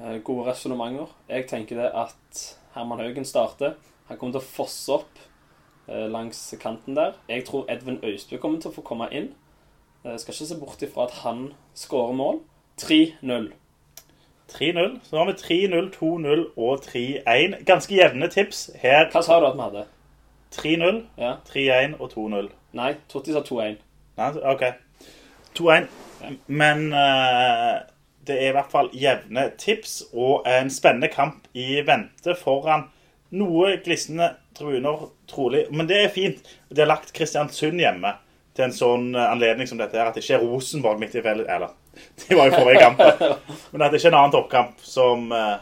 Eh, 0.00 0.18
gode 0.24 0.46
resonnementer. 0.48 1.10
Jeg 1.28 1.48
tenker 1.48 1.80
det 1.80 1.88
at 1.96 2.44
Herman 2.74 3.00
Haugen 3.02 3.26
starter. 3.28 3.74
Han 4.10 4.18
kommer 4.18 4.34
til 4.34 4.42
å 4.42 4.50
fosse 4.58 4.96
opp 4.98 5.20
eh, 5.86 6.08
langs 6.10 6.42
kanten 6.60 6.98
der. 6.98 7.14
Jeg 7.30 7.44
tror 7.46 7.68
Edvin 7.70 8.00
Austbø 8.02 8.40
kommer 8.42 8.58
til 8.60 8.72
å 8.72 8.74
få 8.74 8.82
komme 8.86 9.06
inn. 9.14 9.30
Jeg 10.04 10.20
skal 10.22 10.34
ikke 10.34 10.48
se 10.48 10.58
bort 10.58 10.82
ifra 10.82 11.06
at 11.06 11.14
han 11.22 11.44
skårer 11.78 12.16
mål. 12.18 12.40
3-0. 12.82 13.50
3-0. 14.50 14.98
Så 15.06 15.16
har 15.16 15.30
vi 15.30 15.36
3-0, 15.38 15.90
2-0 15.94 16.44
og 16.56 16.82
3-1. 16.88 17.60
Ganske 17.68 17.94
jevne 17.94 18.28
tips 18.32 18.70
her. 18.82 19.06
Hva 19.12 19.22
sa 19.22 19.38
du 19.38 19.46
at 19.46 19.58
vi 19.58 19.66
hadde? 19.68 19.86
3-0, 20.50 21.02
Ja. 21.20 21.34
3-1 21.46 22.00
og 22.00 22.10
2-0. 22.10 22.50
Nei, 22.72 22.94
Totti 23.08 23.32
sa 23.32 23.44
2-1. 23.46 23.78
Nei, 24.18 24.30
OK. 24.50 24.64
2-1. 25.58 25.86
Men 26.46 26.88
uh, 26.92 27.78
det 28.26 28.36
er 28.40 28.50
i 28.50 28.56
hvert 28.56 28.72
fall 28.72 28.90
jevne 28.92 29.50
tips 29.58 30.00
og 30.12 30.48
en 30.50 30.70
spennende 30.70 31.08
kamp 31.14 31.46
i 31.54 31.84
vente 31.86 32.34
foran 32.34 32.88
noe 33.36 33.76
glisne 33.84 34.32
tribuner, 34.56 35.06
trolig. 35.30 35.66
Men 35.70 35.88
det 35.90 36.02
er 36.04 36.12
fint. 36.14 36.42
De 36.68 36.82
har 36.82 36.90
lagt 36.90 37.12
Kristiansund 37.16 37.80
hjemme 37.80 38.16
til 38.56 38.66
en 38.66 38.74
sånn 38.74 39.10
eh, 39.14 39.30
anledning 39.30 39.68
som 39.70 39.80
dette 39.80 39.98
her. 39.98 40.10
At 40.10 40.18
det 40.18 40.24
ikke 40.24 40.38
er 40.40 40.46
Rosenborg 40.46 41.00
midt 41.02 41.16
i 41.16 41.24
fjellet. 41.24 41.48
Eller, 41.50 41.74
de 42.24 42.38
var 42.38 42.50
jo 42.50 42.58
forrige 42.58 42.86
kamp. 42.86 43.04
Men 43.72 43.86
at 43.86 43.94
det 43.94 44.00
ikke 44.00 44.10
er 44.10 44.14
en 44.14 44.20
annen 44.22 44.34
toppkamp 44.36 44.82
som 44.84 45.30
eh, 45.36 45.54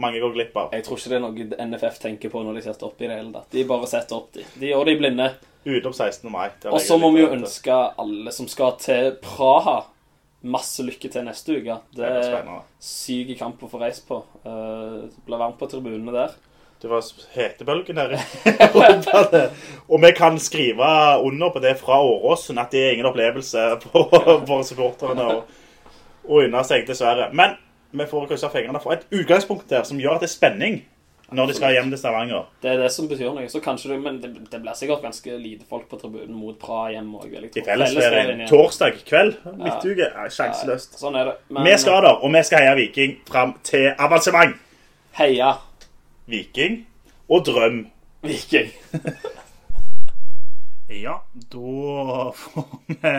mange 0.00 0.20
går 0.20 0.36
glipp 0.36 0.60
av. 0.60 0.76
Jeg 0.76 0.86
tror 0.86 1.00
ikke 1.00 1.12
det 1.12 1.18
er 1.18 1.24
noe 1.24 1.66
NFF 1.70 1.98
tenker 2.02 2.32
på 2.32 2.44
når 2.44 2.58
de 2.58 2.66
setter 2.68 2.88
opp 2.88 3.02
i 3.02 3.08
det 3.08 3.18
hele 3.18 3.34
tatt. 3.34 3.50
De 3.54 3.66
bare 3.68 3.90
setter 3.90 4.18
opp, 4.18 4.30
de. 4.36 4.46
De 4.60 4.70
gjør 4.70 4.90
de 4.90 4.96
blinde. 5.00 5.32
Utenom 5.64 5.96
16. 5.96 6.28
mai. 6.28 6.48
Og 6.68 6.80
så 6.84 6.96
må 7.00 7.08
vi 7.14 7.22
jo 7.22 7.32
ønske 7.32 7.72
alle 7.72 8.32
som 8.36 8.48
skal 8.52 8.74
til 8.82 9.14
Praha, 9.24 9.78
masse 10.44 10.84
lykke 10.84 11.08
til 11.08 11.24
neste 11.24 11.56
uke. 11.56 11.78
Det 11.96 12.04
er 12.04 12.18
spennende. 12.26 12.58
syk 12.84 13.30
kamp 13.38 13.62
å 13.64 13.70
få 13.70 13.80
reist 13.80 14.04
på. 14.10 14.18
Uh, 14.44 15.06
Blir 15.24 15.40
varmt 15.40 15.56
på 15.56 15.70
tribunene 15.72 16.12
der. 16.12 16.34
Det 16.82 16.90
var 16.90 17.04
hetebølgen 17.34 17.96
her 17.96 18.14
i 18.16 18.54
Europa. 18.66 19.44
Og 19.88 20.00
vi 20.02 20.10
kan 20.16 20.38
skrive 20.42 20.88
under 21.24 21.52
på 21.54 21.62
det 21.64 21.76
fra 21.80 22.00
Åråsen 22.04 22.58
at 22.60 22.72
det 22.74 22.82
er 22.84 22.96
ingen 22.96 23.08
opplevelse 23.08 23.68
for, 23.86 24.10
for 24.48 24.64
supporterne 24.68 25.28
å, 25.32 25.38
å 26.28 26.42
unne 26.44 26.64
seg, 26.68 26.84
dessverre. 26.88 27.30
Men 27.32 27.56
vi 27.94 28.08
får 28.10 28.26
krysse 28.32 28.50
fingrene 28.52 28.82
for 28.82 28.96
et 28.96 29.06
utgangspunkt 29.14 29.70
der 29.70 29.86
som 29.88 30.00
gjør 30.02 30.18
at 30.18 30.26
det 30.26 30.30
er 30.32 30.34
spenning 30.34 30.82
når 31.34 31.48
de 31.50 31.54
skal 31.56 31.72
hjem 31.72 31.88
til 31.90 31.98
Stavanger. 31.98 32.42
Det 32.62 32.68
er 32.74 32.80
det 32.82 32.90
som 32.92 33.06
betyr 33.08 33.30
noe. 33.32 33.46
Så 33.50 33.60
kanskje 33.64 33.94
det, 33.94 33.98
Men 34.04 34.18
det, 34.22 34.30
det 34.52 34.60
blir 34.60 34.76
sikkert 34.76 35.02
ganske 35.02 35.36
lite 35.40 35.64
folk 35.70 35.88
på 35.90 35.96
tribunen 35.98 36.34
mot 36.36 36.58
Praha 36.60 36.90
hjem 36.92 37.08
òg. 37.16 37.32
I 37.48 37.62
fellesferien. 37.64 38.44
Torsdag 38.50 39.00
kveld, 39.08 39.38
midtuke. 39.56 40.10
Ja, 40.10 40.26
Sjanseløst. 40.30 40.98
Sånn 41.00 41.16
er 41.18 41.30
det. 41.30 41.36
Men 41.48 41.66
Vi 41.66 41.76
skal 41.80 42.04
der, 42.04 42.18
og 42.20 42.34
vi 42.36 42.42
skal 42.46 42.66
heie 42.66 42.76
Viking 42.82 43.16
fram 43.30 43.56
til 43.66 43.88
avansement. 43.96 44.60
heia 45.14 45.54
Viking 46.30 46.84
og 47.28 47.46
drøm. 47.50 47.86
Viking. 48.24 48.72
Ja, 50.94 51.14
da 51.50 52.30
får 52.36 52.66
vi 52.86 53.12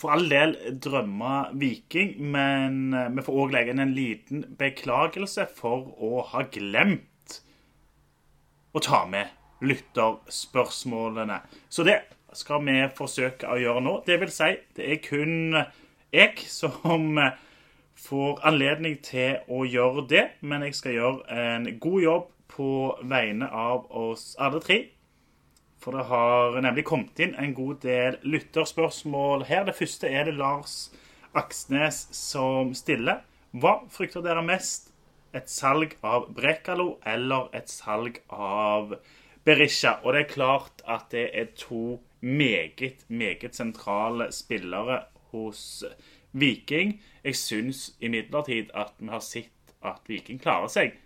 for 0.00 0.12
all 0.12 0.28
del 0.30 0.52
drømme 0.82 1.32
Viking, 1.58 2.12
men 2.32 2.94
eh, 2.94 3.08
vi 3.16 3.24
får 3.24 3.38
òg 3.42 3.54
legge 3.54 3.72
inn 3.72 3.82
en 3.82 3.94
liten 3.96 4.44
beklagelse 4.58 5.48
for 5.56 5.88
å 5.96 6.20
ha 6.32 6.44
glemt 6.52 7.38
å 8.76 8.82
ta 8.84 9.02
med 9.08 9.32
lytterspørsmålene. 9.64 11.40
Så 11.72 11.86
det 11.88 12.02
skal 12.36 12.62
vi 12.66 12.76
forsøke 12.96 13.48
å 13.48 13.58
gjøre 13.60 13.82
nå. 13.86 13.96
Det 14.06 14.20
vil 14.20 14.32
si, 14.32 14.52
det 14.76 14.90
er 14.92 15.02
kun 15.04 15.56
jeg 16.12 16.44
som 16.52 17.16
eh, 17.22 17.34
får 17.96 18.40
anledning 18.46 18.98
til 19.04 19.40
å 19.48 19.64
gjøre 19.66 20.06
det, 20.10 20.24
men 20.40 20.64
jeg 20.66 20.76
skal 20.76 20.96
gjøre 20.96 21.38
en 21.40 21.68
god 21.80 22.02
jobb 22.02 22.26
på 22.52 22.70
vegne 23.08 23.48
av 23.48 23.88
oss 23.90 24.34
alle 24.40 24.60
tre. 24.64 24.78
For 25.80 25.96
det 25.96 26.06
har 26.08 26.56
nemlig 26.64 26.86
kommet 26.88 27.20
inn 27.22 27.34
en 27.38 27.54
god 27.54 27.80
del 27.84 28.18
lytterspørsmål 28.26 29.46
her. 29.48 29.66
Det 29.68 29.76
første 29.78 30.10
er 30.10 30.28
det 30.28 30.36
Lars 30.38 30.90
Aksnes 31.36 32.06
som 32.16 32.72
stiller. 32.74 33.22
Hva 33.56 33.78
frykter 33.92 34.24
dere 34.24 34.44
mest? 34.44 34.90
Et 35.36 35.48
salg 35.52 35.92
av 36.06 36.30
Brekalo 36.32 36.96
eller 37.04 37.50
et 37.56 37.68
salg 37.70 38.22
av 38.32 38.96
Berisha? 39.44 39.98
Og 40.02 40.16
det 40.16 40.24
er 40.24 40.32
klart 40.32 40.84
at 40.88 41.10
det 41.12 41.28
er 41.36 41.52
to 41.60 41.98
meget, 42.20 43.04
meget 43.08 43.54
sentrale 43.54 44.30
spillere 44.32 45.02
hos 45.34 45.84
Viking. 46.36 46.98
Jeg 47.24 47.38
syns 47.40 47.88
imidlertid 48.00 48.70
at 48.76 48.94
vi 49.00 49.10
har 49.10 49.24
sett 49.24 49.74
at 49.86 50.04
Viking 50.10 50.40
klarer 50.42 50.70
seg 50.72 50.96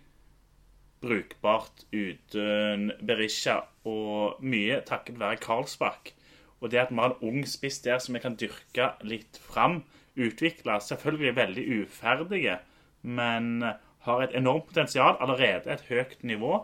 brukbart 1.01 1.85
uten 1.91 2.91
Berisha, 3.01 3.61
og 3.89 4.41
mye 4.45 4.81
takket 4.85 5.19
være 5.19 5.39
Karlsbakk. 5.41 6.13
Og 6.61 6.71
det 6.71 6.83
at 6.83 6.91
vi 6.91 6.99
har 7.01 7.15
en 7.15 7.23
ung 7.25 7.47
spiss 7.49 7.79
der 7.81 7.97
som 7.99 8.15
vi 8.15 8.21
kan 8.21 8.37
dyrke 8.37 8.91
litt 9.01 9.39
fram, 9.41 9.81
utvikle, 10.19 10.77
selvfølgelig 10.83 11.35
veldig 11.35 11.65
uferdige, 11.81 12.59
men 13.01 13.63
har 14.05 14.21
et 14.21 14.35
enormt 14.37 14.67
potensial, 14.69 15.17
allerede 15.19 15.71
et 15.71 15.85
høyt 15.89 16.19
nivå, 16.23 16.59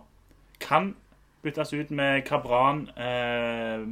kan 0.60 0.94
byttes 1.42 1.74
ut 1.74 1.92
med 1.94 2.22
Kabran 2.28 2.88
eh, 2.98 3.86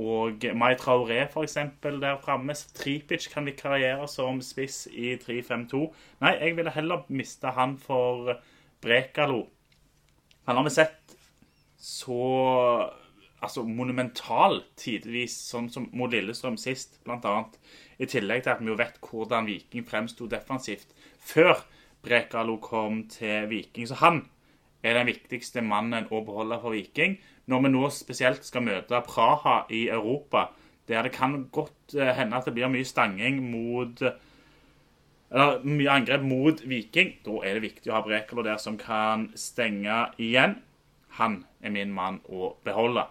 Og 0.00 0.44
Mai 0.56 0.72
Traoré, 0.80 1.26
eksempel, 1.42 2.00
der 2.00 2.20
framme. 2.22 2.54
Tripic 2.54 3.28
kan 3.32 3.44
vikariere 3.46 4.08
som 4.08 4.40
spiss 4.40 4.86
i 4.88 5.16
3-5-2. 5.20 5.82
Nei, 6.24 6.32
jeg 6.38 6.56
ville 6.56 6.72
heller 6.72 7.04
miste 7.12 7.52
han 7.52 7.76
for 7.80 8.32
Brekalo. 8.80 9.44
Han 10.48 10.56
har 10.56 10.64
vi 10.64 10.74
sett 10.74 11.16
så 11.76 12.22
altså 13.42 13.64
monumental 13.66 14.60
tidvis, 14.78 15.34
sånn 15.50 15.68
som 15.72 15.88
mot 15.98 16.10
Lillestrøm 16.12 16.56
sist, 16.60 17.00
annet. 17.10 17.58
I 17.98 18.08
tillegg 18.10 18.44
til 18.44 18.54
at 18.54 18.62
vi 18.62 18.70
jo 18.70 18.78
vet 18.78 18.98
hvordan 19.02 19.48
Viking 19.50 19.86
fremsto 19.86 20.28
defensivt 20.30 20.94
før 21.18 21.64
Brekalo 22.02 22.56
kom 22.62 23.04
til 23.10 23.48
Viking. 23.50 23.86
Så 23.90 23.98
han 24.02 24.24
er 24.82 24.98
den 24.98 25.10
viktigste 25.10 25.62
mannen 25.62 26.08
å 26.10 26.22
beholde 26.26 26.58
for 26.62 26.74
Viking. 26.74 27.18
Når 27.46 27.62
vi 27.62 27.70
nå 27.72 27.88
spesielt 27.90 28.44
skal 28.46 28.66
møte 28.66 29.00
Praha 29.06 29.62
i 29.70 29.88
Europa, 29.90 30.50
der 30.88 31.02
det 31.06 31.14
kan 31.14 31.48
godt 31.52 31.94
eh, 31.94 32.12
hende 32.16 32.36
at 32.36 32.46
det 32.46 32.54
blir 32.54 32.70
mye 32.70 32.86
stanging 32.86 33.42
mot 33.50 34.02
eller 35.32 35.62
mye 35.64 35.88
angrep 35.88 36.24
mot 36.28 36.60
Viking, 36.68 37.14
da 37.24 37.38
er 37.40 37.56
det 37.56 37.64
viktig 37.64 37.88
å 37.88 37.96
ha 37.96 38.02
Brekalo 38.04 38.44
der 38.44 38.58
som 38.60 38.76
kan 38.76 39.30
stenge 39.38 40.10
igjen. 40.20 40.58
Han 41.16 41.42
er 41.64 41.72
min 41.72 41.92
mann 41.92 42.20
å 42.28 42.52
beholde. 42.64 43.06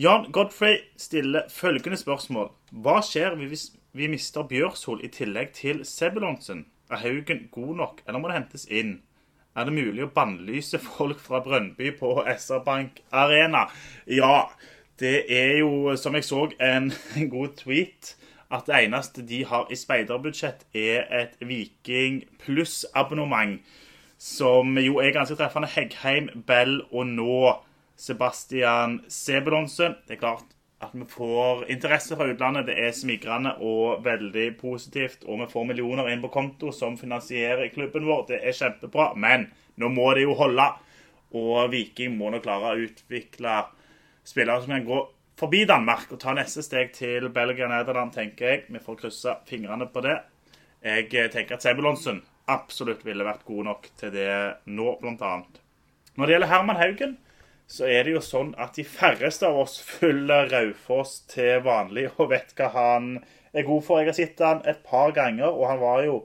Jan 0.00 0.28
Godfrey 0.32 0.78
stiller 1.00 1.48
følgende 1.52 1.96
spørsmål. 2.00 2.50
Hva 2.72 3.00
skjer 3.04 3.38
hvis 3.40 3.70
vi 3.96 4.08
mister 4.08 4.44
Bjørsol 4.48 5.02
i 5.04 5.10
tillegg 5.12 5.54
til 5.56 5.82
Sebulonsen? 5.88 6.66
Er 6.90 7.00
Haugen 7.00 7.46
god 7.52 7.74
nok, 7.80 8.00
eller 8.06 8.20
må 8.20 8.28
det 8.28 8.38
hentes 8.38 8.66
inn? 8.68 8.98
Er 9.60 9.66
det 9.68 9.74
mulig 9.76 10.06
å 10.06 10.12
bannlyse 10.14 10.78
folk 10.80 11.18
fra 11.20 11.42
Brønnby 11.44 11.90
på 11.98 12.14
SR 12.24 12.62
Bank 12.64 13.02
Arena? 13.12 13.66
Ja, 14.08 14.46
det 15.00 15.26
er 15.28 15.58
jo, 15.58 15.92
som 16.00 16.16
jeg 16.16 16.24
så, 16.24 16.46
en, 16.64 16.88
god 17.34 17.58
tweet 17.58 18.14
at 18.48 18.64
det 18.70 18.78
eneste 18.86 19.22
de 19.28 19.42
har 19.44 19.68
i 19.68 19.76
speiderbudsjett, 19.76 20.64
er 20.72 21.04
et 21.12 21.36
Viking 21.44 22.22
pluss-abonnement. 22.40 23.60
Som 24.16 24.80
jo 24.80 24.96
er 25.04 25.12
ganske 25.12 25.36
treffende. 25.36 25.68
Heggheim, 25.68 26.32
Bell 26.48 26.80
og 26.88 27.12
nå 27.12 27.36
Sebastian 28.00 29.02
Sebulonsen. 29.12 29.98
Det 30.08 30.16
er 30.16 30.24
klart 30.24 30.56
at 30.80 30.94
vi 30.96 31.04
får 31.04 31.66
interesse 31.70 32.16
fra 32.16 32.26
utlandet. 32.32 32.70
Det 32.70 32.76
er 32.80 32.94
smigrende 32.96 33.52
og 33.60 34.00
veldig 34.04 34.46
positivt. 34.60 35.26
Og 35.28 35.42
vi 35.42 35.48
får 35.52 35.66
millioner 35.68 36.08
inn 36.08 36.22
på 36.22 36.32
konto 36.32 36.72
som 36.72 36.96
finansierer 36.96 37.68
klubben 37.74 38.08
vår. 38.08 38.24
Det 38.30 38.40
er 38.40 38.56
kjempebra. 38.56 39.10
Men 39.20 39.50
nå 39.76 39.90
må 39.92 40.08
det 40.16 40.24
jo 40.24 40.38
holde. 40.38 40.70
Og 41.36 41.68
Viking 41.74 42.16
må 42.16 42.32
nå 42.32 42.40
klare 42.42 42.72
å 42.72 42.86
utvikle 42.86 43.60
spillere 44.26 44.64
som 44.64 44.72
kan 44.72 44.88
gå 44.88 45.04
forbi 45.40 45.62
Danmark 45.68 46.10
og 46.12 46.20
ta 46.20 46.32
neste 46.36 46.64
steg 46.64 46.92
til 46.96 47.28
Belgia 47.32 47.68
og 47.68 47.74
Nederland, 47.74 48.12
tenker 48.16 48.48
jeg. 48.48 48.64
Vi 48.72 48.82
får 48.82 48.98
krysse 49.04 49.36
fingrene 49.48 49.88
på 49.92 50.02
det. 50.04 50.16
Jeg 50.80 51.08
tenker 51.32 51.56
at 51.58 51.64
Sebulonsen 51.64 52.22
absolutt 52.50 53.04
ville 53.06 53.24
vært 53.26 53.44
god 53.48 53.66
nok 53.68 53.88
til 54.00 54.12
det 54.16 54.32
nå, 54.72 54.94
annet. 55.04 55.60
Når 56.16 56.24
det 56.26 56.34
gjelder 56.34 56.50
Herman 56.50 56.80
Haugen, 56.80 57.18
så 57.70 57.86
er 57.86 58.02
det 58.04 58.16
jo 58.16 58.22
sånn 58.24 58.50
at 58.58 58.74
de 58.74 58.84
færreste 58.86 59.46
av 59.46 59.60
oss 59.62 59.76
følger 59.86 60.48
Raufoss 60.50 61.20
til 61.30 61.62
vanlig 61.62 62.08
og 62.16 62.32
vet 62.32 62.50
hva 62.58 62.70
han 62.74 63.12
er 63.54 63.66
god 63.66 63.84
for. 63.86 64.00
Jeg 64.00 64.10
har 64.10 64.18
sett 64.18 64.42
han 64.42 64.64
et 64.68 64.82
par 64.86 65.14
ganger, 65.14 65.52
og 65.52 65.68
han 65.70 65.82
var 65.82 66.02
jo 66.06 66.16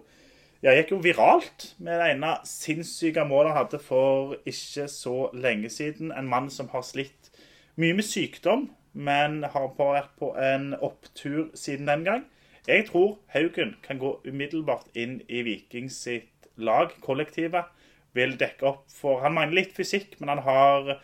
ja, 0.65 0.71
gikk 0.73 0.95
jo 0.95 1.01
viralt 1.03 1.67
med 1.77 1.99
det 2.01 2.07
ene 2.15 2.31
sinnssyke 2.49 3.27
målet 3.29 3.51
han 3.53 3.59
hadde 3.59 3.79
for 3.83 4.33
ikke 4.49 4.87
så 4.89 5.27
lenge 5.37 5.69
siden. 5.69 6.09
En 6.09 6.29
mann 6.31 6.49
som 6.49 6.71
har 6.73 6.81
slitt 6.87 7.29
mye 7.77 7.93
med 7.93 8.07
sykdom, 8.07 8.71
men 8.95 9.43
har 9.43 9.73
vært 9.77 10.15
på 10.17 10.31
en 10.41 10.71
opptur 10.79 11.51
siden 11.53 11.91
den 11.91 12.07
gang. 12.07 12.25
Jeg 12.65 12.87
tror 12.89 13.19
Haugen 13.35 13.75
kan 13.85 14.01
gå 14.01 14.15
umiddelbart 14.25 14.89
inn 14.97 15.19
i 15.29 15.43
Viking 15.45 15.91
sitt 15.93 16.49
lag, 16.57 16.95
kollektivet. 17.05 17.69
Vil 18.17 18.33
dekke 18.39 18.65
opp 18.65 18.87
for 18.89 19.21
Han 19.21 19.35
mangler 19.35 19.61
litt 19.61 19.75
fysikk, 19.77 20.15
men 20.17 20.31
han 20.33 20.41
har 20.47 20.95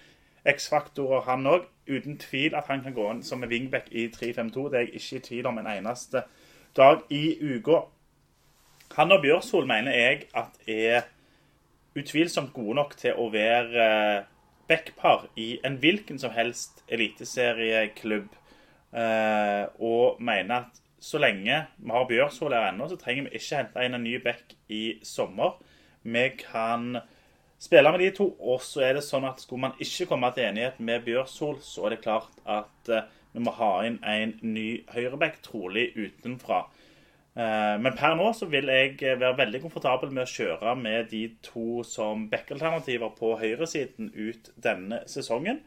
X-faktorer, 0.46 1.22
han 1.30 1.48
òg. 1.48 1.68
Uten 1.90 2.18
tvil 2.22 2.56
at 2.56 2.70
han 2.70 2.84
kan 2.84 2.94
gå 2.96 3.08
inn 3.12 3.24
som 3.26 3.44
en 3.44 3.50
wingback 3.50 3.90
i 3.92 4.08
3-5-2. 4.14 4.68
Det 4.70 4.78
er 4.78 4.86
jeg 4.86 4.94
ikke 5.02 5.18
i 5.18 5.26
tvil 5.28 5.50
om 5.50 5.58
en 5.58 5.68
eneste 5.68 6.24
dag 6.78 7.02
i 7.10 7.38
uka. 7.42 7.82
Han 8.96 9.12
og 9.12 9.22
Bjørsol 9.24 9.68
mener 9.68 9.96
jeg 9.96 10.28
at 10.36 10.58
er 10.68 11.08
utvilsomt 11.96 12.54
gode 12.54 12.76
nok 12.80 12.96
til 13.00 13.18
å 13.20 13.28
være 13.32 13.88
backpar 14.72 15.28
i 15.40 15.58
en 15.68 15.78
hvilken 15.82 16.20
som 16.20 16.32
helst 16.36 16.84
eliteserieklubb. 16.88 18.30
Eh, 18.92 19.66
og 19.80 20.20
mener 20.20 20.56
at 20.56 20.82
så 21.02 21.18
lenge 21.18 21.64
vi 21.78 21.92
har 21.92 22.08
Bjørsol 22.08 22.54
her 22.54 22.70
ennå, 22.70 22.88
så 22.88 23.00
trenger 23.00 23.28
vi 23.28 23.40
ikke 23.40 23.62
hente 23.62 23.86
inn 23.86 23.98
en 23.98 24.04
ny 24.06 24.18
back 24.24 24.56
i 24.70 25.00
sommer. 25.04 25.58
Vi 26.04 26.28
kan 26.40 27.02
spille 27.62 27.94
med 27.94 28.02
de 28.04 28.12
to. 28.18 28.28
Og 28.40 28.62
så 28.66 28.86
er 28.88 28.98
det 28.98 29.06
sånn 29.06 29.28
at 29.30 29.42
skulle 29.44 29.68
man 29.68 29.82
ikke 29.82 30.10
komme 30.10 30.32
til 30.36 30.50
enighet 30.50 30.80
med 30.84 31.06
Bjørsol, 31.06 31.60
så 31.66 31.88
er 31.88 31.96
det 31.96 32.04
klart 32.06 32.42
at 32.50 32.92
eh, 32.92 33.10
vi 33.32 33.44
må 33.46 33.54
ha 33.56 33.74
inn 33.88 34.00
en 34.04 34.36
ny 34.44 34.82
høyreback, 34.92 35.40
trolig 35.46 35.92
utenfra. 35.96 36.66
Eh, 37.32 37.78
men 37.80 37.96
per 37.96 38.18
nå 38.20 38.28
så 38.36 38.50
vil 38.52 38.68
jeg 38.74 38.98
være 39.00 39.38
veldig 39.40 39.62
komfortabel 39.64 40.12
med 40.12 40.26
å 40.26 40.32
kjøre 40.32 40.76
med 40.80 41.12
de 41.14 41.24
to 41.46 41.86
som 41.88 42.28
backalternativer 42.32 43.14
på 43.16 43.38
høyresiden 43.40 44.12
ut 44.18 44.52
denne 44.60 45.04
sesongen. 45.12 45.62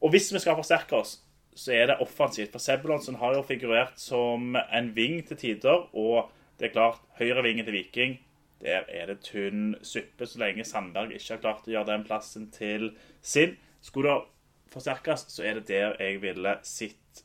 Og 0.00 0.14
hvis 0.14 0.30
vi 0.32 0.40
skal 0.42 0.56
forsterke 0.58 0.96
oss, 1.00 1.18
så 1.54 1.74
er 1.74 1.90
det 1.90 2.00
offensivt. 2.02 2.50
For 2.52 2.62
Sebulonsen 2.62 3.18
har 3.20 3.36
jo 3.36 3.44
figurert 3.46 4.00
som 4.00 4.56
en 4.56 4.88
ving 4.96 5.20
til 5.28 5.38
tider. 5.38 5.86
Og 5.94 6.30
det 6.58 6.68
er 6.68 6.74
klart, 6.74 7.02
høyrevingen 7.18 7.66
til 7.66 7.76
Viking, 7.76 8.16
der 8.64 8.88
er 8.88 9.10
det 9.12 9.20
tynn 9.26 9.74
suppe 9.84 10.26
så 10.26 10.40
lenge 10.40 10.64
Sandberg 10.64 11.12
ikke 11.14 11.36
har 11.36 11.42
klart 11.42 11.68
å 11.68 11.74
gjøre 11.74 11.92
den 11.92 12.06
plassen 12.08 12.50
til 12.54 12.94
sin. 13.20 13.58
Skulle 13.84 14.14
det 14.16 14.74
forsterkes, 14.74 15.28
så 15.30 15.44
er 15.44 15.60
det 15.60 15.68
der 15.68 15.96
jeg 16.00 16.22
ville 16.24 16.58
sitt 16.66 17.24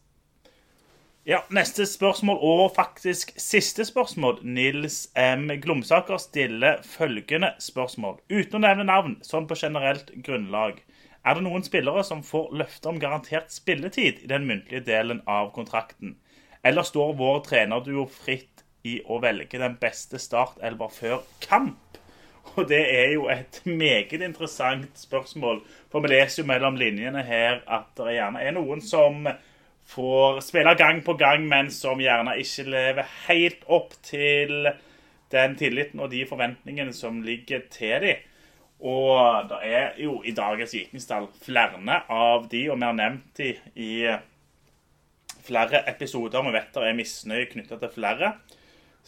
ja, 1.27 1.43
Neste 1.53 1.85
spørsmål, 1.85 2.37
og 2.41 2.71
faktisk 2.75 3.35
siste 3.37 3.85
spørsmål. 3.85 4.39
Nils 4.41 5.11
M. 5.15 5.51
Glomsaker 5.61 6.17
stiller 6.17 6.79
følgende 6.81 7.51
spørsmål. 7.61 8.15
Uten 8.31 8.57
å 8.57 8.61
nevne 8.63 8.87
navn, 8.87 9.17
sånn 9.21 9.45
på 9.45 9.57
generelt 9.59 10.09
grunnlag. 10.25 10.79
Er 11.27 11.35
det 11.37 11.43
noen 11.45 11.65
spillere 11.67 12.01
som 12.07 12.23
får 12.25 12.55
løfte 12.63 12.89
om 12.89 12.97
garantert 13.03 13.51
spilletid 13.53 14.23
i 14.23 14.31
den 14.31 14.47
muntlige 14.49 14.81
delen 14.87 15.21
av 15.29 15.51
kontrakten? 15.53 16.15
Eller 16.65 16.87
står 16.87 17.13
vår 17.19 17.43
trenerduo 17.45 18.07
fritt 18.09 18.63
i 18.87 18.99
å 19.05 19.19
velge 19.23 19.59
den 19.59 19.75
beste 19.81 20.19
startelver 20.21 20.91
før 20.93 21.23
kamp? 21.43 21.99
Og 22.55 22.65
det 22.69 22.81
er 22.81 23.13
jo 23.13 23.27
et 23.31 23.61
meget 23.83 24.21
interessant 24.25 24.97
spørsmål. 24.99 25.61
For 25.91 26.03
vi 26.03 26.13
leser 26.13 26.43
jo 26.43 26.49
mellom 26.49 26.79
linjene 26.79 27.23
her 27.27 27.61
at 27.67 27.91
det 27.99 28.17
gjerne 28.17 28.43
er 28.43 28.55
noen 28.55 28.81
som 28.83 29.27
får 29.89 30.41
spille 30.45 30.75
gang 30.77 31.01
på 31.05 31.15
gang, 31.17 31.47
men 31.49 31.71
som 31.73 32.01
gjerne 32.01 32.37
ikke 32.41 32.67
lever 32.69 33.13
helt 33.27 33.63
opp 33.65 33.95
til 34.05 34.71
den 35.33 35.55
tilliten 35.57 36.01
og 36.01 36.11
de 36.13 36.25
forventningene 36.29 36.93
som 36.93 37.21
ligger 37.25 37.65
til 37.73 38.05
dem. 38.05 38.25
Og 38.79 39.49
det 39.49 39.57
er 39.67 39.97
jo 39.99 40.21
i 40.23 40.31
dagens 40.31 40.73
Vikingstall 40.73 41.27
flere 41.43 41.97
av 42.07 42.45
de, 42.51 42.61
og 42.71 42.77
vi 42.79 42.85
har 42.85 42.95
nevnt 42.95 43.41
de 43.41 43.49
i 43.75 43.91
flere 45.43 45.83
episoder. 45.89 46.45
Vi 46.45 46.53
vet 46.55 46.71
det 46.75 46.85
er 46.87 46.95
misnøye 46.95 47.49
knytta 47.51 47.79
til 47.81 47.91
flere. 47.97 48.31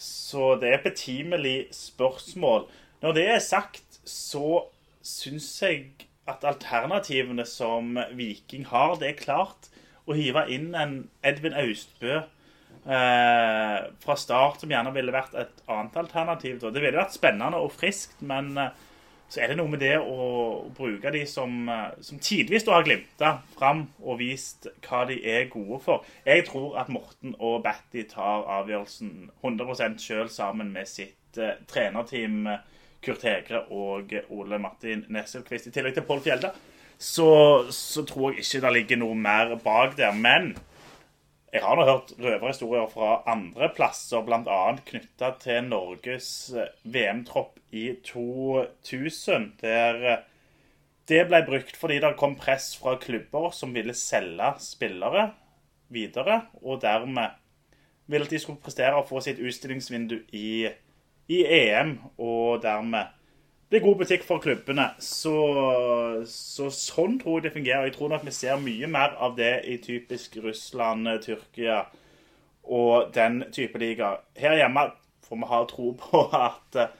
Så 0.01 0.55
det 0.57 0.69
er 0.69 0.79
et 0.79 0.87
betimelig 0.89 1.57
spørsmål. 1.75 2.65
Når 3.03 3.17
det 3.17 3.27
er 3.29 3.43
sagt, 3.43 3.99
så 4.07 4.63
syns 5.05 5.49
jeg 5.61 6.07
at 6.29 6.45
alternativene 6.45 7.45
som 7.45 7.97
Viking 8.17 8.65
har, 8.69 8.95
det 9.01 9.11
er 9.11 9.21
klart 9.21 9.69
å 10.09 10.17
hive 10.17 10.47
inn 10.53 10.71
en 10.77 10.95
Edvin 11.25 11.57
Austbø 11.57 12.15
eh, 12.17 13.77
fra 14.01 14.17
start, 14.17 14.61
som 14.61 14.73
gjerne 14.73 14.93
ville 14.95 15.13
vært 15.13 15.37
et 15.37 15.61
annet 15.69 15.97
alternativ. 16.01 16.59
Det 16.61 16.81
ville 16.81 16.97
vært 16.97 17.17
spennende 17.17 17.61
og 17.61 17.73
friskt, 17.75 18.17
men 18.25 18.55
eh, 18.57 18.73
så 19.31 19.39
er 19.39 19.51
det 19.51 19.57
noe 19.61 19.71
med 19.71 19.79
det 19.79 19.93
å 19.95 20.25
bruke 20.75 21.11
de 21.15 21.21
som, 21.29 21.69
eh, 21.71 21.93
som 22.03 22.19
tidvis 22.19 22.67
har 22.67 22.83
glimta 22.83 23.37
fram 23.55 23.85
og 24.03 24.19
vist 24.19 24.67
hva 24.83 25.05
de 25.07 25.21
er 25.23 25.47
gode 25.51 25.79
for. 25.85 26.05
Jeg 26.25 26.45
tror 26.49 26.75
at 26.81 26.91
Morten 26.91 27.37
og 27.39 27.63
Batty 27.63 28.03
tar 28.11 28.43
avgjørelsen 28.59 29.29
100 29.39 29.97
sjøl 30.03 30.27
sammen 30.29 30.73
med 30.75 30.89
sitt 30.89 31.39
uh, 31.39 31.55
trenerteam. 31.67 32.43
Kurt 33.01 33.23
Hegre 33.25 33.63
og 33.73 34.11
Ole 34.29 34.59
Martin 34.61 35.07
Nesselquist, 35.09 35.71
i 35.71 35.71
tillegg 35.73 35.95
til 35.95 36.05
Pål 36.05 36.19
Fjelde 36.21 36.51
så, 37.01 37.65
så, 37.73 38.03
tror 38.05 38.35
jeg 38.35 38.43
ikke 38.43 38.61
det 38.61 38.73
ligger 38.75 38.99
noe 39.01 39.17
mer 39.17 39.55
bak 39.63 39.95
der. 39.97 40.13
Men 40.13 40.53
jeg 41.51 41.63
har 41.65 41.75
nå 41.75 41.83
hørt 41.83 42.13
røverhistorier 42.15 42.87
fra 42.91 43.17
andre 43.29 43.67
plasser, 43.75 44.23
bl.a. 44.23 44.59
knytta 44.87 45.33
til 45.41 45.65
Norges 45.67 46.29
eh, 46.55 46.69
VM-tropp 46.87 47.59
i 47.75 47.89
2000, 48.07 49.49
der 49.59 50.05
eh, 50.13 50.21
det 51.11 51.25
ble 51.27 51.41
brukt 51.43 51.75
fordi 51.75 51.99
det 51.99 52.13
kom 52.19 52.37
press 52.39 52.71
fra 52.79 52.95
klubber 53.01 53.49
som 53.55 53.75
ville 53.75 53.95
selge 53.97 54.53
spillere 54.63 55.31
videre, 55.91 56.45
og 56.63 56.79
dermed 56.85 57.35
ville 58.11 58.29
de 58.31 58.39
skulle 58.39 58.63
prestere 58.63 58.95
og 58.95 59.09
få 59.09 59.19
sitt 59.23 59.41
utstillingsvindu 59.43 60.21
i, 60.31 60.69
i 61.27 61.41
EM, 61.43 61.97
og 62.15 62.61
dermed 62.63 63.11
bli 63.71 63.79
god 63.79 64.01
butikk 64.01 64.25
for 64.27 64.43
klubbene. 64.43 64.89
Så, 64.99 65.33
så 66.27 66.67
sånn 66.75 67.17
tror 67.21 67.39
jeg 67.39 67.47
det 67.47 67.53
fungerer. 67.55 67.87
Jeg 67.87 67.95
tror 67.95 68.11
nok 68.11 68.25
vi 68.27 68.33
ser 68.35 68.59
mye 68.59 68.89
mer 68.91 69.15
av 69.23 69.37
det 69.39 69.53
i 69.71 69.77
typisk 69.81 70.35
Russland, 70.43 71.07
Tyrkia 71.23 71.85
og 72.67 73.13
den 73.15 73.45
type 73.55 73.79
liga. 73.79 74.17
Her 74.37 74.57
hjemme 74.59 74.89
får 75.27 75.39
vi 75.39 75.49
ha 75.53 75.61
tro 75.69 75.93
på 76.01 76.25
at 76.35 76.77
eh, 76.81 76.91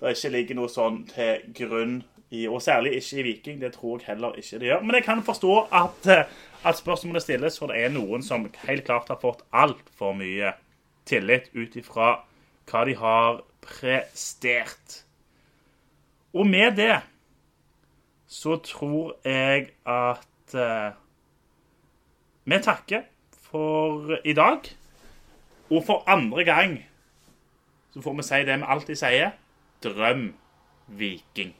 det 0.00 0.14
ikke 0.14 0.32
ligger 0.36 0.60
noe 0.60 0.70
sånn 0.72 1.02
til 1.10 1.42
grunn 1.58 1.98
i, 2.30 2.46
og 2.46 2.62
særlig 2.62 2.94
ikke 3.00 3.18
i 3.18 3.26
Viking. 3.26 3.60
Det 3.60 3.74
tror 3.74 3.98
jeg 3.98 4.12
heller 4.12 4.38
ikke 4.38 4.62
det 4.62 4.70
gjør. 4.70 4.86
Men 4.86 5.00
jeg 5.00 5.06
kan 5.10 5.26
forstå 5.26 5.58
at, 5.82 6.10
eh, 6.14 6.24
at 6.62 6.78
spørsmålet 6.78 7.26
stilles, 7.26 7.58
for 7.58 7.74
det 7.74 7.82
er 7.82 7.94
noen 7.94 8.22
som 8.24 8.46
helt 8.68 8.86
klart 8.86 9.10
har 9.10 9.20
fått 9.20 9.42
altfor 9.50 10.14
mye 10.16 10.54
tillit 11.10 11.50
ut 11.58 11.74
ifra 11.76 12.20
hva 12.70 12.86
de 12.86 12.94
har 13.02 13.42
prestert. 13.66 15.02
Og 16.34 16.46
med 16.46 16.76
det 16.76 17.00
så 18.30 18.56
tror 18.62 19.16
jeg 19.24 19.70
at 19.86 20.54
eh, 20.54 20.92
vi 22.44 22.58
takker 22.62 23.02
for 23.42 24.18
i 24.24 24.32
dag. 24.32 24.60
Og 25.70 25.82
for 25.86 26.04
andre 26.06 26.44
gang 26.44 26.78
så 27.90 28.02
får 28.02 28.14
vi 28.16 28.22
si 28.22 28.44
det 28.46 28.58
vi 28.58 28.70
alltid 28.74 29.02
sier. 29.02 29.34
Drøm 29.82 30.34
Viking. 30.86 31.54